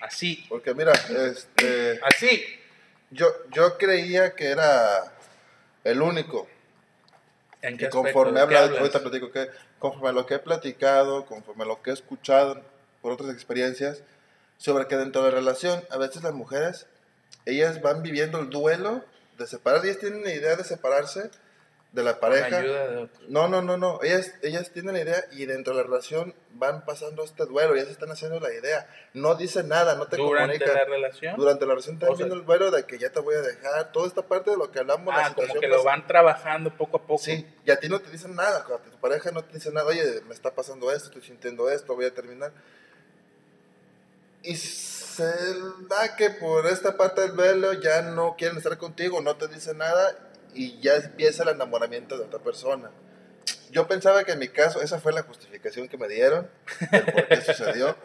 así. 0.00 0.44
Porque 0.48 0.74
mira, 0.74 0.92
este... 0.92 2.00
Así. 2.02 2.44
Yo, 3.10 3.26
yo 3.50 3.76
creía 3.76 4.34
que 4.34 4.46
era 4.46 5.12
el 5.84 6.00
único. 6.02 6.48
¿En 7.62 7.76
qué 7.76 7.88
conforme 7.88 8.40
habla, 8.40 8.60
ahorita 8.60 9.00
platico 9.00 9.30
que 9.32 9.48
conforme 9.78 10.10
a 10.10 10.12
lo 10.12 10.26
que 10.26 10.34
he 10.34 10.38
platicado, 10.38 11.26
conforme 11.26 11.64
a 11.64 11.66
lo 11.66 11.82
que 11.82 11.90
he 11.90 11.92
escuchado 11.92 12.62
por 13.02 13.12
otras 13.12 13.30
experiencias, 13.30 14.02
sobre 14.56 14.86
que 14.86 14.96
dentro 14.96 15.22
de 15.22 15.30
la 15.30 15.36
relación 15.36 15.82
a 15.90 15.98
veces 15.98 16.22
las 16.22 16.32
mujeres 16.32 16.86
ellas 17.46 17.80
van 17.82 18.02
viviendo 18.02 18.38
el 18.38 18.50
duelo 18.50 19.04
de 19.38 19.46
separarse, 19.46 19.88
ellas 19.88 20.00
tienen 20.00 20.22
la 20.22 20.32
idea 20.32 20.56
de 20.56 20.64
separarse 20.64 21.30
de 21.92 22.04
la 22.04 22.20
pareja. 22.20 22.62
No, 23.28 23.48
no, 23.48 23.62
no, 23.62 23.76
no, 23.76 24.00
ellas, 24.02 24.32
ellas 24.42 24.70
tienen 24.70 24.94
la 24.94 25.00
idea 25.00 25.24
y 25.32 25.46
dentro 25.46 25.74
de 25.74 25.82
la 25.82 25.88
relación 25.88 26.34
van 26.52 26.84
pasando 26.84 27.24
este 27.24 27.46
duelo, 27.46 27.74
ellas 27.74 27.88
están 27.88 28.10
haciendo 28.10 28.38
la 28.38 28.52
idea. 28.52 28.88
No 29.12 29.34
dicen 29.34 29.68
nada, 29.68 29.96
no 29.96 30.06
te 30.06 30.16
¿Durante 30.16 30.58
¿Durante 30.58 30.78
la 30.78 30.84
relación? 30.84 31.36
Durante 31.36 31.66
la 31.66 31.70
relación 31.70 31.96
están 31.96 32.16
viendo 32.16 32.34
el 32.34 32.44
duelo 32.44 32.70
de 32.70 32.84
que 32.84 32.98
ya 32.98 33.10
te 33.10 33.20
voy 33.20 33.34
a 33.34 33.40
dejar, 33.40 33.90
toda 33.92 34.06
esta 34.06 34.22
parte 34.22 34.50
de 34.50 34.56
lo 34.56 34.70
que 34.70 34.78
hablamos. 34.78 35.12
Ah, 35.16 35.32
como 35.34 35.54
que 35.54 35.66
lo 35.66 35.82
van 35.82 36.06
trabajando 36.06 36.76
poco 36.76 36.98
a 36.98 37.02
poco. 37.02 37.22
Sí, 37.22 37.46
y 37.64 37.70
a 37.70 37.80
ti 37.80 37.88
no 37.88 38.00
te 38.00 38.10
dicen 38.10 38.36
nada, 38.36 38.64
tu 38.64 38.98
pareja 39.00 39.32
no 39.32 39.42
te 39.42 39.54
dice 39.54 39.72
nada, 39.72 39.86
oye, 39.86 40.20
me 40.28 40.34
está 40.34 40.54
pasando 40.54 40.92
esto, 40.92 41.06
estoy 41.06 41.22
sintiendo 41.22 41.68
esto, 41.70 41.96
voy 41.96 42.04
a 42.04 42.14
terminar. 42.14 42.52
Y 44.42 44.56
da 45.88 46.16
que 46.16 46.30
por 46.30 46.66
esta 46.66 46.96
parte 46.96 47.22
del 47.22 47.32
velo 47.32 47.72
ya 47.74 48.02
no 48.02 48.36
quieren 48.36 48.58
estar 48.58 48.76
contigo, 48.78 49.20
no 49.20 49.36
te 49.36 49.48
dicen 49.48 49.78
nada 49.78 50.16
y 50.54 50.80
ya 50.80 50.96
empieza 50.96 51.42
el 51.42 51.50
enamoramiento 51.50 52.16
de 52.18 52.24
otra 52.24 52.40
persona. 52.40 52.90
Yo 53.70 53.86
pensaba 53.86 54.24
que 54.24 54.32
en 54.32 54.38
mi 54.38 54.48
caso, 54.48 54.82
esa 54.82 55.00
fue 55.00 55.12
la 55.12 55.22
justificación 55.22 55.88
que 55.88 55.96
me 55.96 56.08
dieron 56.08 56.48
de 56.90 57.00
por 57.00 57.28
qué 57.28 57.40
sucedió. 57.46 57.96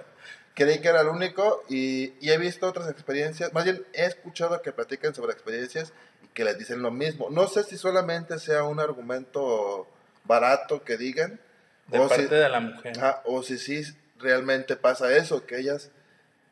Creí 0.53 0.79
que 0.79 0.87
era 0.87 1.01
el 1.01 1.07
único 1.07 1.63
y, 1.67 2.13
y, 2.21 2.31
he 2.31 2.37
visto 2.37 2.67
otras 2.67 2.89
experiencias, 2.89 3.51
más 3.51 3.65
bien 3.65 3.85
he 3.93 4.05
escuchado 4.05 4.61
que 4.61 4.71
platican 4.71 5.13
sobre 5.13 5.33
experiencias 5.33 5.91
y 6.23 6.27
que 6.29 6.45
les 6.45 6.57
dicen 6.57 6.81
lo 6.81 6.91
mismo. 6.91 7.29
No 7.29 7.47
sé 7.47 7.63
si 7.63 7.77
solamente 7.77 8.39
sea 8.39 8.63
un 8.63 8.79
argumento 8.79 9.87
barato 10.23 10.83
que 10.83 10.97
digan. 10.97 11.39
De 11.87 11.99
o 11.99 12.07
parte 12.07 12.27
de 12.33 12.49
la 12.49 12.59
mujer. 12.61 12.93
o 13.25 13.43
si 13.43 13.57
sí 13.57 13.83
realmente 14.17 14.75
pasa 14.75 15.15
eso, 15.15 15.45
que 15.45 15.59
ellas 15.59 15.91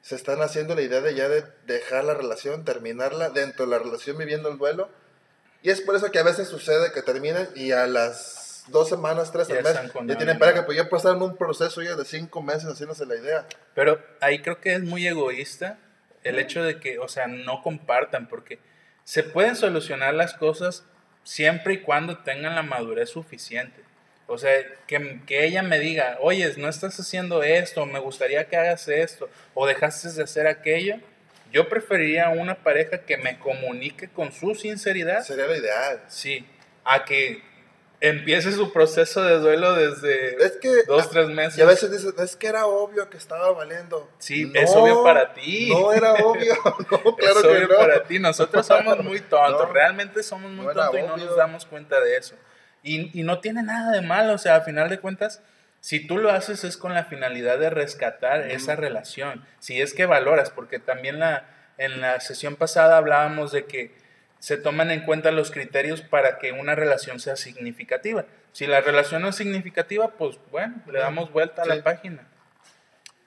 se 0.04 0.16
están 0.16 0.42
haciendo 0.42 0.76
la 0.76 0.82
idea 0.82 1.00
de 1.00 1.16
ya 1.16 1.30
de 1.30 1.46
dejar 1.66 2.04
la 2.04 2.14
relación, 2.14 2.66
terminarla, 2.66 3.30
dentro 3.30 3.66
de 3.66 3.72
la 3.72 3.80
relación 3.80 4.18
viviendo 4.18 4.50
el 4.50 4.58
duelo. 4.58 4.90
Y 5.62 5.70
es 5.70 5.80
por 5.80 5.96
eso 5.96 6.12
que 6.12 6.20
a 6.20 6.24
veces 6.24 6.50
sucede 6.50 6.92
que 6.92 7.02
terminan 7.02 7.48
y 7.56 7.72
a 7.72 7.88
las 7.88 8.66
dos 8.68 8.90
semanas, 8.90 9.32
tres 9.32 9.48
meses, 9.48 9.80
ya 10.06 10.18
tienen 10.18 10.38
pareja, 10.38 10.66
pues 10.66 10.78
ya 10.78 10.90
pasaron 10.90 11.22
un 11.22 11.38
proceso 11.38 11.82
ya 11.82 11.96
de 11.96 12.04
cinco 12.04 12.42
meses 12.42 12.66
haciéndose 12.66 13.06
la 13.06 13.16
idea. 13.16 13.48
Pero 13.74 13.98
ahí 14.20 14.42
creo 14.42 14.60
que 14.60 14.74
es 14.74 14.84
muy 14.84 15.08
egoísta 15.08 15.80
el 16.24 16.38
hecho 16.38 16.62
de 16.64 16.82
que, 16.82 17.00
o 17.00 17.08
sea, 17.08 17.28
no 17.28 17.62
compartan, 17.62 18.28
porque 18.28 18.60
se 19.06 19.24
pueden 19.24 19.56
solucionar 19.56 20.14
las 20.14 20.34
cosas 20.34 20.84
siempre 21.24 21.76
y 21.76 21.82
cuando 21.82 22.18
tengan 22.18 22.56
la 22.56 22.64
madurez 22.64 23.10
suficiente. 23.10 23.82
O 24.28 24.38
sea, 24.38 24.52
que, 24.88 25.22
que, 25.26 25.46
ella 25.46 25.64
me 25.64 25.80
diga, 25.80 26.18
oye, 26.22 26.52
no 26.58 26.70
estás 26.70 27.00
haciendo 27.00 27.44
esto, 27.44 27.86
me 27.86 28.00
gustaría 28.00 28.48
que 28.48 28.56
hagas 28.56 28.88
esto, 28.88 29.30
o 29.54 29.68
dejaste 29.68 30.12
de 30.12 30.24
hacer 30.24 30.48
aquello. 30.48 30.96
Yo 31.52 31.70
preferiría 31.70 32.30
una 32.30 32.56
pareja 32.56 33.00
que 33.00 33.18
me 33.18 33.38
comunique 33.38 34.10
con 34.10 34.32
su 34.32 34.56
sinceridad. 34.56 35.24
Sería 35.24 35.46
lo 35.46 35.56
ideal. 35.56 36.02
Sí, 36.08 36.48
a 36.84 37.06
que 37.06 37.44
empiece 38.04 38.52
su 38.52 38.74
proceso 38.74 39.24
de 39.24 39.40
duelo 39.40 39.74
desde 39.76 40.36
dos, 40.88 41.10
tres 41.10 41.30
meses. 41.30 41.58
Y 41.58 41.62
a 41.62 41.66
veces 41.66 41.90
dices, 41.90 42.14
es 42.18 42.36
que 42.36 42.48
era 42.48 42.66
obvio 42.66 43.10
que 43.10 43.16
estaba 43.16 43.52
valiendo. 43.52 44.10
Sí, 44.18 44.52
es 44.54 44.72
obvio 44.72 45.04
para 45.04 45.34
ti. 45.34 45.70
No 45.70 45.94
era 45.94 46.14
obvio, 46.16 46.54
no, 46.92 47.16
claro 47.16 47.40
es 47.40 47.46
obvio 47.46 47.78
para 47.78 48.04
ti. 48.04 48.20
Nosotros 48.20 48.66
somos 48.66 49.00
muy 49.00 49.22
tontos, 49.22 49.72
realmente 49.72 50.22
somos 50.22 50.52
muy 50.52 50.74
tontos 50.74 51.00
y 51.00 51.04
no 51.04 51.18
nos 51.18 51.38
damos 51.38 51.66
cuenta 51.66 52.00
de 52.02 52.18
eso. 52.18 52.36
Y, 52.84 53.18
y, 53.18 53.24
no 53.24 53.40
tiene 53.40 53.64
nada 53.64 53.92
de 53.92 54.02
malo, 54.02 54.34
o 54.34 54.38
sea, 54.38 54.58
a 54.58 54.62
final 54.62 54.90
de 54.90 55.00
cuentas, 55.00 55.42
si 55.80 56.06
tú 56.06 56.18
lo 56.18 56.32
haces 56.32 56.64
es 56.64 56.78
con 56.78 56.94
la 56.94 57.06
finalidad 57.06 57.58
de 57.58 57.70
rescatar 57.70 58.52
esa 58.52 58.76
relación, 58.76 59.46
si 59.60 59.82
es 59.82 59.94
que 59.94 60.06
valoras, 60.06 60.50
porque 60.50 60.80
también 60.80 61.20
la, 61.20 61.46
en 61.78 62.02
la 62.02 62.20
sesión 62.20 62.56
pasada 62.56 62.98
hablábamos 62.98 63.52
de 63.52 63.66
que 63.66 63.96
se 64.40 64.58
toman 64.58 64.92
en 64.92 65.02
cuenta 65.06 65.32
los 65.32 65.52
criterios 65.52 66.02
para 66.02 66.38
que 66.38 66.52
una 66.52 66.76
relación 66.76 67.20
sea 67.20 67.38
significativa. 67.38 68.26
Si 68.52 68.68
la 68.68 68.82
relación 68.82 69.22
no 69.22 69.30
es 69.30 69.36
significativa, 69.36 70.10
pues 70.18 70.38
bueno, 70.52 70.76
le 70.92 71.00
damos 71.00 71.32
vuelta 71.32 71.64
a 71.64 71.66
la 71.66 71.82
página. 71.82 72.28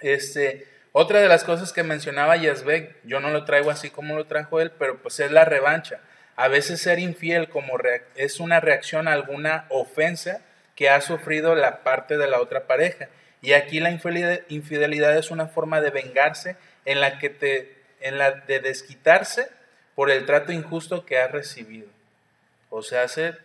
Este, 0.00 0.68
otra 0.92 1.20
de 1.20 1.28
las 1.28 1.44
cosas 1.44 1.72
que 1.72 1.82
mencionaba 1.82 2.36
Yazbek, 2.36 2.96
yo 3.04 3.20
no 3.20 3.30
lo 3.30 3.44
traigo 3.44 3.70
así 3.70 3.90
como 3.90 4.14
lo 4.14 4.26
trajo 4.26 4.60
él, 4.60 4.72
pero 4.78 5.02
pues 5.02 5.18
es 5.20 5.30
la 5.30 5.44
revancha. 5.44 6.00
A 6.36 6.48
veces 6.48 6.80
ser 6.80 6.98
infiel 6.98 7.48
como 7.48 7.78
es 8.14 8.40
una 8.40 8.60
reacción 8.60 9.08
a 9.08 9.12
alguna 9.12 9.66
ofensa 9.70 10.42
que 10.74 10.90
ha 10.90 11.00
sufrido 11.00 11.54
la 11.54 11.82
parte 11.82 12.18
de 12.18 12.28
la 12.28 12.40
otra 12.40 12.66
pareja. 12.66 13.08
Y 13.40 13.54
aquí 13.54 13.80
la 13.80 13.90
infidelidad 13.90 15.16
es 15.16 15.30
una 15.30 15.48
forma 15.48 15.80
de 15.80 15.90
vengarse 15.90 16.56
en 16.84 17.00
la 17.00 17.18
que 17.18 17.30
te, 17.30 17.76
en 18.00 18.18
la 18.18 18.32
de 18.32 18.60
desquitarse 18.60 19.48
por 19.94 20.10
el 20.10 20.26
trato 20.26 20.52
injusto 20.52 21.06
que 21.06 21.18
has 21.18 21.30
recibido. 21.30 21.88
O 22.68 22.82
sea, 22.82 23.02
hacer, 23.02 23.40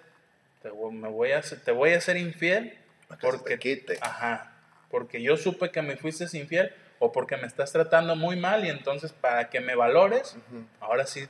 te, 0.61 0.69
me 0.69 1.07
voy 1.07 1.31
a, 1.31 1.41
te 1.41 1.71
voy 1.71 1.93
a 1.93 2.01
ser 2.01 2.17
infiel 2.17 2.77
porque, 3.21 3.85
ajá, 4.01 4.51
porque 4.89 5.21
yo 5.21 5.37
supe 5.37 5.71
que 5.71 5.81
me 5.81 5.95
fuiste 5.95 6.25
infiel 6.37 6.73
o 6.99 7.11
porque 7.11 7.37
me 7.37 7.47
estás 7.47 7.71
tratando 7.71 8.15
muy 8.15 8.35
mal 8.35 8.65
y 8.65 8.69
entonces 8.69 9.13
para 9.13 9.49
que 9.49 9.59
me 9.59 9.75
valores, 9.75 10.35
ahora 10.79 11.07
sí, 11.07 11.27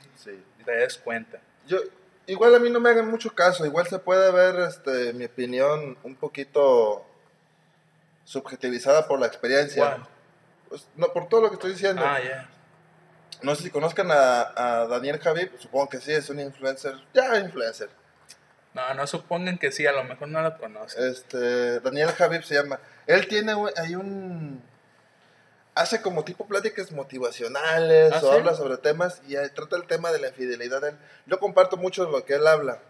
te 0.64 0.72
des 0.72 0.98
cuenta. 0.98 1.40
Yo, 1.66 1.78
igual 2.26 2.54
a 2.54 2.58
mí 2.58 2.70
no 2.70 2.80
me 2.80 2.90
hagan 2.90 3.10
mucho 3.10 3.34
caso, 3.34 3.66
igual 3.66 3.86
se 3.86 3.98
puede 3.98 4.30
ver 4.32 4.60
este, 4.68 5.12
mi 5.12 5.24
opinión 5.24 5.96
un 6.02 6.16
poquito 6.16 7.04
subjetivizada 8.24 9.06
por 9.06 9.20
la 9.20 9.26
experiencia. 9.26 10.06
Pues, 10.68 10.86
no, 10.96 11.12
por 11.12 11.28
todo 11.28 11.42
lo 11.42 11.48
que 11.48 11.54
estoy 11.54 11.72
diciendo. 11.72 12.02
Ah, 12.04 12.20
ya. 12.22 12.48
No 13.42 13.54
sé 13.54 13.64
si 13.64 13.70
conozcan 13.70 14.08
a, 14.10 14.86
Daniel 14.88 15.18
Javi, 15.18 15.50
supongo 15.58 15.88
que 15.88 16.00
sí, 16.00 16.12
es 16.12 16.30
un 16.30 16.38
influencer, 16.38 16.94
ya 17.12 17.38
influencer. 17.38 17.90
No, 18.72 18.94
no 18.94 19.06
supongan 19.06 19.58
que 19.58 19.72
sí, 19.72 19.86
a 19.86 19.92
lo 19.92 20.04
mejor 20.04 20.28
no 20.28 20.40
lo 20.40 20.56
conocen. 20.56 21.10
Este, 21.10 21.80
Daniel 21.80 22.10
Javib 22.12 22.42
se 22.44 22.54
llama. 22.54 22.78
Él 23.06 23.26
tiene, 23.28 23.54
hay 23.76 23.96
un 23.96 24.62
hace 25.74 26.02
como 26.02 26.24
tipo 26.24 26.46
pláticas 26.46 26.92
motivacionales 26.92 28.12
¿Ah, 28.12 28.20
o 28.22 28.32
habla 28.32 28.54
sobre 28.54 28.76
temas 28.76 29.22
y 29.26 29.34
trata 29.54 29.76
el 29.76 29.86
tema 29.86 30.12
de 30.12 30.18
la 30.18 30.28
infidelidad. 30.28 30.84
Él, 30.84 30.96
yo 31.26 31.38
comparto 31.38 31.76
mucho 31.76 32.08
lo 32.10 32.24
que 32.24 32.34
él 32.34 32.46
habla. 32.46 32.80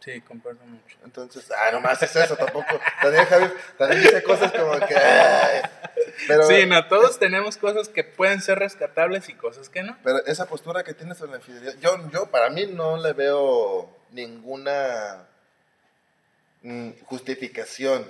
Sí, 0.00 0.20
comparto 0.22 0.64
mucho. 0.64 0.96
Entonces, 1.04 1.48
ah, 1.56 1.70
nomás 1.70 2.02
es 2.02 2.16
eso 2.16 2.34
tampoco. 2.34 2.66
Daniel 3.02 3.26
Javier 3.26 3.54
también 3.78 4.02
dice 4.02 4.22
cosas 4.24 4.50
como 4.52 4.72
que. 4.80 4.96
pero, 6.26 6.42
sí, 6.48 6.66
no, 6.66 6.88
todos 6.88 7.20
tenemos 7.20 7.56
cosas 7.56 7.88
que 7.88 8.02
pueden 8.02 8.40
ser 8.40 8.58
rescatables 8.58 9.28
y 9.28 9.34
cosas 9.34 9.68
que 9.68 9.84
no. 9.84 9.96
Pero 10.02 10.24
esa 10.26 10.46
postura 10.46 10.82
que 10.82 10.94
tienes 10.94 11.18
sobre 11.18 11.32
la 11.32 11.36
infidelidad, 11.38 11.74
yo, 11.80 12.10
yo 12.10 12.26
para 12.26 12.50
mí 12.50 12.66
no 12.66 12.96
le 12.96 13.12
veo 13.12 13.96
ninguna 14.10 15.28
mm, 16.62 16.90
justificación 17.04 18.04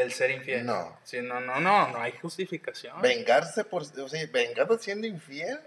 el 0.00 0.12
ser 0.12 0.30
infiel. 0.30 0.66
No. 0.66 0.98
Sí, 1.04 1.20
no, 1.22 1.40
no, 1.40 1.60
no, 1.60 1.88
no 1.88 2.00
hay 2.00 2.12
justificación. 2.12 3.00
Vengarse 3.00 3.64
por, 3.64 3.82
o 3.82 4.08
sea, 4.08 4.26
vengarse 4.32 4.78
siendo 4.78 5.06
infiel. 5.06 5.58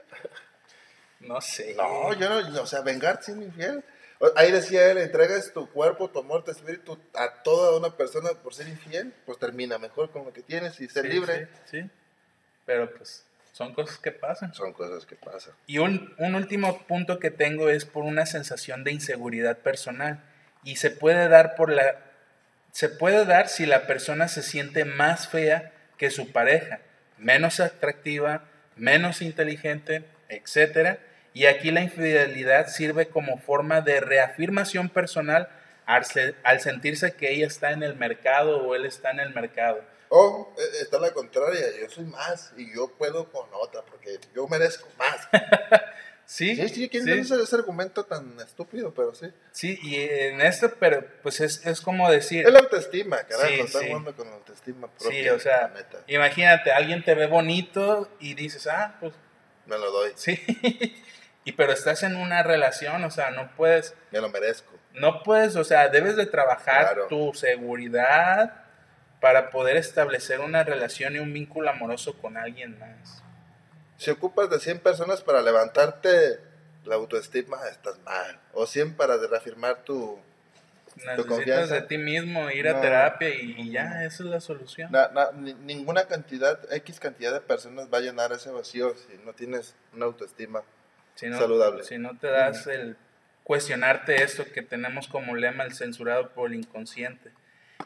no 1.20 1.42
sé. 1.42 1.76
No, 1.76 2.14
yo 2.14 2.42
no, 2.42 2.62
o 2.62 2.66
sea, 2.66 2.82
vengarse 2.82 3.26
siendo 3.26 3.46
infiel. 3.46 3.84
Ahí 4.36 4.52
decía 4.52 4.90
él, 4.90 4.98
entregas 5.00 5.52
tu 5.54 5.70
cuerpo, 5.70 6.10
tu 6.10 6.20
amor, 6.20 6.44
tu 6.44 6.52
espíritu 6.52 6.98
a 7.14 7.44
toda 7.44 7.78
una 7.78 7.96
persona 7.98 8.30
por 8.42 8.54
ser 8.54 8.70
infiel, 8.70 9.14
pues 9.26 9.38
termina 9.38 9.78
mejor 9.78 10.12
con 10.12 10.24
lo 10.24 10.32
que 10.32 10.42
tienes 10.42 10.80
y 10.80 10.88
ser 10.88 11.06
libre. 11.06 11.50
Sí, 11.66 11.82
sí, 11.82 11.90
pero 12.66 12.90
pues 12.96 13.26
son 13.52 13.74
cosas 13.74 13.98
que 14.00 14.12
pasan. 14.12 14.54
Son 14.54 14.72
cosas 14.72 15.06
que 15.06 15.16
pasan. 15.16 15.54
Y 15.68 15.80
un, 15.80 16.16
un 16.18 16.36
último 16.36 16.86
punto 16.88 17.20
que 17.20 17.32
tengo 17.32 17.70
es 17.70 17.86
por 17.86 18.04
una 18.04 18.26
sensación 18.26 18.84
de 18.84 18.94
inseguridad 18.94 19.58
personal 19.58 20.24
y 20.64 20.78
se 20.78 20.90
puede 20.90 21.28
dar 21.28 21.56
por 21.56 21.70
la 21.70 22.13
se 22.74 22.90
puede 22.90 23.26
dar 23.26 23.50
si 23.50 23.68
la 23.68 23.86
persona 23.86 24.28
se 24.28 24.42
siente 24.42 24.84
más 24.84 25.28
fea 25.28 25.72
que 25.98 26.10
su 26.10 26.32
pareja, 26.32 26.80
menos 27.20 27.60
atractiva, 27.60 28.46
menos 28.76 29.22
inteligente, 29.22 30.04
etc. 30.28 30.98
Y 31.36 31.46
aquí 31.46 31.70
la 31.70 31.82
infidelidad 31.82 32.68
sirve 32.68 33.10
como 33.10 33.38
forma 33.38 33.82
de 33.82 34.00
reafirmación 34.00 34.90
personal 34.90 35.50
al, 35.86 36.60
sentirse 36.62 37.14
que 37.14 37.32
ella 37.32 37.46
está 37.46 37.74
en 37.74 37.84
el 37.84 37.96
mercado 37.96 38.64
o 38.64 38.74
él 38.74 38.88
está 38.88 39.12
en 39.12 39.20
el 39.20 39.36
mercado. 39.36 39.82
O 40.10 40.52
eh, 40.58 40.62
está 40.82 41.00
la 41.00 41.12
contraria, 41.12 41.62
yo 41.80 41.88
soy 41.92 42.06
más 42.06 42.54
y 42.58 42.76
yo 42.76 42.88
puedo 42.98 43.32
con 43.32 43.48
otra 43.54 43.84
porque 43.84 44.20
yo 44.36 44.48
merezco 44.48 44.88
más. 44.98 45.30
Sí, 46.26 46.56
sí, 46.56 46.70
sí, 46.70 46.90
¿quién 46.90 47.08
ese, 47.10 47.36
argumento 47.56 48.06
tan 48.06 48.40
estúpido? 48.40 48.94
Pero 48.94 49.14
sí. 49.14 49.32
Sí, 49.52 49.78
y 49.84 49.96
en 49.96 50.42
esto, 50.42 50.74
pero 50.80 51.06
pues 51.22 51.42
es, 51.42 51.66
es 51.66 51.82
como 51.82 52.10
decir. 52.10 52.46
Es 52.46 52.54
la 52.54 52.60
autoestima, 52.60 53.18
carajo, 53.24 53.48
sí, 53.48 53.60
está 53.60 53.80
jugando 53.86 54.16
con 54.16 54.28
la 54.28 54.36
autoestima 54.36 54.88
propia. 54.88 55.22
Sí, 55.24 55.30
o 55.30 55.40
sea, 55.40 55.74
imagínate, 56.08 56.72
alguien 56.72 57.04
te 57.04 57.14
ve 57.14 57.28
bonito 57.28 58.10
y 58.20 58.34
dices, 58.36 58.68
ah, 58.68 58.96
pues. 59.00 59.14
Me 59.66 59.78
lo 59.78 59.92
doy. 59.92 60.12
Sí, 60.16 60.42
y 61.46 61.52
pero 61.54 61.74
estás 61.74 62.04
en 62.04 62.16
una 62.16 62.44
relación, 62.44 63.04
o 63.04 63.12
sea, 63.12 63.32
no 63.32 63.54
puedes. 63.56 63.94
Me 64.12 64.22
lo 64.22 64.30
merezco. 64.30 64.72
No 64.94 65.24
puedes, 65.24 65.56
o 65.56 65.64
sea, 65.64 65.90
debes 65.90 66.16
de 66.16 66.26
trabajar 66.26 67.08
tu 67.10 67.34
seguridad 67.34 68.64
para 69.20 69.50
poder 69.50 69.78
establecer 69.78 70.40
una 70.40 70.64
relación 70.64 71.16
y 71.16 71.20
un 71.20 71.34
vínculo 71.34 71.70
amoroso 71.70 72.18
con 72.18 72.38
alguien 72.38 72.78
más 72.80 73.23
si 74.04 74.12
ocupas 74.12 74.50
de 74.50 74.60
100 74.60 74.80
personas 74.80 75.22
para 75.22 75.42
levantarte 75.42 76.40
la 76.84 76.96
autoestima, 76.96 77.58
estás 77.72 77.98
mal. 78.00 78.38
O 78.54 78.68
100 78.68 78.96
para 78.96 79.16
reafirmar 79.16 79.84
tu, 79.84 80.20
tu 81.16 81.26
confianza. 81.26 81.76
de 81.76 81.82
ti 81.84 81.98
mismo, 81.98 82.52
ir 82.52 82.68
a 82.68 82.82
terapia 82.82 83.30
y, 83.30 83.72
ya, 83.72 84.04
esa 84.04 84.24
es 84.24 84.30
la 84.30 84.42
solución. 84.42 84.92
ninguna 85.64 86.06
cantidad, 86.06 86.60
X 86.74 87.00
cantidad 87.00 87.32
de 87.32 87.40
personas 87.40 87.88
va 87.92 88.00
a 88.00 88.02
llenar 88.02 88.34
ese 88.34 88.52
vacío 88.52 88.94
si 88.96 89.18
no 89.26 89.32
tienes 89.32 89.74
una 89.94 90.06
autoestima 90.06 90.64
saludable. 91.16 91.86
Si 91.86 91.98
no 91.98 92.18
te 92.18 92.28
das 92.28 92.68
el 92.68 92.98
cuestionarte 93.46 94.22
esto 94.22 94.44
que 94.52 94.62
tenemos 94.62 95.08
como 95.08 95.36
lema, 95.36 95.64
el 95.64 95.74
censurado 95.74 96.30
por 96.32 96.50
el 96.50 96.56
inconsciente. 96.56 97.32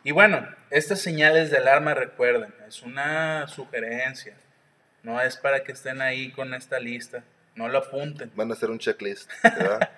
Y 0.04 0.12
bueno, 0.12 0.48
estas 0.72 1.00
señales 1.00 1.52
de 1.52 1.58
alarma, 1.58 1.94
recuerden, 1.94 2.54
es 2.68 2.82
una 2.82 3.48
sugerencia 3.48 4.36
no 5.08 5.22
es 5.22 5.38
para 5.38 5.64
que 5.64 5.72
estén 5.72 6.02
ahí 6.02 6.32
con 6.32 6.54
esta 6.54 6.82
lista. 6.82 7.24
No 7.56 7.70
lo 7.70 7.78
apunten. 7.78 8.30
Van 8.36 8.52
a 8.52 8.56
hacer 8.56 8.70
un 8.70 8.78
checklist. 8.78 9.32
¿verdad? 9.42 9.90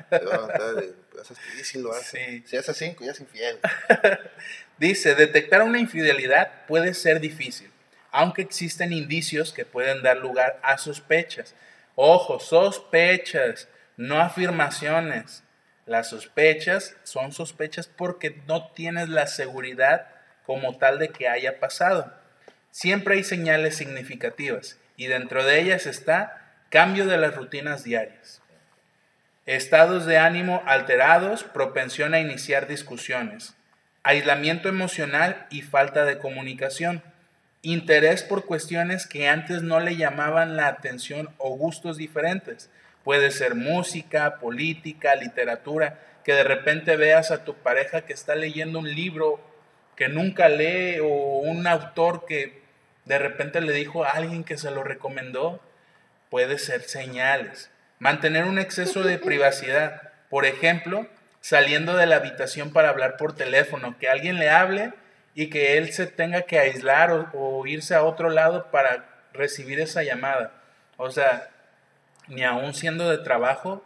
si 1.64 1.82
lo 1.82 1.92
hace. 1.92 2.44
Si 2.46 2.56
hace 2.56 2.74
cinco, 2.76 3.04
ya 3.04 3.12
es 3.12 3.20
infiel. 3.20 3.58
Dice, 4.78 5.16
detectar 5.16 5.64
una 5.64 5.80
infidelidad 5.80 6.68
puede 6.68 6.94
ser 6.94 7.20
difícil, 7.20 7.72
aunque 8.12 8.44
existen 8.44 8.94
indicios 8.94 9.52
que 9.52 9.66
pueden 9.66 10.04
dar 10.04 10.18
lugar 10.18 10.60
a 10.62 10.78
sospechas. 10.78 11.56
Ojo, 11.96 12.40
sospechas, 12.40 13.68
no 13.98 14.22
afirmaciones. 14.22 15.44
Las 15.88 16.10
sospechas 16.10 16.96
son 17.02 17.32
sospechas 17.32 17.88
porque 17.88 18.44
no 18.46 18.72
tienes 18.74 19.10
la 19.10 19.26
seguridad 19.26 20.08
como 20.46 20.78
tal 20.78 21.00
de 21.00 21.10
que 21.10 21.28
haya 21.28 21.60
pasado. 21.60 22.14
Siempre 22.70 23.16
hay 23.16 23.24
señales 23.24 23.76
significativas 23.76 24.78
y 25.00 25.08
dentro 25.08 25.46
de 25.46 25.62
ellas 25.62 25.86
está 25.86 26.58
cambio 26.70 27.08
de 27.08 27.18
las 27.18 27.34
rutinas 27.34 27.86
diarias, 27.86 28.42
estados 29.46 30.06
de 30.06 30.18
ánimo 30.18 30.62
alterados, 30.66 31.46
propensión 31.46 32.14
a 32.14 32.20
iniciar 32.20 32.68
discusiones, 32.68 33.56
aislamiento 34.04 34.68
emocional 34.68 35.48
y 35.50 35.62
falta 35.62 36.04
de 36.04 36.18
comunicación, 36.18 37.02
interés 37.62 38.24
por 38.24 38.46
cuestiones 38.46 39.08
que 39.08 39.30
antes 39.30 39.64
no 39.64 39.80
le 39.80 39.96
llamaban 39.96 40.58
la 40.58 40.68
atención 40.68 41.30
o 41.38 41.56
gustos 41.56 41.96
diferentes. 41.96 42.70
Puede 43.06 43.32
ser 43.32 43.56
música, 43.56 44.36
política, 44.40 45.16
literatura, 45.16 45.98
que 46.26 46.34
de 46.34 46.44
repente 46.44 46.98
veas 46.98 47.32
a 47.32 47.46
tu 47.46 47.54
pareja 47.54 48.02
que 48.02 48.12
está 48.12 48.36
leyendo 48.36 48.80
un 48.80 48.94
libro 48.94 49.40
que 49.96 50.10
nunca 50.10 50.50
lee 50.50 51.00
o 51.00 51.40
un 51.40 51.68
autor 51.68 52.26
que 52.26 52.68
de 53.10 53.18
repente 53.18 53.60
le 53.60 53.74
dijo 53.74 54.04
a 54.04 54.12
alguien 54.12 54.44
que 54.44 54.56
se 54.56 54.70
lo 54.70 54.84
recomendó, 54.84 55.60
puede 56.30 56.60
ser 56.60 56.84
señales. 56.84 57.72
Mantener 57.98 58.44
un 58.44 58.60
exceso 58.60 59.02
de 59.02 59.18
privacidad, 59.18 60.12
por 60.30 60.46
ejemplo, 60.46 61.08
saliendo 61.42 61.98
de 61.98 62.06
la 62.06 62.18
habitación 62.18 62.72
para 62.72 62.90
hablar 62.90 63.18
por 63.18 63.36
teléfono, 63.36 63.98
que 63.98 64.10
alguien 64.10 64.38
le 64.38 64.52
hable 64.52 64.94
y 65.34 65.50
que 65.50 65.80
él 65.80 65.92
se 65.92 66.06
tenga 66.06 66.44
que 66.44 66.60
aislar 66.60 67.32
o, 67.34 67.66
irse 67.66 67.96
a 67.96 68.04
otro 68.04 68.30
lado 68.30 68.70
para 68.70 69.06
recibir 69.34 69.80
esa 69.80 70.04
llamada. 70.04 70.52
O 70.98 71.10
sea, 71.10 71.50
ni 72.28 72.44
aún 72.44 72.76
siendo 72.76 73.10
de 73.10 73.18
trabajo, 73.18 73.84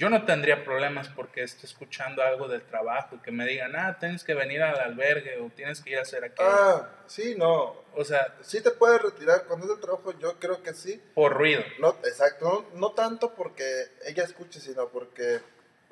yo 0.00 0.08
no 0.08 0.24
tendría 0.24 0.64
problemas 0.64 1.08
porque 1.08 1.42
esté 1.42 1.66
escuchando 1.66 2.22
algo 2.22 2.48
del 2.48 2.62
trabajo 2.62 3.16
y 3.16 3.18
que 3.18 3.30
me 3.30 3.44
digan, 3.44 3.76
ah, 3.76 3.98
tienes 4.00 4.24
que 4.24 4.32
venir 4.32 4.62
al 4.62 4.80
albergue 4.80 5.38
o 5.38 5.50
tienes 5.50 5.82
que 5.82 5.90
ir 5.90 5.98
a 5.98 6.02
hacer 6.02 6.24
aquello. 6.24 6.48
Ah, 6.50 6.88
sí, 7.06 7.34
no. 7.36 7.84
O 7.94 8.02
sea, 8.02 8.34
sí 8.40 8.62
te 8.62 8.70
puedes 8.70 9.02
retirar 9.02 9.44
cuando 9.44 9.66
es 9.66 9.72
del 9.72 9.80
trabajo, 9.80 10.18
yo 10.18 10.38
creo 10.38 10.62
que 10.62 10.72
sí. 10.72 11.02
Por 11.12 11.34
ruido. 11.34 11.62
No, 11.80 11.90
exacto, 12.02 12.70
no, 12.76 12.92
tanto 12.92 13.34
porque 13.34 13.88
ella 14.06 14.24
escuche, 14.24 14.58
sino 14.58 14.88
porque 14.88 15.40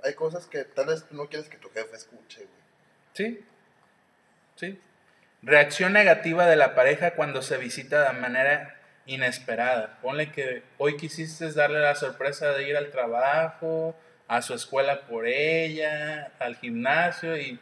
hay 0.03 0.15
cosas 0.15 0.47
que 0.47 0.65
tal 0.65 0.87
vez 0.87 1.05
no 1.11 1.27
quieres 1.29 1.51
que 1.51 1.59
tu 1.59 1.69
jefe 1.69 1.95
escuche, 1.95 2.47
güey. 2.47 2.63
Sí, 3.13 3.45
sí. 4.57 4.81
Reacción 5.43 5.93
negativa 5.93 6.47
de 6.47 6.57
la 6.57 6.75
pareja 6.75 7.15
cuando 7.15 7.43
se 7.43 7.59
visita 7.59 8.11
de 8.11 8.19
manera 8.19 8.78
inesperada. 9.09 9.99
Ponle 10.01 10.31
que 10.31 10.63
hoy 10.77 10.97
quisiste 10.97 11.51
darle 11.53 11.81
la 11.81 11.97
sorpresa 11.97 12.53
de 12.53 12.69
ir 12.69 12.77
al 12.77 12.91
trabajo, 12.91 13.97
a 14.29 14.43
su 14.43 14.55
escuela 14.55 15.07
por 15.07 15.27
ella, 15.27 16.33
al 16.39 16.57
gimnasio 16.57 17.37
y 17.37 17.59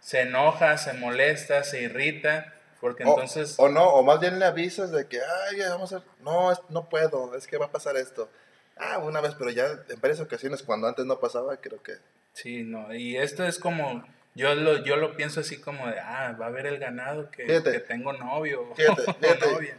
se 0.00 0.22
enoja, 0.22 0.78
se 0.78 0.92
molesta, 0.94 1.64
se 1.64 1.82
irrita, 1.82 2.54
porque 2.80 3.02
entonces... 3.02 3.56
O 3.58 3.68
no, 3.68 3.84
o 3.88 4.04
más 4.04 4.20
bien 4.20 4.38
le 4.38 4.44
avisas 4.44 4.92
de 4.92 5.08
que, 5.08 5.18
ay, 5.18 5.58
vamos 5.68 5.92
a... 5.92 6.02
No, 6.20 6.52
no 6.68 6.88
puedo, 6.88 7.34
es 7.34 7.46
que 7.48 7.58
va 7.58 7.66
a 7.66 7.72
pasar 7.72 7.96
esto. 7.96 8.30
Ah, 8.76 8.98
una 8.98 9.20
vez, 9.20 9.34
pero 9.34 9.50
ya 9.50 9.66
en 9.88 10.00
varias 10.00 10.20
ocasiones 10.20 10.62
cuando 10.62 10.86
antes 10.86 11.04
no 11.04 11.18
pasaba, 11.18 11.56
creo 11.56 11.82
que... 11.82 11.94
Sí, 12.32 12.62
no, 12.62 12.94
y 12.94 13.16
esto 13.16 13.44
es 13.44 13.58
como, 13.58 14.06
yo 14.36 14.54
lo, 14.54 14.84
yo 14.84 14.96
lo 14.96 15.16
pienso 15.16 15.40
así 15.40 15.58
como 15.60 15.88
de, 15.88 15.98
ah, 15.98 16.36
va 16.40 16.44
a 16.44 16.48
haber 16.48 16.66
el 16.66 16.78
ganado 16.78 17.30
que, 17.30 17.46
que 17.46 17.80
tengo 17.80 18.12
novio 18.12 18.72
fíjate, 18.76 19.02
fíjate, 19.20 19.52
novia. 19.52 19.78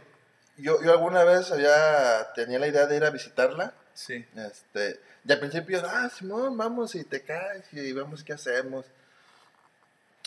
Yo, 0.58 0.82
yo 0.82 0.92
alguna 0.92 1.24
vez 1.24 1.48
ya 1.48 2.32
tenía 2.34 2.58
la 2.58 2.66
idea 2.66 2.86
de 2.86 2.96
ir 2.96 3.04
a 3.04 3.10
visitarla. 3.10 3.72
Sí. 3.94 4.24
Este, 4.36 5.00
y 5.24 5.32
al 5.32 5.38
principio, 5.40 5.82
ah, 5.84 6.10
Simón, 6.16 6.56
vamos 6.56 6.94
y 6.94 7.04
te 7.04 7.22
caes 7.22 7.64
y 7.72 7.92
vemos 7.92 8.22
qué 8.22 8.32
hacemos. 8.32 8.86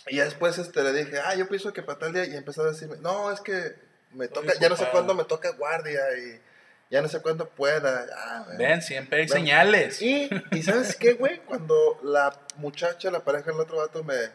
Y 0.08 0.18
después 0.18 0.58
este, 0.58 0.84
le 0.84 0.94
dije, 0.94 1.20
ah, 1.20 1.36
yo 1.36 1.48
pienso 1.48 1.72
que 1.74 1.84
para 1.84 2.00
tal 2.00 2.14
día, 2.14 2.26
y 2.26 2.36
empezó 2.36 2.64
a 2.64 2.72
decirme, 2.72 2.98
no, 2.98 3.32
es 3.32 3.40
que 3.40 3.76
me 4.14 4.28
toca, 4.28 4.54
ya 4.60 4.70
no 4.70 4.76
sé 4.76 4.88
cuándo 4.92 5.14
me 5.14 5.24
toca 5.24 5.52
guardia 5.52 6.02
y 6.18 6.42
ya 6.90 7.02
no 7.02 7.08
sé 7.08 7.22
cuándo 7.22 7.48
pueda. 7.48 8.06
Ah, 8.16 8.46
Ven, 8.58 8.82
siempre 8.82 9.22
hay 9.22 9.30
señales. 9.30 10.02
Y, 10.02 10.30
y 10.52 10.64
¿sabes 10.64 10.96
qué, 10.96 11.14
güey? 11.14 11.40
Cuando 11.40 12.00
la 12.04 12.36
muchacha, 12.58 13.12
la 13.12 13.22
pareja 13.22 13.52
del 13.52 13.62
otro 13.62 13.78
vato 13.78 14.04
me 14.04 14.30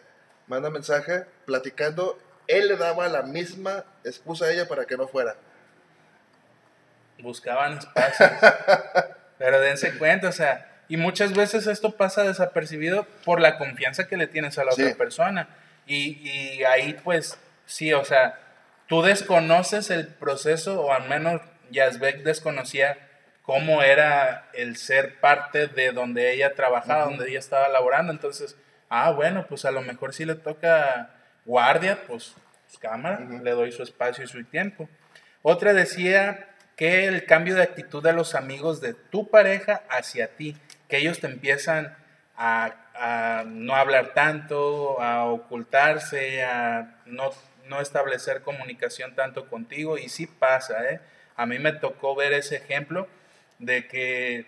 manda 0.46 0.70
mensaje 0.70 1.26
platicando, 1.44 2.18
él 2.46 2.68
le 2.68 2.76
daba 2.76 3.08
la 3.08 3.22
misma 3.22 3.84
excusa 4.04 4.46
a 4.46 4.52
ella 4.52 4.68
para 4.68 4.86
que 4.86 4.96
no 4.96 5.08
fuera. 5.08 5.36
Buscaban 7.18 7.78
espacios. 7.78 8.30
Pero 9.38 9.60
dense 9.60 9.96
cuenta, 9.98 10.28
o 10.28 10.32
sea, 10.32 10.66
y 10.88 10.96
muchas 10.96 11.34
veces 11.34 11.66
esto 11.66 11.96
pasa 11.96 12.22
desapercibido 12.22 13.06
por 13.24 13.40
la 13.40 13.58
confianza 13.58 14.06
que 14.06 14.16
le 14.16 14.26
tienes 14.26 14.58
a 14.58 14.64
la 14.64 14.72
otra 14.72 14.94
persona. 14.94 15.48
Y, 15.86 16.28
y, 16.28 16.64
ahí 16.64 16.94
pues 17.04 17.38
sí, 17.64 17.92
o 17.92 18.04
sea, 18.04 18.38
tú 18.86 19.02
desconoces 19.02 19.90
el 19.90 20.06
proceso, 20.06 20.80
o 20.80 20.92
al 20.92 21.08
menos 21.08 21.40
Yazbek 21.70 22.22
desconocía 22.22 22.98
cómo 23.42 23.82
era 23.82 24.48
el 24.54 24.76
ser 24.76 25.20
parte 25.20 25.66
de 25.68 25.92
donde 25.92 26.32
ella 26.32 26.54
trabajaba, 26.54 27.04
donde 27.04 27.28
ella 27.28 27.38
estaba 27.38 27.68
laborando. 27.68 28.12
Entonces, 28.12 28.56
ah, 28.88 29.10
bueno, 29.10 29.46
pues 29.48 29.64
a 29.64 29.70
lo 29.70 29.82
mejor 29.82 30.14
si 30.14 30.24
le 30.24 30.34
toca 30.34 31.10
guardia, 31.44 32.00
pues, 32.06 32.34
pues 32.64 32.78
cámara, 32.78 33.20
le 33.20 33.50
doy 33.52 33.70
su 33.72 33.82
espacio 33.82 34.24
y 34.24 34.28
su 34.28 34.44
tiempo. 34.44 34.88
Otra 35.42 35.72
decía 35.72 36.48
que 36.76 37.06
el 37.06 37.24
cambio 37.24 37.54
de 37.54 37.62
actitud 37.62 38.02
de 38.02 38.12
los 38.12 38.34
amigos 38.34 38.80
de 38.82 38.92
tu 38.92 39.28
pareja 39.28 39.82
hacia 39.88 40.36
ti, 40.36 40.56
que 40.88 40.98
ellos 40.98 41.20
te 41.20 41.26
empiezan 41.26 41.96
a, 42.36 42.74
no 43.46 43.74
hablar 43.74 44.12
tanto, 44.14 45.00
a 45.00 45.24
ocultarse, 45.24 46.44
a 46.44 47.00
no, 47.06 47.30
no, 47.66 47.80
establecer 47.80 48.42
comunicación 48.42 49.14
tanto 49.14 49.48
contigo, 49.48 49.98
y 49.98 50.08
sí 50.08 50.26
pasa, 50.26 50.90
¿eh? 50.90 51.00
A 51.34 51.46
mí 51.46 51.58
me 51.58 51.72
tocó 51.72 52.14
ver 52.14 52.32
ese 52.32 52.56
ejemplo 52.56 53.08
de 53.58 53.86
que, 53.86 54.46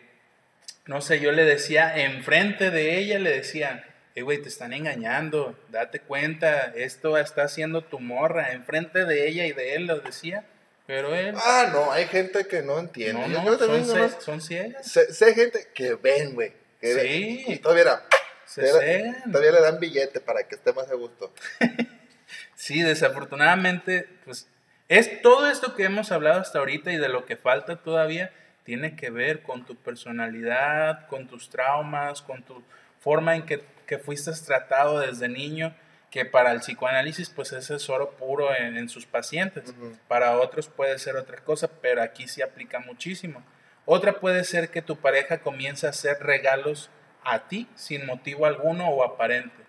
no 0.87 1.01
sé, 1.01 1.21
yo 1.21 1.33
le 1.33 1.45
decía, 1.45 1.99
enfrente 1.99 2.71
de 2.71 2.99
ella 2.99 3.19
le 3.19 3.31
decía, 3.31 3.85
eh, 4.15 4.23
güey, 4.23 4.41
te 4.41 4.49
están 4.49 4.73
engañando, 4.73 5.59
date 5.69 6.01
cuenta, 6.01 6.73
esto 6.75 7.19
está 7.19 7.45
haciendo 7.45 7.83
tu 7.83 8.01
morra, 8.01 8.53
enfrente 8.53 9.05
de 9.05 9.29
ella 9.29 9.47
y 9.47 9.53
de 9.53 9.75
él 9.75 9.87
lo 9.87 10.01
decía 10.01 10.45
pero 10.89 11.15
él. 11.15 11.35
Ah, 11.37 11.69
no, 11.71 11.93
hay 11.93 12.07
gente 12.07 12.47
que 12.47 12.63
no 12.63 12.79
entiende. 12.79 13.29
No, 13.29 13.45
no, 13.45 13.59
son, 13.59 14.11
son 14.23 14.41
ciegas. 14.41 14.91
Sé, 14.91 15.35
gente 15.35 15.69
que 15.75 15.97
ven, 15.97 16.33
güey. 16.33 16.55
Sí. 16.81 17.45
Y 17.47 17.59
todavía, 17.59 17.83
era, 17.83 19.23
todavía 19.31 19.53
le 19.53 19.61
dan 19.61 19.79
billete 19.79 20.19
para 20.19 20.45
que 20.49 20.55
esté 20.55 20.73
más 20.73 20.91
a 20.91 20.95
gusto. 20.95 21.31
sí, 22.55 22.81
desafortunadamente, 22.81 24.09
pues 24.25 24.49
es 24.89 25.21
todo 25.21 25.51
esto 25.51 25.75
que 25.75 25.85
hemos 25.85 26.11
hablado 26.11 26.41
hasta 26.41 26.59
ahorita 26.59 26.91
y 26.91 26.97
de 26.97 27.11
lo 27.11 27.27
que 27.27 27.37
falta 27.37 27.77
todavía 27.83 28.33
tiene 28.65 28.97
que 28.97 29.11
ver 29.11 29.43
con 29.43 29.67
tu 29.67 29.77
personalidad, 29.77 31.07
con 31.09 31.29
tus 31.29 31.51
traumas, 31.51 32.23
con 32.23 32.43
tu 32.45 32.63
forma 32.99 33.37
en 33.37 33.45
que, 33.45 33.63
que 33.87 33.99
fuiste 33.99 34.33
tratado 34.47 35.01
desde 35.01 35.29
niño 35.29 35.75
que 36.11 36.25
para 36.25 36.53
el 36.53 36.61
psicoanálisis 36.61 37.31
pues 37.31 37.53
es 37.53 37.91
oro 37.91 38.13
puro 38.13 38.55
en, 38.55 38.89
sus 38.89 39.07
pacientes. 39.07 39.75
Para 40.07 40.39
otros 40.39 40.69
puede 40.69 40.99
ser 40.99 41.17
otra 41.17 41.39
cosa, 41.39 41.69
pero 41.81 42.03
aquí 42.03 42.29
sí 42.29 42.43
aplica 42.43 42.79
muchísimo. 42.79 43.43
Otra 43.85 44.21
puede 44.21 44.45
ser 44.45 44.71
que 44.71 44.83
tu 44.83 44.97
pareja 44.97 45.39
comience 45.39 45.87
a 45.87 45.91
hacer 45.91 46.19
regalos 46.21 46.91
a 47.25 47.49
ti 47.49 47.69
sin 47.75 48.07
motivo 48.07 48.47
alguno 48.47 48.89
o 48.89 49.05
aparente. 49.05 49.65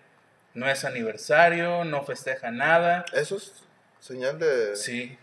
No 0.54 0.68
es 0.68 0.84
aniversario, 0.84 1.84
no 1.84 2.04
festeja 2.04 2.50
nada. 2.50 3.04
Eso 3.12 3.36
es 3.36 3.52
señal 4.00 4.38
de... 4.38 4.76
Sí. 4.76 5.18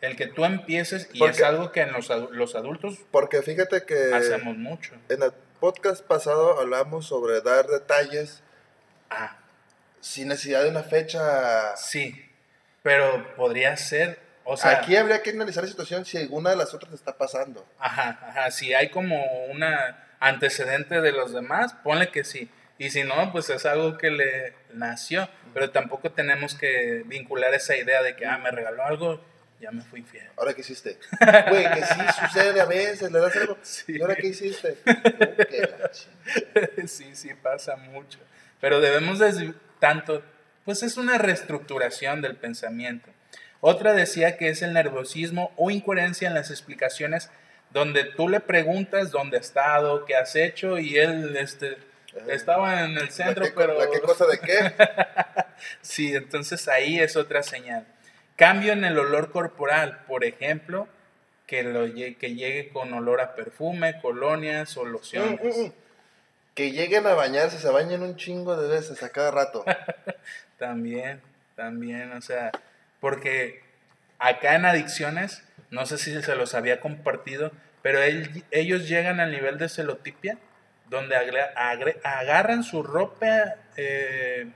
El 0.00 0.16
que 0.16 0.26
tú 0.26 0.44
empieces 0.44 1.08
y 1.14 1.24
es 1.24 1.42
algo 1.42 1.72
que 1.72 1.80
en 1.80 1.92
los, 1.92 2.10
los 2.32 2.54
adultos... 2.54 2.98
Porque 3.10 3.40
fíjate 3.40 3.84
que... 3.84 4.12
Hacemos 4.12 4.56
mucho. 4.56 4.94
En 5.08 5.22
el 5.22 5.32
podcast 5.60 6.04
pasado 6.04 6.60
hablamos 6.60 7.06
sobre 7.06 7.40
dar 7.40 7.66
detalles. 7.66 8.42
Ah 9.08 9.38
sin 10.04 10.28
necesidad 10.28 10.62
de 10.62 10.68
una 10.68 10.82
fecha. 10.82 11.74
Sí, 11.76 12.28
pero 12.82 13.34
podría 13.36 13.74
ser. 13.76 14.18
O 14.44 14.58
sea, 14.58 14.72
Aquí 14.72 14.96
habría 14.96 15.22
que 15.22 15.30
analizar 15.30 15.64
la 15.64 15.70
situación 15.70 16.04
si 16.04 16.18
alguna 16.18 16.50
de 16.50 16.56
las 16.56 16.74
otras 16.74 16.92
está 16.92 17.16
pasando. 17.16 17.66
Ajá, 17.78 18.18
ajá. 18.28 18.50
Si 18.50 18.74
hay 18.74 18.90
como 18.90 19.24
una 19.46 20.06
antecedente 20.20 21.00
de 21.00 21.12
los 21.12 21.32
demás, 21.32 21.74
ponle 21.82 22.10
que 22.10 22.24
sí. 22.24 22.50
Y 22.76 22.90
si 22.90 23.04
no, 23.04 23.32
pues 23.32 23.48
es 23.48 23.64
algo 23.64 23.96
que 23.96 24.10
le 24.10 24.52
nació. 24.74 25.26
Pero 25.54 25.70
tampoco 25.70 26.12
tenemos 26.12 26.54
que 26.54 27.02
vincular 27.06 27.54
esa 27.54 27.74
idea 27.74 28.02
de 28.02 28.14
que, 28.14 28.26
ah, 28.26 28.36
me 28.36 28.50
regaló 28.50 28.84
algo, 28.84 29.24
ya 29.58 29.70
me 29.70 29.80
fui 29.80 30.00
infiel. 30.00 30.28
¿Ahora 30.36 30.52
qué 30.52 30.60
hiciste? 30.60 30.98
Güey, 31.48 31.72
que 31.72 31.82
sí 31.82 32.00
sucede 32.20 32.60
a 32.60 32.66
veces, 32.66 33.10
le 33.10 33.20
das 33.20 33.34
algo. 33.36 33.56
¿Y 33.88 34.02
ahora 34.02 34.16
qué 34.16 34.26
hiciste? 34.26 34.76
sí, 36.86 37.14
sí, 37.14 37.30
pasa 37.42 37.76
mucho. 37.76 38.18
Pero 38.60 38.80
debemos 38.80 39.18
de 39.18 39.54
tanto, 39.84 40.22
pues 40.64 40.82
es 40.82 40.96
una 40.96 41.18
reestructuración 41.18 42.22
del 42.22 42.36
pensamiento. 42.36 43.10
Otra 43.60 43.92
decía 43.92 44.38
que 44.38 44.48
es 44.48 44.62
el 44.62 44.72
nerviosismo 44.72 45.52
o 45.56 45.70
incoherencia 45.70 46.26
en 46.26 46.32
las 46.32 46.50
explicaciones 46.50 47.30
donde 47.70 48.04
tú 48.04 48.30
le 48.30 48.40
preguntas 48.40 49.10
dónde 49.10 49.36
ha 49.36 49.40
estado, 49.40 50.06
qué 50.06 50.16
has 50.16 50.36
hecho 50.36 50.78
y 50.78 50.96
él 50.96 51.36
este, 51.36 51.76
estaba 52.28 52.82
en 52.84 52.96
el 52.96 53.10
centro, 53.10 53.44
pero... 53.54 53.76
qué 53.92 54.00
cosa 54.00 54.24
de 54.26 54.38
qué? 54.38 54.72
sí, 55.82 56.14
entonces 56.14 56.66
ahí 56.66 56.98
es 56.98 57.14
otra 57.14 57.42
señal. 57.42 57.86
Cambio 58.36 58.72
en 58.72 58.86
el 58.86 58.98
olor 58.98 59.32
corporal, 59.32 60.00
por 60.08 60.24
ejemplo, 60.24 60.88
que, 61.46 61.62
lo, 61.62 61.92
que 61.92 62.34
llegue 62.34 62.70
con 62.70 62.94
olor 62.94 63.20
a 63.20 63.34
perfume, 63.34 64.00
colonias 64.00 64.78
o 64.78 64.86
lociones. 64.86 65.38
Mm, 65.42 65.60
mm, 65.60 65.66
mm 65.66 65.83
que 66.54 66.70
lleguen 66.70 67.06
a 67.06 67.14
bañarse, 67.14 67.58
se 67.58 67.68
bañen 67.68 68.02
un 68.02 68.16
chingo 68.16 68.56
de 68.56 68.68
veces 68.68 69.02
a 69.02 69.10
cada 69.10 69.30
rato. 69.30 69.64
también, 70.58 71.20
también, 71.56 72.12
o 72.12 72.20
sea, 72.20 72.52
porque 73.00 73.62
acá 74.18 74.54
en 74.54 74.64
adicciones, 74.64 75.42
no 75.70 75.84
sé 75.86 75.98
si 75.98 76.20
se 76.22 76.36
los 76.36 76.54
había 76.54 76.80
compartido, 76.80 77.50
pero 77.82 77.98
ellos 78.50 78.88
llegan 78.88 79.20
al 79.20 79.30
nivel 79.30 79.58
de 79.58 79.68
celotipia, 79.68 80.38
donde 80.88 81.16
agarran 82.04 82.62
su 82.62 82.82
ropa, 82.82 83.56
eh, 83.76 84.46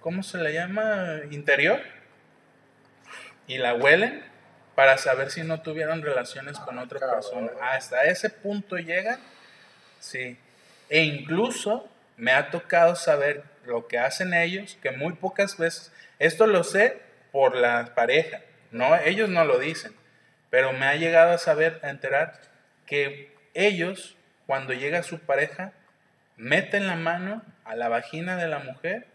¿cómo 0.00 0.22
se 0.22 0.38
le 0.38 0.52
llama? 0.52 1.20
Interior, 1.30 1.80
y 3.46 3.58
la 3.58 3.74
huelen 3.74 4.22
para 4.74 4.96
saber 4.98 5.30
si 5.30 5.42
no 5.42 5.60
tuvieron 5.60 6.02
relaciones 6.02 6.58
con 6.58 6.78
otra 6.78 7.00
persona. 7.12 7.50
Hasta 7.60 8.04
ese 8.04 8.30
punto 8.30 8.76
llegan, 8.76 9.20
sí. 10.00 10.38
E 10.94 11.02
incluso 11.02 11.88
me 12.16 12.30
ha 12.30 12.52
tocado 12.52 12.94
saber 12.94 13.42
lo 13.66 13.88
que 13.88 13.98
hacen 13.98 14.32
ellos, 14.32 14.78
que 14.80 14.92
muy 14.92 15.14
pocas 15.14 15.58
veces, 15.58 15.92
esto 16.20 16.46
lo 16.46 16.62
sé 16.62 17.02
por 17.32 17.56
la 17.56 17.96
pareja, 17.96 18.42
no, 18.70 18.94
ellos 18.94 19.28
no 19.28 19.44
lo 19.44 19.58
dicen, 19.58 19.92
pero 20.50 20.72
me 20.72 20.86
ha 20.86 20.94
llegado 20.94 21.32
a 21.32 21.38
saber, 21.38 21.80
a 21.82 21.90
enterar, 21.90 22.40
que 22.86 23.34
ellos, 23.54 24.16
cuando 24.46 24.72
llega 24.72 25.02
su 25.02 25.18
pareja, 25.18 25.72
meten 26.36 26.86
la 26.86 26.94
mano 26.94 27.42
a 27.64 27.74
la 27.74 27.88
vagina 27.88 28.36
de 28.36 28.46
la 28.46 28.60
mujer 28.60 29.08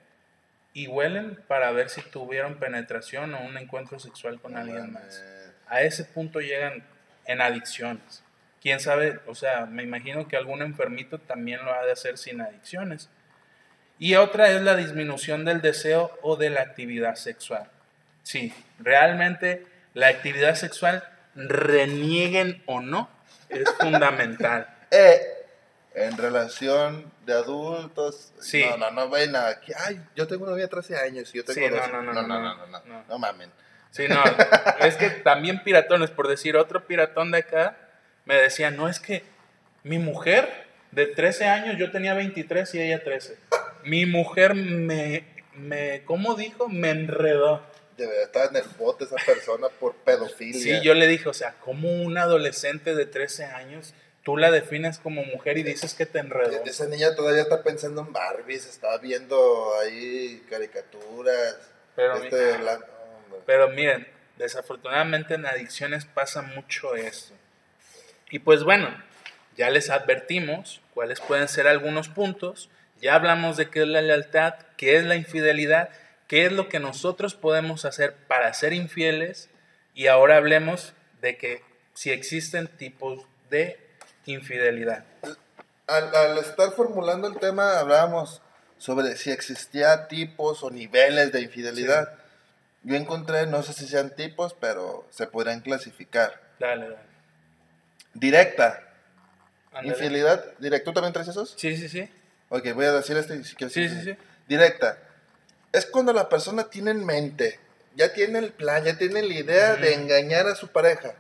y 0.74 0.88
huelen 0.88 1.42
para 1.48 1.72
ver 1.72 1.90
si 1.90 2.02
tuvieron 2.02 2.60
penetración 2.60 3.34
o 3.36 3.40
un 3.40 3.58
encuentro 3.58 4.00
sexual 4.00 4.42
con 4.42 4.58
alguien 4.58 4.92
más. 4.92 5.24
A 5.70 5.82
ese 5.84 6.04
punto 6.04 6.42
llegan 6.42 6.84
en 7.24 7.40
adicciones 7.40 8.22
quién 8.62 8.80
sabe, 8.80 9.20
o 9.28 9.36
sea, 9.36 9.66
me 9.66 9.84
imagino 9.84 10.28
que 10.28 10.38
algún 10.38 10.62
enfermito 10.62 11.18
también 11.20 11.64
lo 11.64 11.74
ha 11.74 11.86
de 11.86 11.92
hacer 11.92 12.18
sin 12.18 12.42
adicciones. 12.42 13.10
Y 13.98 14.16
otra 14.16 14.50
es 14.50 14.62
la 14.62 14.76
disminución 14.76 15.44
del 15.46 15.62
deseo 15.62 16.18
o 16.22 16.38
de 16.38 16.50
la 16.50 16.62
actividad 16.62 17.16
sexual. 17.16 17.70
Sí, 18.24 18.54
realmente 18.80 19.66
la 19.94 20.08
actividad 20.08 20.56
sexual 20.56 21.04
renieguen 21.36 22.64
o 22.66 22.82
no, 22.82 23.10
es 23.50 23.70
fundamental. 23.80 24.68
Eh, 24.92 25.22
en 25.94 26.18
relación 26.18 27.12
de 27.28 27.34
adultos, 27.34 28.34
sí. 28.40 28.66
no, 28.68 28.78
no, 28.78 28.90
no 28.90 29.10
ven 29.12 29.36
aquí, 29.36 29.72
ay, 29.78 30.02
yo 30.16 30.26
tengo 30.26 30.46
una 30.46 30.54
novia 30.54 30.64
de 30.64 30.70
13 30.70 30.98
años 30.98 31.30
y 31.32 31.38
yo 31.38 31.46
tengo 31.46 31.60
sí, 31.60 31.72
no, 31.72 31.88
no, 31.88 32.02
no, 32.02 32.12
no, 32.12 32.22
no, 32.24 32.40
no, 32.40 32.68
no, 32.68 32.86
no, 32.86 33.04
no, 33.08 33.20
mamen. 33.20 33.52
Sí, 33.92 34.08
no, 34.08 34.24
es 34.80 34.96
que 34.96 35.12
también 35.12 35.64
piratones, 35.64 36.10
por 36.10 36.28
decir 36.28 36.58
otro 36.58 36.88
piratón 36.88 37.30
de 37.30 37.38
acá, 37.38 37.78
me 38.30 38.36
decía, 38.36 38.70
no, 38.70 38.88
es 38.88 39.00
que 39.00 39.24
mi 39.82 39.98
mujer 39.98 40.48
de 40.92 41.08
13 41.08 41.46
años, 41.46 41.78
yo 41.80 41.90
tenía 41.90 42.14
23 42.14 42.76
y 42.76 42.80
ella 42.80 43.04
13. 43.04 43.36
Mi 43.86 44.06
mujer 44.06 44.54
me, 44.54 45.24
me 45.56 46.04
¿cómo 46.06 46.36
dijo? 46.36 46.70
Me 46.70 46.92
enredó. 46.92 47.64
Debe 47.98 48.22
estar 48.22 48.52
en 48.52 48.58
el 48.58 48.68
bote 48.78 49.06
esa 49.06 49.16
persona 49.26 49.68
por 49.80 49.96
pedofilia. 49.96 50.62
Sí, 50.62 50.86
yo 50.86 50.94
le 50.94 51.08
dije, 51.08 51.28
o 51.28 51.34
sea, 51.34 51.56
como 51.56 51.92
un 51.92 52.20
adolescente 52.20 52.94
de 52.94 53.08
13 53.08 53.46
años 53.46 53.96
tú 54.22 54.38
la 54.38 54.52
defines 54.52 55.00
como 55.00 55.24
mujer 55.24 55.58
y 55.58 55.64
dices 55.64 55.96
que 55.96 56.06
te 56.06 56.20
enredó. 56.20 56.64
Esa 56.66 56.86
niña 56.86 57.16
todavía 57.16 57.42
está 57.42 57.64
pensando 57.64 58.02
en 58.02 58.14
Barbies, 58.14 58.68
está 58.68 58.96
viendo 59.00 59.74
ahí 59.82 60.46
caricaturas. 60.48 61.58
Pero, 61.96 62.18
este 62.18 62.58
pero 63.48 63.70
miren, 63.70 64.08
desafortunadamente 64.38 65.34
en 65.34 65.48
adicciones 65.48 66.06
pasa 66.06 66.44
mucho 66.44 66.96
esto. 66.96 67.34
Y 68.30 68.40
pues 68.40 68.64
bueno, 68.64 68.90
ya 69.58 69.70
les 69.70 69.90
advertimos 69.90 70.82
cuáles 70.94 71.20
pueden 71.20 71.48
ser 71.48 71.68
algunos 71.68 72.10
puntos. 72.10 72.70
Ya 73.02 73.16
hablamos 73.16 73.58
de 73.58 73.70
qué 73.70 73.82
es 73.82 73.88
la 73.88 74.02
lealtad, 74.02 74.56
qué 74.78 74.98
es 74.98 75.06
la 75.06 75.16
infidelidad, 75.16 75.90
qué 76.28 76.46
es 76.46 76.52
lo 76.52 76.70
que 76.70 76.80
nosotros 76.80 77.34
podemos 77.36 77.86
hacer 77.86 78.16
para 78.28 78.54
ser 78.54 78.74
infieles. 78.74 79.50
Y 79.94 80.08
ahora 80.08 80.38
hablemos 80.38 80.94
de 81.22 81.38
que 81.38 81.64
si 81.94 82.12
existen 82.12 82.68
tipos 82.68 83.26
de 83.50 83.80
infidelidad. 84.26 85.04
Al, 85.88 86.38
estar 86.38 86.72
formulando 86.72 87.28
el 87.28 87.38
tema, 87.38 87.80
hablábamos 87.80 88.42
sobre 88.78 89.18
si 89.18 89.32
existía 89.32 90.08
tipos 90.08 90.64
o 90.64 90.70
niveles 90.70 91.32
de 91.32 91.42
infidelidad. 91.42 92.14
Yo 92.84 92.96
encontré, 92.96 93.48
no 93.48 93.64
sé 93.64 93.74
si 93.74 93.88
sean 93.88 94.16
tipos, 94.16 94.54
pero 94.54 95.06
se 95.10 95.28
podrían 95.28 95.62
clasificar. 95.62 96.40
Dale, 96.60 96.90
dale. 96.90 97.09
Directa. 98.14 98.84
Infidelidad, 99.84 100.58
directa. 100.58 100.86
¿Tú 100.86 100.94
también 100.94 101.14
traes 101.14 101.28
esos? 101.28 101.56
Sí, 101.58 101.78
sí, 101.78 101.88
sí. 101.88 102.10
Ok, 102.50 102.74
voy 102.74 102.86
a 102.86 102.92
decir 102.92 103.16
este 103.18 103.44
si 103.44 103.56
quieres. 103.56 103.74
Sí, 103.74 103.88
sí, 103.88 104.02
sí. 104.04 104.18
Directa. 104.48 104.98
Es 105.72 105.86
cuando 105.86 106.12
la 106.14 106.28
persona 106.28 106.70
tiene 106.70 106.92
en 106.92 107.06
mente, 107.06 107.60
ya 107.96 108.12
tiene 108.12 108.40
el 108.40 108.52
plan, 108.52 108.84
ya 108.84 108.98
tiene 108.98 109.22
la 109.22 109.34
idea 109.34 109.76
de 109.76 109.94
engañar 109.94 110.48
a 110.48 110.56
su 110.56 110.70
pareja. 110.70 111.14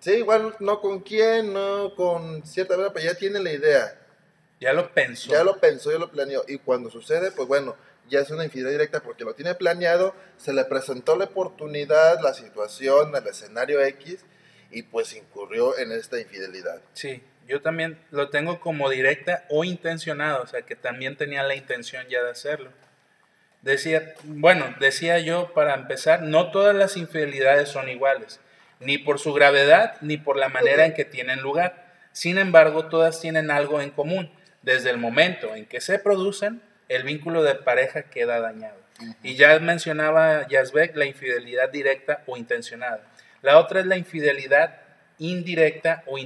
Sí, 0.00 0.12
igual 0.12 0.56
no 0.58 0.80
con 0.80 1.00
quién, 1.00 1.52
no 1.52 1.94
con 1.94 2.44
cierta 2.46 2.76
verdad, 2.76 2.92
pero 2.94 3.06
ya 3.06 3.14
tiene 3.14 3.38
la 3.40 3.52
idea. 3.52 3.98
Ya 4.58 4.72
lo 4.72 4.92
pensó. 4.94 5.30
Ya 5.30 5.44
lo 5.44 5.58
pensó, 5.58 5.92
ya 5.92 5.98
lo 5.98 6.10
planeó. 6.10 6.44
Y 6.48 6.58
cuando 6.58 6.90
sucede, 6.90 7.30
pues 7.30 7.46
bueno, 7.46 7.76
ya 8.08 8.20
es 8.20 8.30
una 8.30 8.44
infidelidad 8.44 8.72
directa 8.72 9.00
porque 9.00 9.24
lo 9.24 9.34
tiene 9.34 9.54
planeado, 9.54 10.14
se 10.38 10.52
le 10.52 10.64
presentó 10.64 11.16
la 11.16 11.26
oportunidad, 11.26 12.20
la 12.20 12.32
situación, 12.32 13.14
el 13.14 13.26
escenario 13.26 13.82
X, 13.82 14.20
y 14.72 14.82
pues 14.82 15.14
incurrió 15.14 15.78
en 15.78 15.92
esta 15.92 16.20
infidelidad. 16.20 16.80
Sí, 16.94 17.22
yo 17.46 17.60
también 17.60 17.98
lo 18.10 18.30
tengo 18.30 18.60
como 18.60 18.88
directa 18.90 19.44
o 19.48 19.64
intencionado, 19.64 20.42
o 20.42 20.46
sea 20.46 20.62
que 20.62 20.76
también 20.76 21.16
tenía 21.16 21.42
la 21.42 21.54
intención 21.54 22.06
ya 22.08 22.22
de 22.22 22.30
hacerlo. 22.30 22.70
Decía, 23.60 24.14
bueno, 24.24 24.74
decía 24.80 25.20
yo 25.20 25.52
para 25.54 25.74
empezar, 25.74 26.22
no 26.22 26.50
todas 26.50 26.74
las 26.74 26.96
infidelidades 26.96 27.68
son 27.68 27.88
iguales 27.88 28.40
ni 28.84 28.98
por 28.98 29.18
su 29.18 29.32
gravedad 29.32 29.96
ni 30.00 30.16
por 30.16 30.36
la 30.36 30.48
manera 30.48 30.84
en 30.84 30.94
que 30.94 31.04
tienen 31.04 31.40
lugar. 31.40 31.86
Sin 32.12 32.38
embargo, 32.38 32.86
todas 32.86 33.20
tienen 33.20 33.50
algo 33.50 33.80
en 33.80 33.90
común. 33.90 34.30
Desde 34.62 34.90
el 34.90 34.98
momento 34.98 35.54
en 35.54 35.66
que 35.66 35.80
se 35.80 35.98
producen, 35.98 36.62
el 36.88 37.04
vínculo 37.04 37.42
de 37.42 37.54
pareja 37.54 38.02
queda 38.02 38.40
dañado. 38.40 38.80
Y 39.22 39.34
ya 39.34 39.58
mencionaba 39.58 40.46
Yazbek 40.46 40.94
la 40.94 41.06
infidelidad 41.06 41.70
directa 41.70 42.22
o 42.26 42.36
intencionada. 42.36 43.00
La 43.42 43.58
otra 43.58 43.80
es 43.80 43.86
la 43.86 43.96
infidelidad 43.96 44.80
indirecta 45.18 46.04
o 46.06 46.16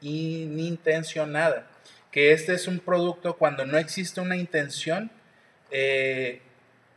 inintencionada, 0.00 1.66
que 2.10 2.32
este 2.32 2.54
es 2.54 2.66
un 2.66 2.80
producto 2.80 3.36
cuando 3.36 3.64
no 3.64 3.78
existe 3.78 4.20
una 4.20 4.36
intención 4.36 5.10
eh, 5.70 6.42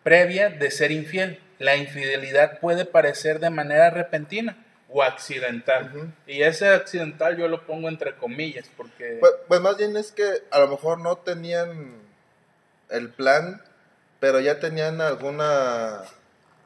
previa 0.03 0.49
de 0.49 0.71
ser 0.71 0.91
infiel. 0.91 1.39
La 1.59 1.75
infidelidad 1.75 2.59
puede 2.59 2.85
parecer 2.85 3.39
de 3.39 3.49
manera 3.49 3.89
repentina, 3.89 4.57
o 4.91 5.03
accidental. 5.03 6.13
Y 6.25 6.41
ese 6.41 6.69
accidental 6.69 7.37
yo 7.37 7.47
lo 7.47 7.65
pongo 7.65 7.89
entre 7.89 8.15
comillas 8.15 8.69
porque... 8.75 9.17
Pues, 9.19 9.33
pues, 9.47 9.61
más 9.61 9.77
bien 9.77 9.95
es 9.97 10.11
que 10.11 10.25
a 10.51 10.59
lo 10.59 10.67
mejor 10.67 10.99
no 10.99 11.17
tenían 11.17 11.99
el 12.89 13.09
plan, 13.09 13.61
pero 14.19 14.39
ya 14.39 14.59
tenían 14.59 14.99
alguna 15.01 16.03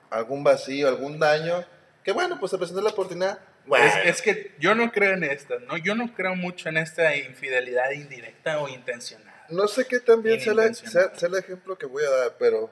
algún 0.10 0.44
vacío, 0.44 0.88
algún 0.88 1.20
daño, 1.20 1.66
que 2.04 2.12
bueno, 2.12 2.40
pues 2.40 2.52
se 2.52 2.58
presentó 2.58 2.82
la 2.82 2.90
oportunidad. 2.90 3.40
Es, 4.06 4.22
que 4.22 4.54
yo 4.60 4.76
no 4.76 4.92
creo 4.92 5.14
en 5.14 5.24
esta, 5.24 5.58
¿no? 5.60 5.78
Yo 5.78 5.96
no 5.96 6.14
creo 6.14 6.36
mucho 6.36 6.70
en 6.70 6.78
esta 6.78 7.16
infidelidad 7.16 7.92
indirecta 7.92 8.60
o 8.60 8.68
intencional. 8.68 9.34
No 9.50 9.68
sé 9.68 9.86
qué 9.86 10.00
también 10.00 10.40
sea, 10.42 10.54
sea, 10.74 11.16
sea 11.16 11.30
el 11.30 11.36
ejemplo 11.36 11.78
que 11.78 11.86
voy 11.86 12.04
a 12.04 12.10
dar, 12.10 12.36
pero 12.38 12.70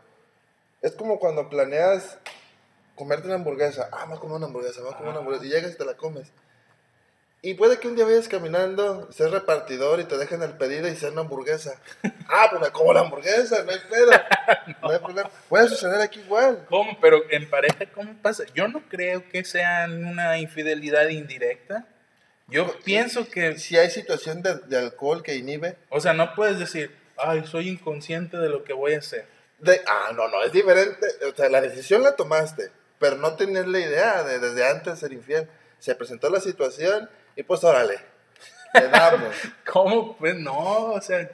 es 0.81 0.93
como 0.93 1.19
cuando 1.19 1.49
planeas 1.49 2.17
comerte 2.95 3.27
una 3.27 3.35
hamburguesa. 3.35 3.89
Ah, 3.91 3.99
vamos 4.01 4.17
a 4.17 4.21
comer 4.21 4.37
una 4.37 4.45
hamburguesa, 4.47 4.81
vamos 4.81 4.95
a 4.95 4.97
comer 4.97 5.11
una 5.11 5.19
hamburguesa. 5.19 5.45
Y 5.45 5.49
llegas 5.49 5.73
y 5.73 5.77
te 5.77 5.85
la 5.85 5.95
comes. 5.95 6.31
Y 7.43 7.55
puede 7.55 7.79
que 7.79 7.87
un 7.87 7.95
día 7.95 8.05
vayas 8.05 8.27
caminando, 8.27 9.11
seas 9.11 9.31
repartidor 9.31 9.99
y 9.99 10.03
te 10.03 10.15
dejen 10.17 10.43
el 10.43 10.53
pedido 10.57 10.87
y 10.87 10.95
sea 10.95 11.09
una 11.09 11.21
hamburguesa. 11.21 11.81
ah, 12.29 12.47
pues 12.51 12.61
me 12.61 12.69
como 12.69 12.93
la 12.93 12.99
hamburguesa, 12.99 13.63
no 13.63 13.71
hay 13.71 13.79
pedo. 13.89 14.11
No 14.81 14.89
hay 14.89 14.99
problema. 14.99 15.29
Puede 15.49 15.69
suceder 15.69 16.01
aquí 16.01 16.19
igual. 16.19 16.65
¿Cómo? 16.69 16.97
Pero 16.99 17.21
en 17.29 17.49
pareja, 17.49 17.85
¿cómo 17.93 18.15
pasa? 18.21 18.43
Yo 18.53 18.67
no 18.67 18.81
creo 18.89 19.27
que 19.29 19.43
sea 19.43 19.87
una 19.87 20.37
infidelidad 20.39 21.07
indirecta. 21.09 21.87
Yo 22.47 22.79
pienso 22.83 23.27
que... 23.29 23.57
Si 23.57 23.77
hay 23.77 23.89
situación 23.89 24.41
de, 24.41 24.55
de, 24.55 24.77
alcohol 24.77 25.23
que 25.23 25.35
inhibe. 25.35 25.77
O 25.89 25.99
sea, 25.99 26.13
no 26.13 26.33
puedes 26.35 26.59
decir, 26.59 26.95
ay, 27.17 27.43
soy 27.45 27.69
inconsciente 27.69 28.37
de 28.37 28.49
lo 28.49 28.63
que 28.63 28.73
voy 28.73 28.93
a 28.93 28.99
hacer. 28.99 29.25
De, 29.59 29.81
ah, 29.87 30.11
no, 30.15 30.27
no, 30.27 30.43
es 30.43 30.51
diferente. 30.51 31.07
O 31.31 31.35
sea, 31.35 31.49
la 31.49 31.61
decisión 31.61 32.03
la 32.03 32.15
tomaste 32.15 32.71
pero 33.01 33.17
no 33.17 33.35
tenías 33.35 33.67
la 33.67 33.79
idea 33.79 34.23
de 34.23 34.37
desde 34.37 34.63
antes 34.63 34.99
ser 34.99 35.11
infiel. 35.11 35.49
Se 35.79 35.95
presentó 35.95 36.29
la 36.29 36.39
situación 36.39 37.09
y 37.35 37.43
pues 37.43 37.63
órale, 37.63 37.99
le 38.73 38.87
damos. 38.87 39.35
¿Cómo? 39.71 40.17
Pues 40.17 40.35
no, 40.35 40.93
o 40.93 41.01
sea, 41.01 41.29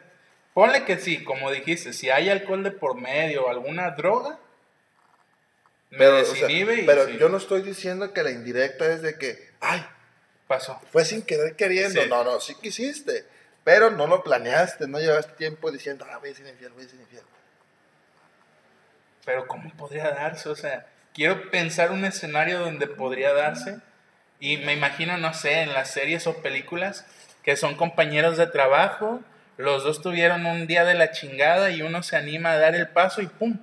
ponle 0.54 0.86
que 0.86 0.98
sí, 0.98 1.24
como 1.24 1.52
dijiste, 1.52 1.94
si 1.94 2.10
hay 2.10 2.30
alcohol 2.30 2.64
de 2.64 2.72
por 2.72 2.96
medio 2.96 3.46
o 3.46 3.50
alguna 3.50 3.92
droga, 3.92 4.40
me 5.90 6.00
pero, 6.00 6.18
desinhibe 6.18 6.84
Pero 6.86 7.08
yo 7.10 7.30
no 7.30 7.38
estoy 7.38 7.62
diciendo 7.62 8.12
que 8.14 8.24
la 8.24 8.32
indirecta 8.32 8.92
es 8.92 9.02
de 9.02 9.18
que, 9.18 9.52
ay, 9.62 9.86
pasó. 10.48 10.80
Fue 10.92 11.06
sin 11.06 11.22
querer 11.22 11.56
queriendo. 11.56 12.06
No, 12.08 12.24
no, 12.24 12.40
sí 12.40 12.56
quisiste, 12.56 13.26
pero 13.64 13.90
no 13.92 14.08
lo 14.08 14.24
planeaste, 14.24 14.88
no 14.88 15.00
llevaste 15.00 15.34
tiempo 15.34 15.72
diciendo, 15.72 16.06
ah, 16.10 16.18
voy 16.18 16.32
a 16.32 16.36
ser 16.36 16.48
infiel, 16.48 16.72
voy 16.74 16.86
a 16.86 16.90
ser 16.90 17.00
infiel. 17.00 17.24
Pero 19.26 19.48
¿cómo 19.48 19.72
podría 19.76 20.10
darse? 20.12 20.50
O 20.50 20.56
sea, 20.56 20.88
quiero 21.14 21.50
pensar 21.52 21.92
un 21.92 22.06
escenario 22.06 22.60
donde 22.60 22.88
podría 22.88 23.34
darse 23.34 23.80
y 24.40 24.58
me 24.58 24.74
imagino, 24.74 25.18
no 25.18 25.34
sé, 25.34 25.62
en 25.62 25.74
las 25.74 25.92
series 25.92 26.28
o 26.28 26.42
películas 26.42 27.06
que 27.44 27.56
son 27.56 27.76
compañeros 27.76 28.38
de 28.38 28.48
trabajo, 28.48 29.22
los 29.58 29.84
dos 29.84 30.02
tuvieron 30.02 30.46
un 30.46 30.68
día 30.68 30.84
de 30.84 30.94
la 30.94 31.12
chingada 31.12 31.72
y 31.72 31.82
uno 31.82 32.04
se 32.04 32.18
anima 32.18 32.52
a 32.52 32.58
dar 32.58 32.76
el 32.76 32.90
paso 32.90 33.22
y 33.22 33.28
¡pum! 33.28 33.58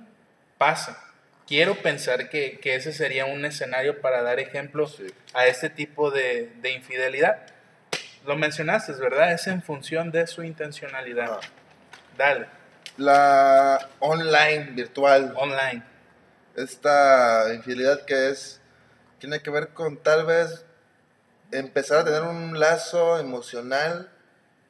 pasa. 0.57 1.01
Quiero 1.47 1.75
pensar 1.75 2.29
que, 2.29 2.59
ese 2.63 2.91
sería 2.91 3.25
un 3.25 3.45
escenario 3.45 4.01
para 4.01 4.23
dar 4.23 4.39
ejemplos 4.39 5.01
a 5.33 5.45
este 5.45 5.69
tipo 5.69 6.09
de, 6.09 6.51
infidelidad. 6.75 7.45
Lo 8.25 8.35
mencionaste, 8.35 8.93
¿verdad? 8.93 9.31
Es 9.33 9.45
en 9.45 9.61
función 9.61 10.11
de 10.11 10.25
su 10.25 10.43
intencionalidad. 10.43 11.33
Ah. 11.33 11.47
Dale. 12.17 12.47
La 12.97 13.87
online, 13.99 14.71
virtual. 14.71 15.33
Online 15.37 15.83
esta 16.55 17.53
infidelidad 17.53 18.05
que 18.05 18.29
es, 18.29 18.61
tiene 19.19 19.41
que 19.41 19.49
ver 19.49 19.69
con 19.69 19.97
tal 19.97 20.25
vez 20.25 20.65
empezar 21.51 21.99
a 21.99 22.05
tener 22.05 22.23
un 22.23 22.59
lazo 22.59 23.19
emocional 23.19 24.09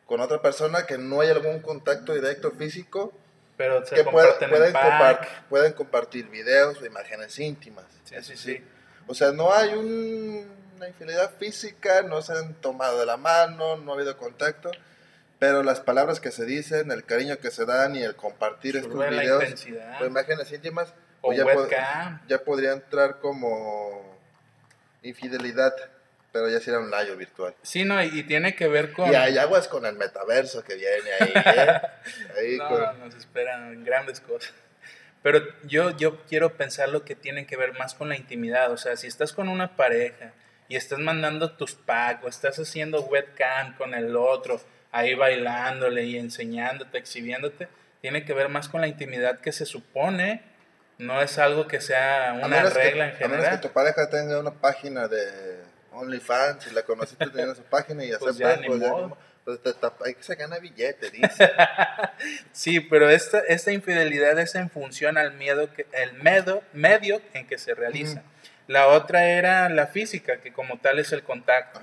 con 0.06 0.22
otra 0.22 0.42
persona 0.42 0.86
que 0.86 0.98
no 0.98 1.22
hay 1.22 1.30
algún 1.30 1.60
contacto 1.60 2.14
directo 2.14 2.52
físico, 2.52 3.12
pero 3.58 3.84
que 3.84 4.04
pueden, 4.04 4.34
compartir, 4.74 5.30
pueden 5.50 5.74
compartir 5.74 6.30
videos 6.30 6.82
o 6.82 6.86
imágenes 6.86 7.40
íntimas. 7.40 7.86
Sí, 8.04 8.16
sí, 8.22 8.38
sí. 8.38 8.64
O 9.08 9.14
sea, 9.14 9.32
no 9.32 9.54
hay 9.54 9.74
una 9.74 10.88
infidelidad 10.88 11.32
física, 11.40 12.02
no 12.04 12.22
se 12.22 12.34
han 12.34 12.54
tomado 12.56 13.00
de 13.00 13.06
la 13.06 13.18
mano, 13.18 13.78
no 13.78 13.92
ha 13.92 13.96
habido 13.96 14.18
contacto, 14.18 14.72
pero 15.40 15.64
las 15.64 15.80
palabras 15.80 16.20
que 16.20 16.32
se 16.32 16.46
dicen, 16.46 16.92
el 16.92 17.06
cariño 17.06 17.38
que 17.38 17.50
se 17.50 17.66
dan 17.66 17.96
y 17.96 18.04
el 18.04 18.16
compartir 18.16 18.78
estos 18.78 19.10
videos 19.10 19.44
o 20.02 20.06
imágenes 20.06 20.52
íntimas 20.52 20.94
o, 21.22 21.34
ya, 21.34 22.22
ya 22.28 22.38
podría 22.44 22.74
entrar 22.74 23.20
como 23.20 24.15
infidelidad 25.08 25.74
pero 26.36 26.50
ya 26.50 26.60
será 26.60 26.80
un 26.80 26.92
layo 26.92 27.16
virtual. 27.16 27.56
Sí, 27.62 27.86
no, 27.86 28.04
y, 28.04 28.24
tiene 28.24 28.58
que 28.58 28.68
ver 28.68 28.92
con... 28.92 29.10
Y 29.10 29.16
hay 29.16 29.38
aguas 29.38 29.70
con 29.70 29.86
el 29.86 29.96
metaverso 29.96 30.66
que 30.66 30.76
viene 30.76 31.10
ahí, 31.18 31.32
¿eh? 31.34 31.82
ahí 32.38 32.58
no, 32.58 32.92
nos 33.06 33.16
esperan 33.16 33.86
grandes 33.86 34.20
cosas. 34.20 34.54
Pero 35.24 35.42
yo, 35.64 35.96
yo 35.96 36.18
quiero 36.26 36.58
pensar 36.58 36.90
lo 36.90 37.06
que 37.06 37.16
tiene 37.16 37.46
que 37.46 37.56
ver 37.56 37.72
más 37.80 37.96
con 37.96 38.10
la 38.10 38.18
intimidad. 38.18 38.70
O 38.74 38.76
sea, 38.76 38.98
si 38.98 39.08
estás 39.08 39.32
con 39.32 39.48
una 39.48 39.78
pareja 39.78 40.34
y 40.68 40.76
estás 40.76 41.00
mandando 41.00 41.54
tus 41.54 41.72
packs 41.72 42.26
o 42.26 42.28
estás 42.28 42.60
haciendo 42.60 43.00
webcam 43.04 43.78
con 43.78 43.94
el 43.94 44.18
otro, 44.18 44.60
ahí 44.92 45.14
bailándole 45.14 46.04
y 46.04 46.18
enseñándote, 46.18 46.98
exhibiéndote, 46.98 47.70
tiene 48.02 48.26
que 48.26 48.34
ver 48.34 48.50
más 48.50 48.68
con 48.68 48.82
la 48.82 48.88
intimidad 48.90 49.40
que 49.40 49.54
se 49.54 49.66
supone. 49.66 50.44
No 50.98 51.22
es 51.22 51.38
algo 51.38 51.68
que 51.68 51.82
sea 51.82 52.40
una 52.42 52.64
regla 52.64 53.10
en 53.10 53.16
general. 53.16 53.40
A 53.40 53.42
menos 53.42 53.60
que 53.60 53.68
tu 53.68 53.74
pareja 53.74 54.10
tenga 54.10 54.40
una 54.40 54.54
página 54.54 55.08
de 55.08 55.64
OnlyFans 55.92 56.68
y 56.68 56.72
la 56.72 56.84
conociste 56.84 57.26
teniendo 57.30 57.56
su 57.56 57.64
página 57.64 58.04
y 58.04 58.10
pues 58.10 58.40
aceptas, 58.40 58.60
pues, 59.46 59.60
pues 59.76 59.96
hay 60.06 60.16
que 60.16 60.24
se 60.24 60.36
gana 60.36 60.58
billete, 60.60 61.12
dice. 61.12 61.52
sí, 62.52 62.80
pero 62.80 63.10
esta, 63.10 63.40
esta 63.40 63.72
infidelidad 63.72 64.40
es 64.40 64.56
en 64.56 64.70
función 64.70 65.18
al 65.18 65.34
miedo 65.34 65.72
que, 65.74 65.86
el 65.92 66.14
medio, 66.14 66.64
medio 66.74 67.22
en 67.34 67.48
que 67.48 67.58
se 67.58 67.74
realiza. 67.74 68.24
La 68.68 68.88
otra 68.88 69.26
era 69.26 69.70
la 69.70 69.88
física, 69.88 70.38
que 70.38 70.52
como 70.52 70.80
tal 70.80 70.98
es 70.98 71.12
el 71.12 71.24
contacto. 71.24 71.80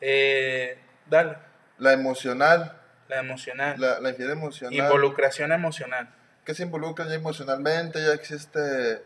Eh, 0.00 0.78
dale. 1.06 1.36
La 1.78 1.92
emocional. 1.92 2.78
La 3.08 3.18
emocional. 3.18 3.80
La, 3.80 3.98
la 3.98 4.10
infidelidad 4.10 4.38
emocional. 4.38 4.74
Involucración 4.74 5.50
emocional. 5.50 6.08
Que 6.44 6.54
se 6.54 6.62
involucra 6.64 7.06
ya 7.06 7.14
emocionalmente, 7.14 8.00
ya 8.00 8.12
existe 8.12 9.02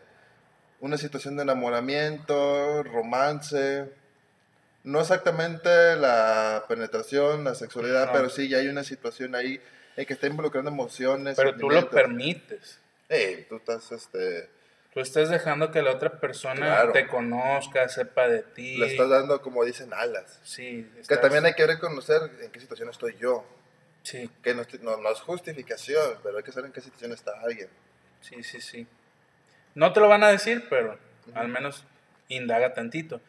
una 0.79 0.97
situación 0.97 1.35
de 1.35 1.43
enamoramiento, 1.43 2.83
romance 2.83 3.87
no 4.87 5.01
exactamente 5.01 5.97
la 5.97 6.63
penetración, 6.69 7.43
la 7.43 7.55
sexualidad, 7.55 8.09
pero 8.13 8.29
sí 8.29 8.47
ya 8.47 8.59
hay 8.59 8.69
una 8.69 8.85
situación 8.85 9.35
ahí 9.35 9.59
en 9.97 10.05
que 10.05 10.13
está 10.13 10.27
involucrando 10.27 10.71
emociones. 10.71 11.35
Pero 11.35 11.57
tú 11.57 11.69
lo 11.69 11.89
permites. 11.89 12.79
Eh, 13.09 13.45
tú 13.49 13.57
estás, 13.57 13.91
este... 13.91 14.49
Tú 14.93 15.01
estás 15.01 15.29
dejando 15.29 15.71
que 15.71 15.81
la 15.81 15.91
otra 15.91 16.21
persona 16.21 16.89
te 16.93 17.05
conozca, 17.05 17.89
sepa 17.89 18.29
de 18.29 18.43
ti. 18.43 18.77
Le 18.77 18.87
estás 18.87 19.09
dando, 19.09 19.41
como 19.41 19.65
dicen, 19.65 19.93
alas. 19.93 20.39
Sí. 20.43 20.89
Que 21.05 21.17
también 21.17 21.45
hay 21.45 21.53
que 21.53 21.67
reconocer 21.67 22.21
en 22.41 22.49
qué 22.49 22.61
situación 22.61 22.89
estoy 22.89 23.17
yo. 23.19 23.43
Sí. 24.07 24.29
Que 24.41 24.53
no, 24.53 24.63
no, 24.97 25.11
es 25.11 25.19
justificación, 25.19 26.19
pero 26.23 26.37
hay 26.37 26.43
que 26.43 26.53
saber 26.53 26.67
en 26.67 26.71
qué 26.71 26.79
situación 26.79 27.11
está 27.11 27.33
alguien. 27.43 27.67
Sí, 28.21 28.41
sí, 28.41 28.61
sí. 28.61 28.87
No 29.75 29.91
te 29.91 29.99
lo 29.99 30.07
van 30.07 30.23
a 30.23 30.29
decir, 30.29 30.63
pero 30.69 30.97
al 31.33 31.49
menos 31.49 31.83
indaga 32.29 32.73
tantito. 32.73 33.19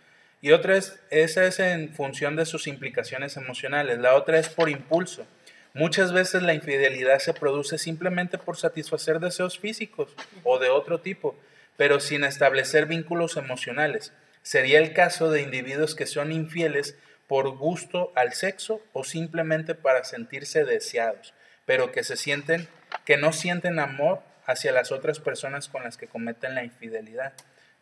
Y 0.40 0.52
otra 0.52 0.76
es, 0.76 1.00
esa 1.10 1.44
es 1.46 1.58
en 1.58 1.92
función 1.92 2.36
de 2.36 2.46
sus 2.46 2.68
implicaciones 2.68 3.36
emocionales. 3.36 3.98
La 3.98 4.14
otra 4.14 4.38
es 4.38 4.50
por 4.50 4.68
impulso. 4.68 5.26
Muchas 5.74 6.12
veces 6.12 6.44
la 6.44 6.54
infidelidad 6.54 7.18
se 7.18 7.34
produce 7.34 7.76
simplemente 7.76 8.38
por 8.38 8.56
satisfacer 8.56 9.18
deseos 9.18 9.58
físicos 9.58 10.14
o 10.44 10.60
de 10.60 10.68
otro 10.68 11.00
tipo, 11.00 11.36
pero 11.76 11.98
sin 11.98 12.22
establecer 12.22 12.86
vínculos 12.86 13.36
emocionales. 13.36 14.12
Sería 14.42 14.78
el 14.78 14.92
caso 14.92 15.28
de 15.32 15.42
individuos 15.42 15.96
que 15.96 16.06
son 16.06 16.30
infieles 16.30 16.96
por 17.28 17.56
gusto 17.56 18.12
al 18.16 18.32
sexo 18.32 18.80
o 18.92 19.04
simplemente 19.04 19.74
para 19.74 20.02
sentirse 20.04 20.64
deseados, 20.64 21.34
pero 21.66 21.92
que 21.92 22.02
se 22.02 22.16
sienten 22.16 22.68
que 23.04 23.18
no 23.18 23.32
sienten 23.32 23.78
amor 23.78 24.22
hacia 24.46 24.72
las 24.72 24.92
otras 24.92 25.20
personas 25.20 25.68
con 25.68 25.84
las 25.84 25.98
que 25.98 26.08
cometen 26.08 26.54
la 26.54 26.64
infidelidad. 26.64 27.34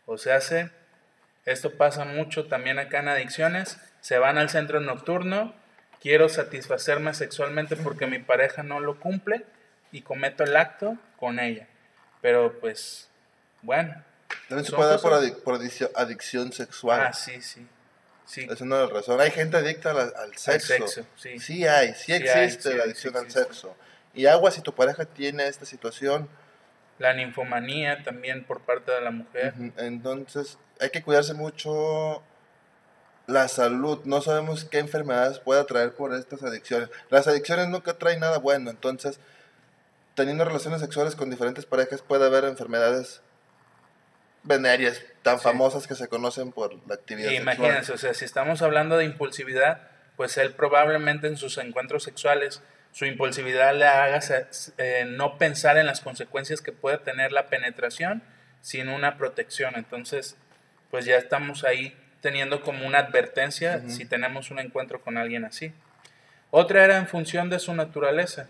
O 0.04 0.18
sea, 0.18 0.40
se 0.40 0.70
esto 1.46 1.70
pasa 1.76 2.04
mucho 2.04 2.46
también 2.46 2.80
acá 2.80 2.98
en 2.98 3.08
adicciones. 3.08 3.78
Se 4.00 4.18
van 4.18 4.36
al 4.36 4.50
centro 4.50 4.80
nocturno, 4.80 5.54
quiero 6.00 6.28
satisfacerme 6.28 7.14
sexualmente 7.14 7.76
porque 7.76 8.08
mi 8.08 8.18
pareja 8.18 8.64
no 8.64 8.80
lo 8.80 8.98
cumple 8.98 9.46
y 9.92 10.02
cometo 10.02 10.42
el 10.42 10.56
acto 10.56 10.98
con 11.16 11.38
ella. 11.38 11.68
Pero 12.20 12.58
pues, 12.58 13.08
bueno. 13.62 13.94
También 14.48 14.64
se 14.64 14.72
puede 14.72 14.90
dar 14.90 15.00
por, 15.00 15.60
adicción 15.94 16.52
sexual. 16.52 17.00
Ah, 17.00 17.12
sí, 17.12 17.40
sí. 17.40 17.64
Sí. 18.26 18.46
Es 18.50 18.60
una 18.60 18.86
razón. 18.86 19.20
Hay 19.20 19.30
gente 19.30 19.56
adicta 19.56 19.90
al, 19.90 20.36
sexo. 20.36 20.74
sí. 21.16 21.38
sí. 21.38 21.66
hay, 21.66 21.94
sí, 21.94 22.12
existe 22.12 22.74
la 22.74 22.84
adicción 22.84 23.16
al 23.16 23.30
sexo. 23.30 23.74
Y 24.14 24.26
agua, 24.26 24.50
si 24.50 24.60
tu 24.62 24.74
pareja 24.74 25.04
tiene 25.04 25.46
esta 25.46 25.64
situación. 25.64 26.28
La 26.98 27.12
ninfomanía 27.12 28.02
también 28.02 28.44
por 28.44 28.60
parte 28.60 28.90
de 28.90 29.00
la 29.00 29.10
mujer. 29.10 29.54
Entonces, 29.76 30.58
hay 30.80 30.90
que 30.90 31.02
cuidarse 31.02 31.34
mucho 31.34 32.22
la 33.26 33.48
salud. 33.48 34.00
No 34.04 34.22
sabemos 34.22 34.64
qué 34.64 34.78
enfermedades 34.78 35.38
pueda 35.38 35.64
traer 35.64 35.94
por 35.94 36.14
estas 36.14 36.42
adicciones. 36.42 36.90
Las 37.10 37.26
adicciones 37.28 37.68
nunca 37.68 37.94
traen 37.98 38.20
nada 38.20 38.38
bueno, 38.38 38.70
entonces 38.70 39.20
teniendo 40.16 40.44
relaciones 40.44 40.80
sexuales 40.80 41.14
con 41.14 41.30
diferentes 41.30 41.66
parejas 41.66 42.02
puede 42.02 42.24
haber 42.24 42.44
enfermedades 42.44 43.20
venéreas 44.46 45.02
tan 45.22 45.40
famosas 45.40 45.86
que 45.86 45.94
se 45.94 46.08
conocen 46.08 46.52
por 46.52 46.74
la 46.88 46.94
actividad 46.94 47.30
Imagínense, 47.32 47.92
o 47.92 47.98
sea, 47.98 48.14
si 48.14 48.24
estamos 48.24 48.62
hablando 48.62 48.96
de 48.96 49.04
impulsividad, 49.04 49.80
pues 50.16 50.38
él 50.38 50.52
probablemente 50.52 51.26
en 51.26 51.36
sus 51.36 51.58
encuentros 51.58 52.04
sexuales 52.04 52.62
su 52.92 53.04
impulsividad 53.04 53.74
le 53.74 53.84
haga 53.86 54.20
eh, 54.78 55.04
no 55.06 55.36
pensar 55.36 55.76
en 55.76 55.84
las 55.84 56.00
consecuencias 56.00 56.62
que 56.62 56.72
puede 56.72 56.96
tener 56.96 57.30
la 57.30 57.48
penetración 57.48 58.22
sin 58.62 58.88
una 58.88 59.18
protección. 59.18 59.74
Entonces, 59.76 60.38
pues 60.90 61.04
ya 61.04 61.16
estamos 61.16 61.64
ahí 61.64 61.94
teniendo 62.22 62.62
como 62.62 62.86
una 62.86 63.00
advertencia 63.00 63.82
si 63.88 64.06
tenemos 64.06 64.50
un 64.50 64.60
encuentro 64.60 65.02
con 65.02 65.18
alguien 65.18 65.44
así. 65.44 65.74
Otra 66.50 66.84
era 66.84 66.96
en 66.96 67.06
función 67.06 67.50
de 67.50 67.58
su 67.58 67.74
naturaleza. 67.74 68.48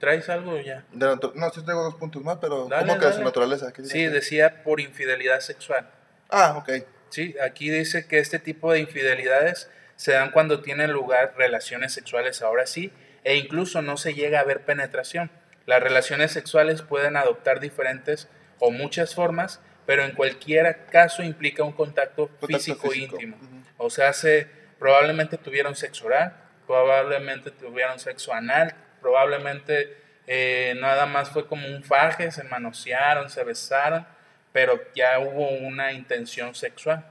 ¿Traes 0.00 0.30
algo 0.30 0.58
ya? 0.58 0.82
no, 0.92 1.18
sí 1.50 1.62
tengo 1.64 1.84
dos 1.84 1.94
puntos 1.96 2.24
más, 2.24 2.38
pero 2.40 2.68
¿cómo 2.70 2.98
que 2.98 3.06
de 3.06 3.12
su 3.12 3.22
naturaleza? 3.22 3.70
Sí, 3.84 4.06
decía 4.06 4.64
por 4.64 4.80
infidelidad 4.80 5.40
sexual. 5.40 5.90
Ah, 6.30 6.56
ok. 6.56 6.70
Sí, 7.10 7.36
aquí 7.44 7.68
dice 7.68 8.06
que 8.06 8.18
este 8.18 8.38
tipo 8.38 8.72
de 8.72 8.80
infidelidades 8.80 9.68
se 9.96 10.12
dan 10.12 10.30
cuando 10.30 10.62
tienen 10.62 10.90
lugar 10.90 11.34
relaciones 11.36 11.92
sexuales 11.92 12.40
ahora 12.40 12.66
sí, 12.66 12.90
e 13.24 13.36
incluso 13.36 13.82
no 13.82 13.98
se 13.98 14.14
llega 14.14 14.40
a 14.40 14.44
ver 14.44 14.64
penetración. 14.64 15.30
Las 15.66 15.82
relaciones 15.82 16.32
sexuales 16.32 16.80
pueden 16.80 17.18
adoptar 17.18 17.60
diferentes 17.60 18.26
o 18.58 18.70
muchas 18.70 19.14
formas, 19.14 19.60
pero 19.84 20.04
en 20.04 20.12
cualquier 20.12 20.86
caso 20.86 21.22
implica 21.22 21.62
un 21.62 21.72
contacto, 21.72 22.30
físico, 22.46 22.94
íntimo. 22.94 23.36
O 23.76 23.90
sea, 23.90 24.14
se, 24.14 24.46
probablemente 24.78 25.36
tuvieron 25.36 25.76
sexo 25.76 26.06
oral, 26.06 26.34
probablemente 26.66 27.50
tuvieron 27.50 28.00
sexo 28.00 28.32
anal, 28.32 28.74
probablemente 29.00 29.96
eh, 30.26 30.76
nada 30.80 31.06
más 31.06 31.30
fue 31.30 31.46
como 31.46 31.66
un 31.66 31.82
faje, 31.82 32.30
se 32.30 32.44
manosearon, 32.44 33.30
se 33.30 33.42
besaron, 33.42 34.06
pero 34.52 34.80
ya 34.94 35.18
hubo 35.18 35.48
una 35.50 35.92
intención 35.92 36.54
sexual. 36.54 37.04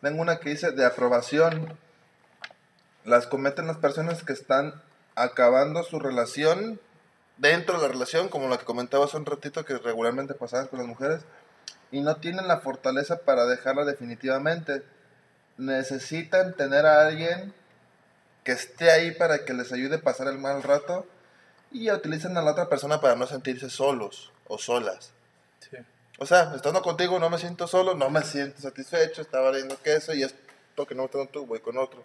Tengo 0.00 0.22
una 0.22 0.38
que 0.38 0.50
dice 0.50 0.72
de 0.72 0.84
aprobación. 0.84 1.78
Las 3.04 3.26
cometen 3.26 3.66
las 3.66 3.76
personas 3.76 4.24
que 4.24 4.32
están 4.32 4.82
acabando 5.14 5.82
su 5.84 6.00
relación 6.00 6.80
dentro 7.36 7.76
de 7.76 7.82
la 7.82 7.92
relación, 7.92 8.28
como 8.28 8.48
lo 8.48 8.58
que 8.58 8.64
comentaba 8.64 9.04
hace 9.04 9.16
un 9.16 9.26
ratito 9.26 9.64
que 9.64 9.78
regularmente 9.78 10.34
pasaban 10.34 10.66
con 10.66 10.78
las 10.78 10.88
mujeres, 10.88 11.24
y 11.90 12.00
no 12.00 12.16
tienen 12.16 12.48
la 12.48 12.58
fortaleza 12.58 13.18
para 13.18 13.46
dejarla 13.46 13.84
definitivamente. 13.84 14.82
Necesitan 15.56 16.54
tener 16.54 16.86
a 16.86 17.06
alguien 17.06 17.54
que 18.46 18.52
esté 18.52 18.92
ahí 18.92 19.10
para 19.10 19.44
que 19.44 19.52
les 19.52 19.72
ayude 19.72 19.96
a 19.96 20.00
pasar 20.00 20.28
el 20.28 20.38
mal 20.38 20.62
rato 20.62 21.04
y 21.72 21.90
utilizan 21.90 22.38
a 22.38 22.42
la 22.42 22.52
otra 22.52 22.68
persona 22.68 23.00
para 23.00 23.16
no 23.16 23.26
sentirse 23.26 23.68
solos 23.68 24.30
o 24.46 24.56
solas. 24.56 25.10
O 26.18 26.26
sea, 26.26 26.52
estando 26.54 26.80
contigo 26.80 27.18
no 27.18 27.28
me 27.28 27.38
siento 27.38 27.66
solo, 27.66 27.96
no 27.96 28.08
me 28.08 28.22
siento 28.22 28.62
satisfecho, 28.62 29.20
estaba 29.20 29.50
leyendo 29.50 29.76
queso 29.82 30.14
y 30.14 30.22
esto 30.22 30.86
que 30.86 30.94
no 30.94 31.10
me 31.12 31.26
tú, 31.26 31.44
voy 31.44 31.58
con 31.58 31.76
otro. 31.76 32.04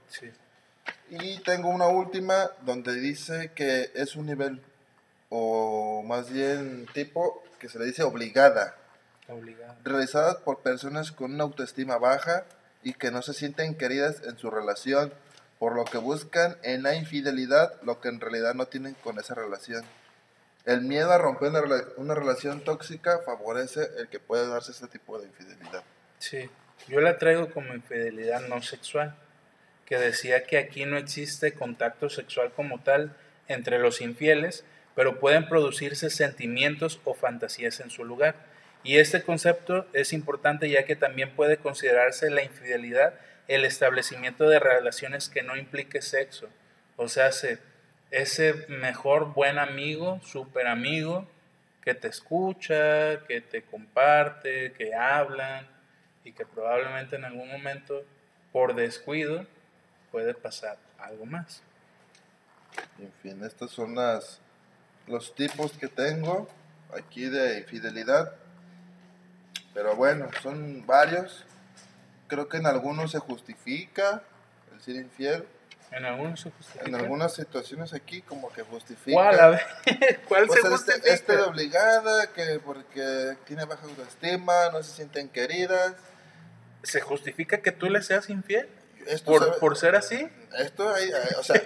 Y 1.11 1.37
tengo 1.43 1.69
una 1.69 1.85
última 1.85 2.49
donde 2.61 2.95
dice 2.95 3.51
que 3.53 3.91
es 3.93 4.15
un 4.15 4.25
nivel 4.25 4.63
o 5.29 6.01
más 6.01 6.31
bien 6.31 6.87
tipo 6.91 7.43
que 7.59 7.69
se 7.69 7.77
le 7.77 7.85
dice 7.85 8.01
obligada. 8.01 8.75
Obligada. 9.29 9.77
Realizadas 9.83 10.37
por 10.37 10.61
personas 10.61 11.11
con 11.11 11.35
una 11.35 11.43
autoestima 11.43 11.99
baja 11.99 12.45
y 12.81 12.93
que 12.93 13.11
no 13.11 13.21
se 13.21 13.35
sienten 13.35 13.75
queridas 13.75 14.23
en 14.23 14.39
su 14.39 14.49
relación, 14.49 15.13
por 15.61 15.75
lo 15.75 15.85
que 15.85 15.99
buscan 15.99 16.57
en 16.63 16.81
la 16.81 16.95
infidelidad 16.95 17.79
lo 17.83 18.01
que 18.01 18.09
en 18.09 18.19
realidad 18.19 18.55
no 18.55 18.65
tienen 18.65 18.95
con 18.95 19.19
esa 19.19 19.35
relación. 19.35 19.85
El 20.65 20.81
miedo 20.81 21.11
a 21.11 21.19
romper 21.19 21.51
una, 21.97 22.15
relación 22.15 22.61
tóxica 22.61 23.19
favorece 23.23 23.87
el 23.99 24.07
que 24.07 24.19
puede 24.19 24.47
darse 24.47 24.71
este 24.71 24.87
tipo 24.87 25.19
de 25.19 25.27
infidelidad. 25.27 25.83
Sí, 26.17 26.49
yo 26.87 26.99
la 26.99 27.19
traigo 27.19 27.51
como 27.51 27.75
infidelidad 27.75 28.41
no 28.47 28.63
sexual, 28.63 29.15
que 29.85 29.99
decía 29.99 30.45
que 30.45 30.57
aquí 30.57 30.85
no 30.85 30.97
existe 30.97 31.53
contacto 31.53 32.09
sexual 32.09 32.51
como 32.55 32.81
tal 32.81 33.15
entre 33.47 33.77
los 33.77 34.01
infieles, 34.01 34.65
pero 34.95 35.19
pueden 35.19 35.47
producirse 35.47 36.09
sentimientos 36.09 36.99
o 37.03 37.13
fantasías 37.13 37.81
en 37.81 37.91
su 37.91 38.03
lugar. 38.03 38.33
Y 38.83 38.97
este 38.97 39.21
concepto 39.21 39.85
es 39.93 40.11
importante 40.11 40.71
ya 40.71 40.85
que 40.85 40.95
también 40.95 41.35
puede 41.35 41.57
considerarse 41.57 42.31
la 42.31 42.41
infidelidad 42.41 43.13
el 43.47 43.65
establecimiento 43.65 44.47
de 44.47 44.59
relaciones 44.59 45.29
que 45.29 45.43
no 45.43 45.55
implique 45.55 46.01
sexo. 46.01 46.49
O 46.97 47.07
sea, 47.07 47.29
ese 48.11 48.65
mejor 48.67 49.33
buen 49.33 49.59
amigo, 49.59 50.19
super 50.23 50.67
amigo, 50.67 51.27
que 51.81 51.95
te 51.95 52.07
escucha, 52.07 53.25
que 53.27 53.41
te 53.41 53.63
comparte, 53.63 54.73
que 54.73 54.93
hablan 54.93 55.67
y 56.23 56.31
que 56.33 56.45
probablemente 56.45 57.15
en 57.15 57.25
algún 57.25 57.49
momento, 57.49 58.03
por 58.51 58.75
descuido, 58.75 59.45
puede 60.11 60.33
pasar 60.33 60.77
algo 60.99 61.25
más. 61.25 61.63
En 62.99 63.11
fin, 63.21 63.43
estos 63.43 63.71
son 63.71 63.95
las, 63.95 64.39
los 65.07 65.33
tipos 65.33 65.71
que 65.73 65.87
tengo 65.87 66.47
aquí 66.95 67.25
de 67.29 67.59
infidelidad. 67.59 68.35
Pero 69.73 69.95
bueno, 69.95 70.29
son 70.41 70.85
varios. 70.85 71.45
Creo 72.31 72.47
que 72.47 72.55
en 72.55 72.65
algunos 72.65 73.11
se 73.11 73.19
justifica 73.19 74.23
el 74.73 74.81
ser 74.81 74.95
infiel. 74.95 75.45
En 75.91 76.05
algunos 76.05 76.39
se 76.39 76.49
justifica. 76.49 76.85
En 76.85 76.95
algunas 76.95 77.33
situaciones 77.33 77.93
aquí 77.93 78.21
como 78.21 78.53
que 78.53 78.61
justifica. 78.61 79.13
¿Cuál? 79.15 79.37
A 79.37 79.49
ver, 79.49 79.61
¿cuál 80.29 80.49
se 80.49 80.59
este, 80.59 80.69
justifica? 80.69 81.13
Este, 81.13 81.35
de 81.35 81.41
obligada, 81.41 82.31
que 82.31 82.61
porque 82.63 83.35
tiene 83.45 83.65
baja 83.65 83.83
autoestima, 83.83 84.69
no 84.71 84.81
se 84.81 84.95
sienten 84.95 85.27
queridas. 85.27 85.93
¿Se 86.83 87.01
justifica 87.01 87.57
que 87.57 87.73
tú 87.73 87.89
le 87.89 88.01
seas 88.01 88.29
infiel? 88.29 88.69
¿Por, 89.25 89.59
¿Por, 89.59 89.75
ser 89.75 89.97
así? 89.97 90.25
Esto, 90.57 90.89
hay, 90.89 91.11
o 91.37 91.43
sea, 91.43 91.61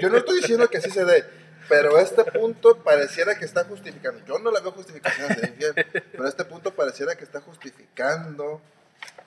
yo 0.00 0.10
no 0.10 0.18
estoy 0.18 0.42
diciendo 0.42 0.70
que 0.70 0.78
así 0.78 0.92
se 0.92 1.04
dé, 1.04 1.24
pero 1.68 1.98
este 1.98 2.22
punto 2.22 2.84
pareciera 2.84 3.36
que 3.36 3.46
está 3.46 3.64
justificando. 3.64 4.24
Yo 4.24 4.38
no 4.38 4.52
le 4.52 4.60
veo 4.60 4.70
justificación 4.70 5.32
a 5.32 5.34
ser 5.34 5.48
infiel, 5.48 5.74
pero 6.12 6.28
este 6.28 6.44
punto 6.44 6.72
pareciera 6.72 7.16
que 7.16 7.24
está 7.24 7.40
justificando. 7.40 8.62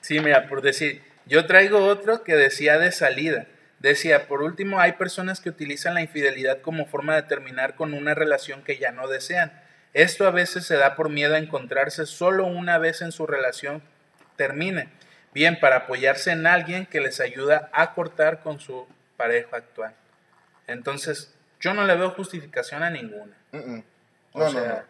Sí, 0.02 0.20
mira, 0.20 0.48
por 0.48 0.62
decir, 0.62 1.04
yo 1.26 1.46
traigo 1.46 1.86
otro 1.86 2.24
que 2.24 2.36
decía 2.36 2.78
de 2.78 2.92
salida. 2.92 3.48
Decía, 3.80 4.28
por 4.28 4.42
último, 4.42 4.80
hay 4.80 4.94
personas 4.94 5.40
que 5.40 5.50
utilizan 5.50 5.94
la 5.94 6.02
infidelidad 6.02 6.62
como 6.62 6.86
forma 6.86 7.16
de 7.16 7.24
terminar 7.24 7.76
con 7.76 7.94
una 7.94 8.16
relación 8.16 8.64
que 8.64 8.78
ya 8.78 8.92
no 8.92 9.08
desean. 9.08 9.52
Esto 9.94 10.28
a 10.28 10.32
veces 10.32 10.66
se 10.66 10.78
da 10.78 10.96
por 10.96 11.10
miedo 11.10 11.36
a 11.36 11.40
encontrarse 11.40 12.06
solo 12.06 12.46
una 12.46 12.78
vez 12.78 13.02
en 13.02 13.12
su 13.12 13.28
relación 13.28 13.82
termine. 14.36 14.90
Bien, 15.34 15.60
para 15.60 15.78
apoyarse 15.78 16.32
en 16.32 16.48
alguien 16.48 16.86
que 16.86 17.02
les 17.02 17.20
ayuda 17.20 17.70
a 17.74 17.94
cortar 17.94 18.42
con 18.42 18.60
su 18.60 18.88
pareja 19.18 19.58
actual. 19.58 19.94
Entonces, 20.68 21.34
yo 21.60 21.74
no 21.74 21.86
le 21.86 21.96
veo 21.96 22.12
justificación 22.12 22.84
a 22.84 22.90
ninguna. 22.90 23.36
o 24.32 24.50
sea, 24.50 24.86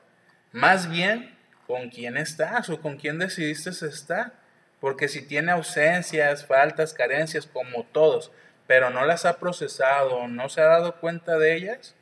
más 0.51 0.89
bien 0.89 1.35
con 1.65 1.89
quién 1.89 2.17
estás 2.17 2.69
o 2.69 2.81
con 2.81 2.97
quién 2.97 3.19
decidiste 3.19 3.69
estar. 3.69 4.33
Porque 4.79 5.07
si 5.07 5.21
tiene 5.21 5.51
ausencias, 5.51 6.45
faltas, 6.45 6.93
carencias, 6.93 7.47
como 7.47 7.83
todos, 7.85 8.31
pero 8.67 8.89
no 8.89 9.05
las 9.05 9.25
ha 9.25 9.39
procesado, 9.39 10.27
no 10.27 10.49
se 10.49 10.61
ha 10.61 10.65
dado 10.65 10.99
cuenta 10.99 11.37
de 11.37 11.55
ellas, 11.55 11.95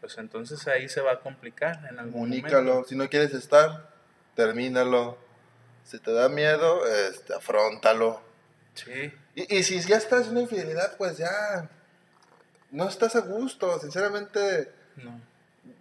pues 0.00 0.18
entonces 0.18 0.68
ahí 0.68 0.88
se 0.88 1.00
va 1.00 1.12
a 1.12 1.20
complicar 1.20 1.80
en 1.90 1.98
algún 1.98 2.12
Comunícalo. 2.12 2.84
Si 2.84 2.94
no 2.94 3.08
quieres 3.08 3.32
estar, 3.34 3.90
termínalo. 4.34 5.18
Si 5.84 5.98
te 5.98 6.12
da 6.12 6.28
miedo, 6.28 6.86
este, 6.86 7.34
afrontalo. 7.34 8.20
Sí. 8.74 9.12
Y, 9.34 9.56
y 9.56 9.62
si 9.62 9.80
ya 9.80 9.96
estás 9.96 10.26
en 10.26 10.32
una 10.32 10.42
infidelidad, 10.42 10.96
pues 10.96 11.18
ya 11.18 11.68
no 12.70 12.88
estás 12.88 13.16
a 13.16 13.20
gusto, 13.20 13.78
sinceramente. 13.80 14.72
No. 14.96 15.20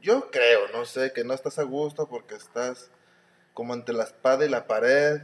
Yo 0.02 0.30
creo, 0.32 0.68
no 0.72 0.86
sé, 0.86 1.12
que 1.12 1.24
no 1.24 1.34
estás 1.34 1.60
a 1.60 1.64
gusto 1.64 2.08
porque 2.08 2.36
estás 2.36 2.90
como 3.54 3.74
entre 3.74 3.96
la 3.96 4.04
espada 4.04 4.46
y 4.46 4.50
la 4.50 4.68
pared. 4.68 5.22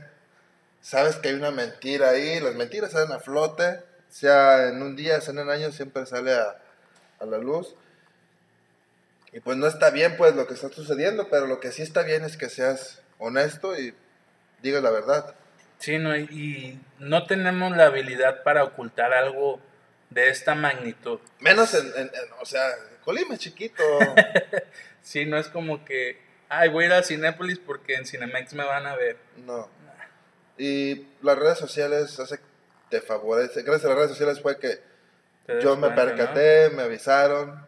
Sabes 0.81 1.17
que 1.17 1.29
hay 1.29 1.35
una 1.35 1.51
mentira 1.51 2.09
ahí, 2.09 2.39
las 2.39 2.55
mentiras 2.55 2.91
salen 2.91 3.11
a 3.11 3.19
flote 3.19 3.79
sea 4.09 4.69
en 4.69 4.81
un 4.81 4.95
día, 4.95 5.21
sea 5.21 5.33
en 5.33 5.39
un 5.39 5.49
año, 5.49 5.71
siempre 5.71 6.05
sale 6.05 6.33
a, 6.33 6.57
la 7.25 7.37
luz. 7.37 7.75
Y 9.31 9.39
pues 9.41 9.57
no 9.57 9.67
está 9.67 9.91
bien 9.91 10.17
pues 10.17 10.35
lo 10.35 10.47
que 10.47 10.55
está 10.55 10.69
sucediendo, 10.69 11.29
pero 11.29 11.45
lo 11.45 11.59
que 11.59 11.71
sí 11.71 11.83
está 11.83 12.03
bien 12.03 12.23
es 12.23 12.35
que 12.35 12.49
seas 12.49 13.01
honesto 13.19 13.79
y 13.79 13.93
digas 14.61 14.81
la 14.81 14.89
verdad. 14.89 15.35
Sí, 15.77 15.97
no, 15.97 16.17
y, 16.17 16.79
no 16.97 17.25
tenemos 17.25 17.75
la 17.75 17.85
habilidad 17.85 18.43
para 18.43 18.63
ocultar 18.63 19.13
algo 19.13 19.59
de 20.09 20.29
esta 20.29 20.55
magnitud. 20.55 21.19
Menos 21.39 21.73
en, 21.73 22.09
o 22.41 22.45
sea, 22.45 22.67
Colima 23.03 23.35
es 23.35 23.41
chiquito. 23.41 23.83
sí, 25.03 25.25
no 25.25 25.37
es 25.37 25.47
como 25.47 25.85
que, 25.85 26.19
ay, 26.49 26.69
voy 26.69 26.85
a 26.85 26.87
ir 26.87 26.93
a 26.93 27.03
Cinépolis 27.03 27.59
porque 27.59 27.95
en 27.95 28.05
Cinemex 28.05 28.53
me 28.53 28.65
van 28.65 28.87
a 28.87 28.95
ver. 28.95 29.17
No. 29.37 29.69
Y 30.59 31.07
las 31.21 31.39
redes 31.39 31.57
sociales 31.57 32.19
hace 32.19 32.39
te 32.89 33.01
favorece. 33.01 33.63
Gracias 33.63 33.85
a 33.85 33.89
las 33.89 33.97
redes 33.97 34.11
sociales 34.11 34.41
fue 34.41 34.59
que 34.59 34.81
yo 35.61 35.77
me 35.77 35.89
percaté, 35.91 36.69
me 36.69 36.83
avisaron 36.83 37.65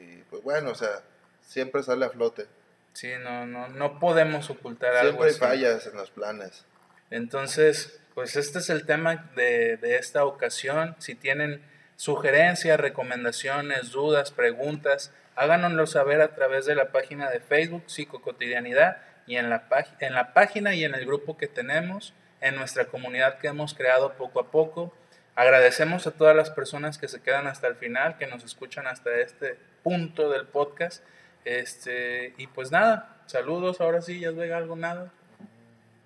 y 0.00 0.16
pues 0.24 0.42
bueno, 0.42 0.70
o 0.70 0.74
sea, 0.74 1.02
siempre 1.40 1.82
sale 1.82 2.04
a 2.04 2.10
flote. 2.10 2.46
Sí, 2.94 3.10
no, 3.22 3.46
no, 3.46 3.68
no 3.68 3.98
podemos 3.98 4.50
ocultar 4.50 4.94
algo. 4.96 5.22
Siempre 5.22 5.32
fallas 5.32 5.86
en 5.86 5.94
los 5.94 6.10
planes. 6.10 6.64
Entonces, 7.10 8.00
pues 8.14 8.36
este 8.36 8.58
es 8.58 8.70
el 8.70 8.86
tema 8.86 9.30
de, 9.36 9.76
de 9.76 9.96
esta 9.96 10.24
ocasión. 10.24 10.96
Si 10.98 11.14
tienen 11.14 11.62
sugerencias, 11.96 12.78
recomendaciones, 12.78 13.92
dudas, 13.92 14.32
preguntas, 14.32 15.12
háganoslo 15.36 15.86
saber 15.86 16.20
a 16.20 16.34
través 16.34 16.66
de 16.66 16.74
la 16.74 16.90
página 16.92 17.30
de 17.30 17.40
Facebook 17.40 17.84
Psicocotidianidad 17.86 18.98
y 19.26 19.36
en 19.36 19.48
la, 19.48 19.68
en 20.00 20.14
la 20.14 20.34
página 20.34 20.74
y 20.74 20.84
en 20.84 20.94
el 20.94 21.06
grupo 21.06 21.38
que 21.38 21.46
tenemos 21.46 22.12
en 22.42 22.56
nuestra 22.56 22.84
comunidad 22.86 23.38
que 23.38 23.48
hemos 23.48 23.72
creado 23.72 24.12
poco 24.14 24.40
a 24.40 24.50
poco. 24.50 24.92
Agradecemos 25.34 26.06
a 26.06 26.10
todas 26.10 26.36
las 26.36 26.50
personas 26.50 26.98
que 26.98 27.08
se 27.08 27.22
quedan 27.22 27.46
hasta 27.46 27.66
el 27.66 27.76
final, 27.76 28.18
que 28.18 28.26
nos 28.26 28.44
escuchan 28.44 28.86
hasta 28.86 29.14
este 29.16 29.58
punto 29.82 30.28
del 30.28 30.46
podcast. 30.46 31.02
Este, 31.44 32.34
y 32.36 32.46
pues 32.48 32.70
nada, 32.70 33.22
saludos, 33.26 33.80
ahora 33.80 34.02
sí, 34.02 34.20
ya 34.20 34.30
vega 34.30 34.58
algo 34.58 34.76
nada. 34.76 35.10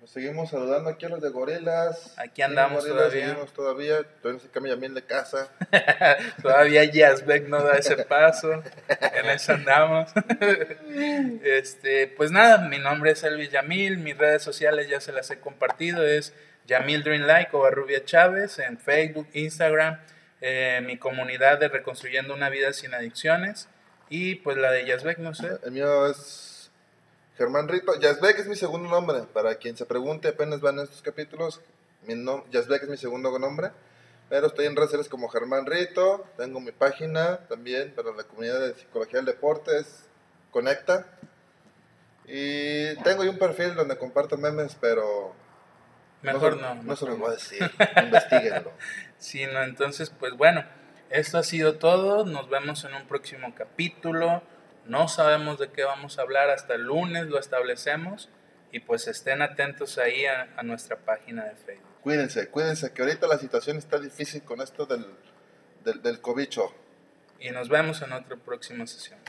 Seguimos 0.07 0.51
saludando 0.51 0.89
aquí 0.89 1.05
a 1.05 1.09
los 1.09 1.21
de 1.21 1.29
Gorilas. 1.29 2.13
Aquí 2.17 2.41
andamos 2.41 2.85
todavía. 2.85 3.27
Seguimos 3.27 3.53
todavía, 3.53 4.03
todavía 4.21 4.41
se 4.41 4.49
cambia 4.49 4.75
bien 4.75 4.93
de 4.93 5.01
casa. 5.01 5.49
todavía 6.41 6.85
Yazbek 6.85 7.49
no 7.49 7.61
da 7.61 7.77
ese 7.77 7.97
paso, 8.05 8.53
en 8.53 9.25
eso 9.29 9.53
andamos. 9.53 10.09
este, 11.43 12.07
pues 12.07 12.31
nada, 12.31 12.69
mi 12.69 12.79
nombre 12.79 13.11
es 13.11 13.23
Elvis 13.23 13.51
Yamil, 13.51 13.97
mis 13.97 14.17
redes 14.17 14.43
sociales 14.43 14.87
ya 14.87 15.01
se 15.01 15.11
las 15.11 15.29
he 15.29 15.39
compartido, 15.41 16.07
es 16.07 16.33
Yamil 16.67 17.03
Dreamlike 17.03 17.49
o 17.51 17.69
Rubia 17.69 18.05
Chávez 18.05 18.59
en 18.59 18.77
Facebook, 18.77 19.27
Instagram, 19.33 19.99
eh, 20.39 20.81
mi 20.85 20.97
comunidad 20.97 21.59
de 21.59 21.67
Reconstruyendo 21.67 22.33
una 22.33 22.49
Vida 22.49 22.71
Sin 22.71 22.93
Adicciones 22.93 23.67
y 24.09 24.35
pues 24.35 24.55
la 24.55 24.71
de 24.71 24.85
Yazbek, 24.85 25.17
no 25.17 25.33
sé. 25.33 25.57
El 25.65 25.71
mío 25.71 26.09
es 26.09 26.56
Germán 27.37 27.67
Rito, 27.67 27.99
Yazbek 27.99 28.39
es 28.39 28.47
mi 28.47 28.55
segundo 28.55 28.89
nombre. 28.89 29.23
Para 29.33 29.55
quien 29.55 29.77
se 29.77 29.85
pregunte, 29.85 30.29
apenas 30.29 30.59
van 30.59 30.79
estos 30.79 31.01
capítulos. 31.01 31.61
Mi 32.03 32.15
no, 32.15 32.43
Yazbek 32.51 32.83
es 32.83 32.89
mi 32.89 32.97
segundo 32.97 33.37
nombre. 33.37 33.71
Pero 34.29 34.47
estoy 34.47 34.65
en 34.65 34.75
redes 34.75 34.89
sociales 34.89 35.09
como 35.09 35.29
Germán 35.29 35.65
Rito. 35.65 36.25
Tengo 36.35 36.59
mi 36.59 36.71
página 36.71 37.37
también 37.47 37.93
para 37.95 38.11
la 38.11 38.23
comunidad 38.23 38.59
de 38.59 38.73
psicología 38.73 39.17
del 39.17 39.25
deporte. 39.25 39.77
Es 39.77 40.07
Conecta. 40.51 41.05
Y 42.25 42.95
tengo 43.03 43.21
un 43.21 43.37
perfil 43.37 43.75
donde 43.75 43.97
comparto 43.97 44.37
memes, 44.37 44.75
pero. 44.79 45.33
Mejor 46.23 46.57
no. 46.57 46.75
No, 46.75 46.95
se 46.95 47.05
lo 47.05 47.17
voy 47.17 47.29
a 47.29 47.31
decir. 47.33 47.71
Investíguenlo. 48.03 48.71
sí, 49.17 49.45
no, 49.45 49.63
entonces, 49.63 50.09
pues 50.09 50.33
bueno. 50.33 50.65
Esto 51.09 51.37
ha 51.37 51.43
sido 51.43 51.75
todo. 51.75 52.25
Nos 52.25 52.49
vemos 52.49 52.83
en 52.83 52.95
un 52.95 53.07
próximo 53.07 53.53
capítulo. 53.55 54.41
No 54.87 55.07
sabemos 55.07 55.59
de 55.59 55.69
qué 55.71 55.83
vamos 55.83 56.17
a 56.17 56.21
hablar 56.21 56.49
hasta 56.49 56.75
el 56.75 56.83
lunes, 56.83 57.27
lo 57.27 57.39
establecemos 57.39 58.29
y 58.71 58.79
pues 58.79 59.07
estén 59.07 59.41
atentos 59.41 59.97
ahí 59.97 60.25
a, 60.25 60.61
nuestra 60.63 60.97
página 60.97 61.45
de 61.45 61.55
Facebook. 61.55 61.87
Cuídense, 62.01 62.49
cuídense, 62.49 62.93
que 62.93 63.01
ahorita 63.01 63.27
la 63.27 63.37
situación 63.37 63.77
está 63.77 63.99
difícil 63.99 64.43
con 64.43 64.61
esto 64.61 64.85
del, 64.85 65.05
del, 65.83 66.01
del 66.01 66.21
cobicho. 66.21 66.73
Y 67.39 67.51
nos 67.51 67.69
vemos 67.69 68.01
en 68.01 68.13
otra 68.13 68.37
próxima 68.37 68.87
sesión. 68.87 69.19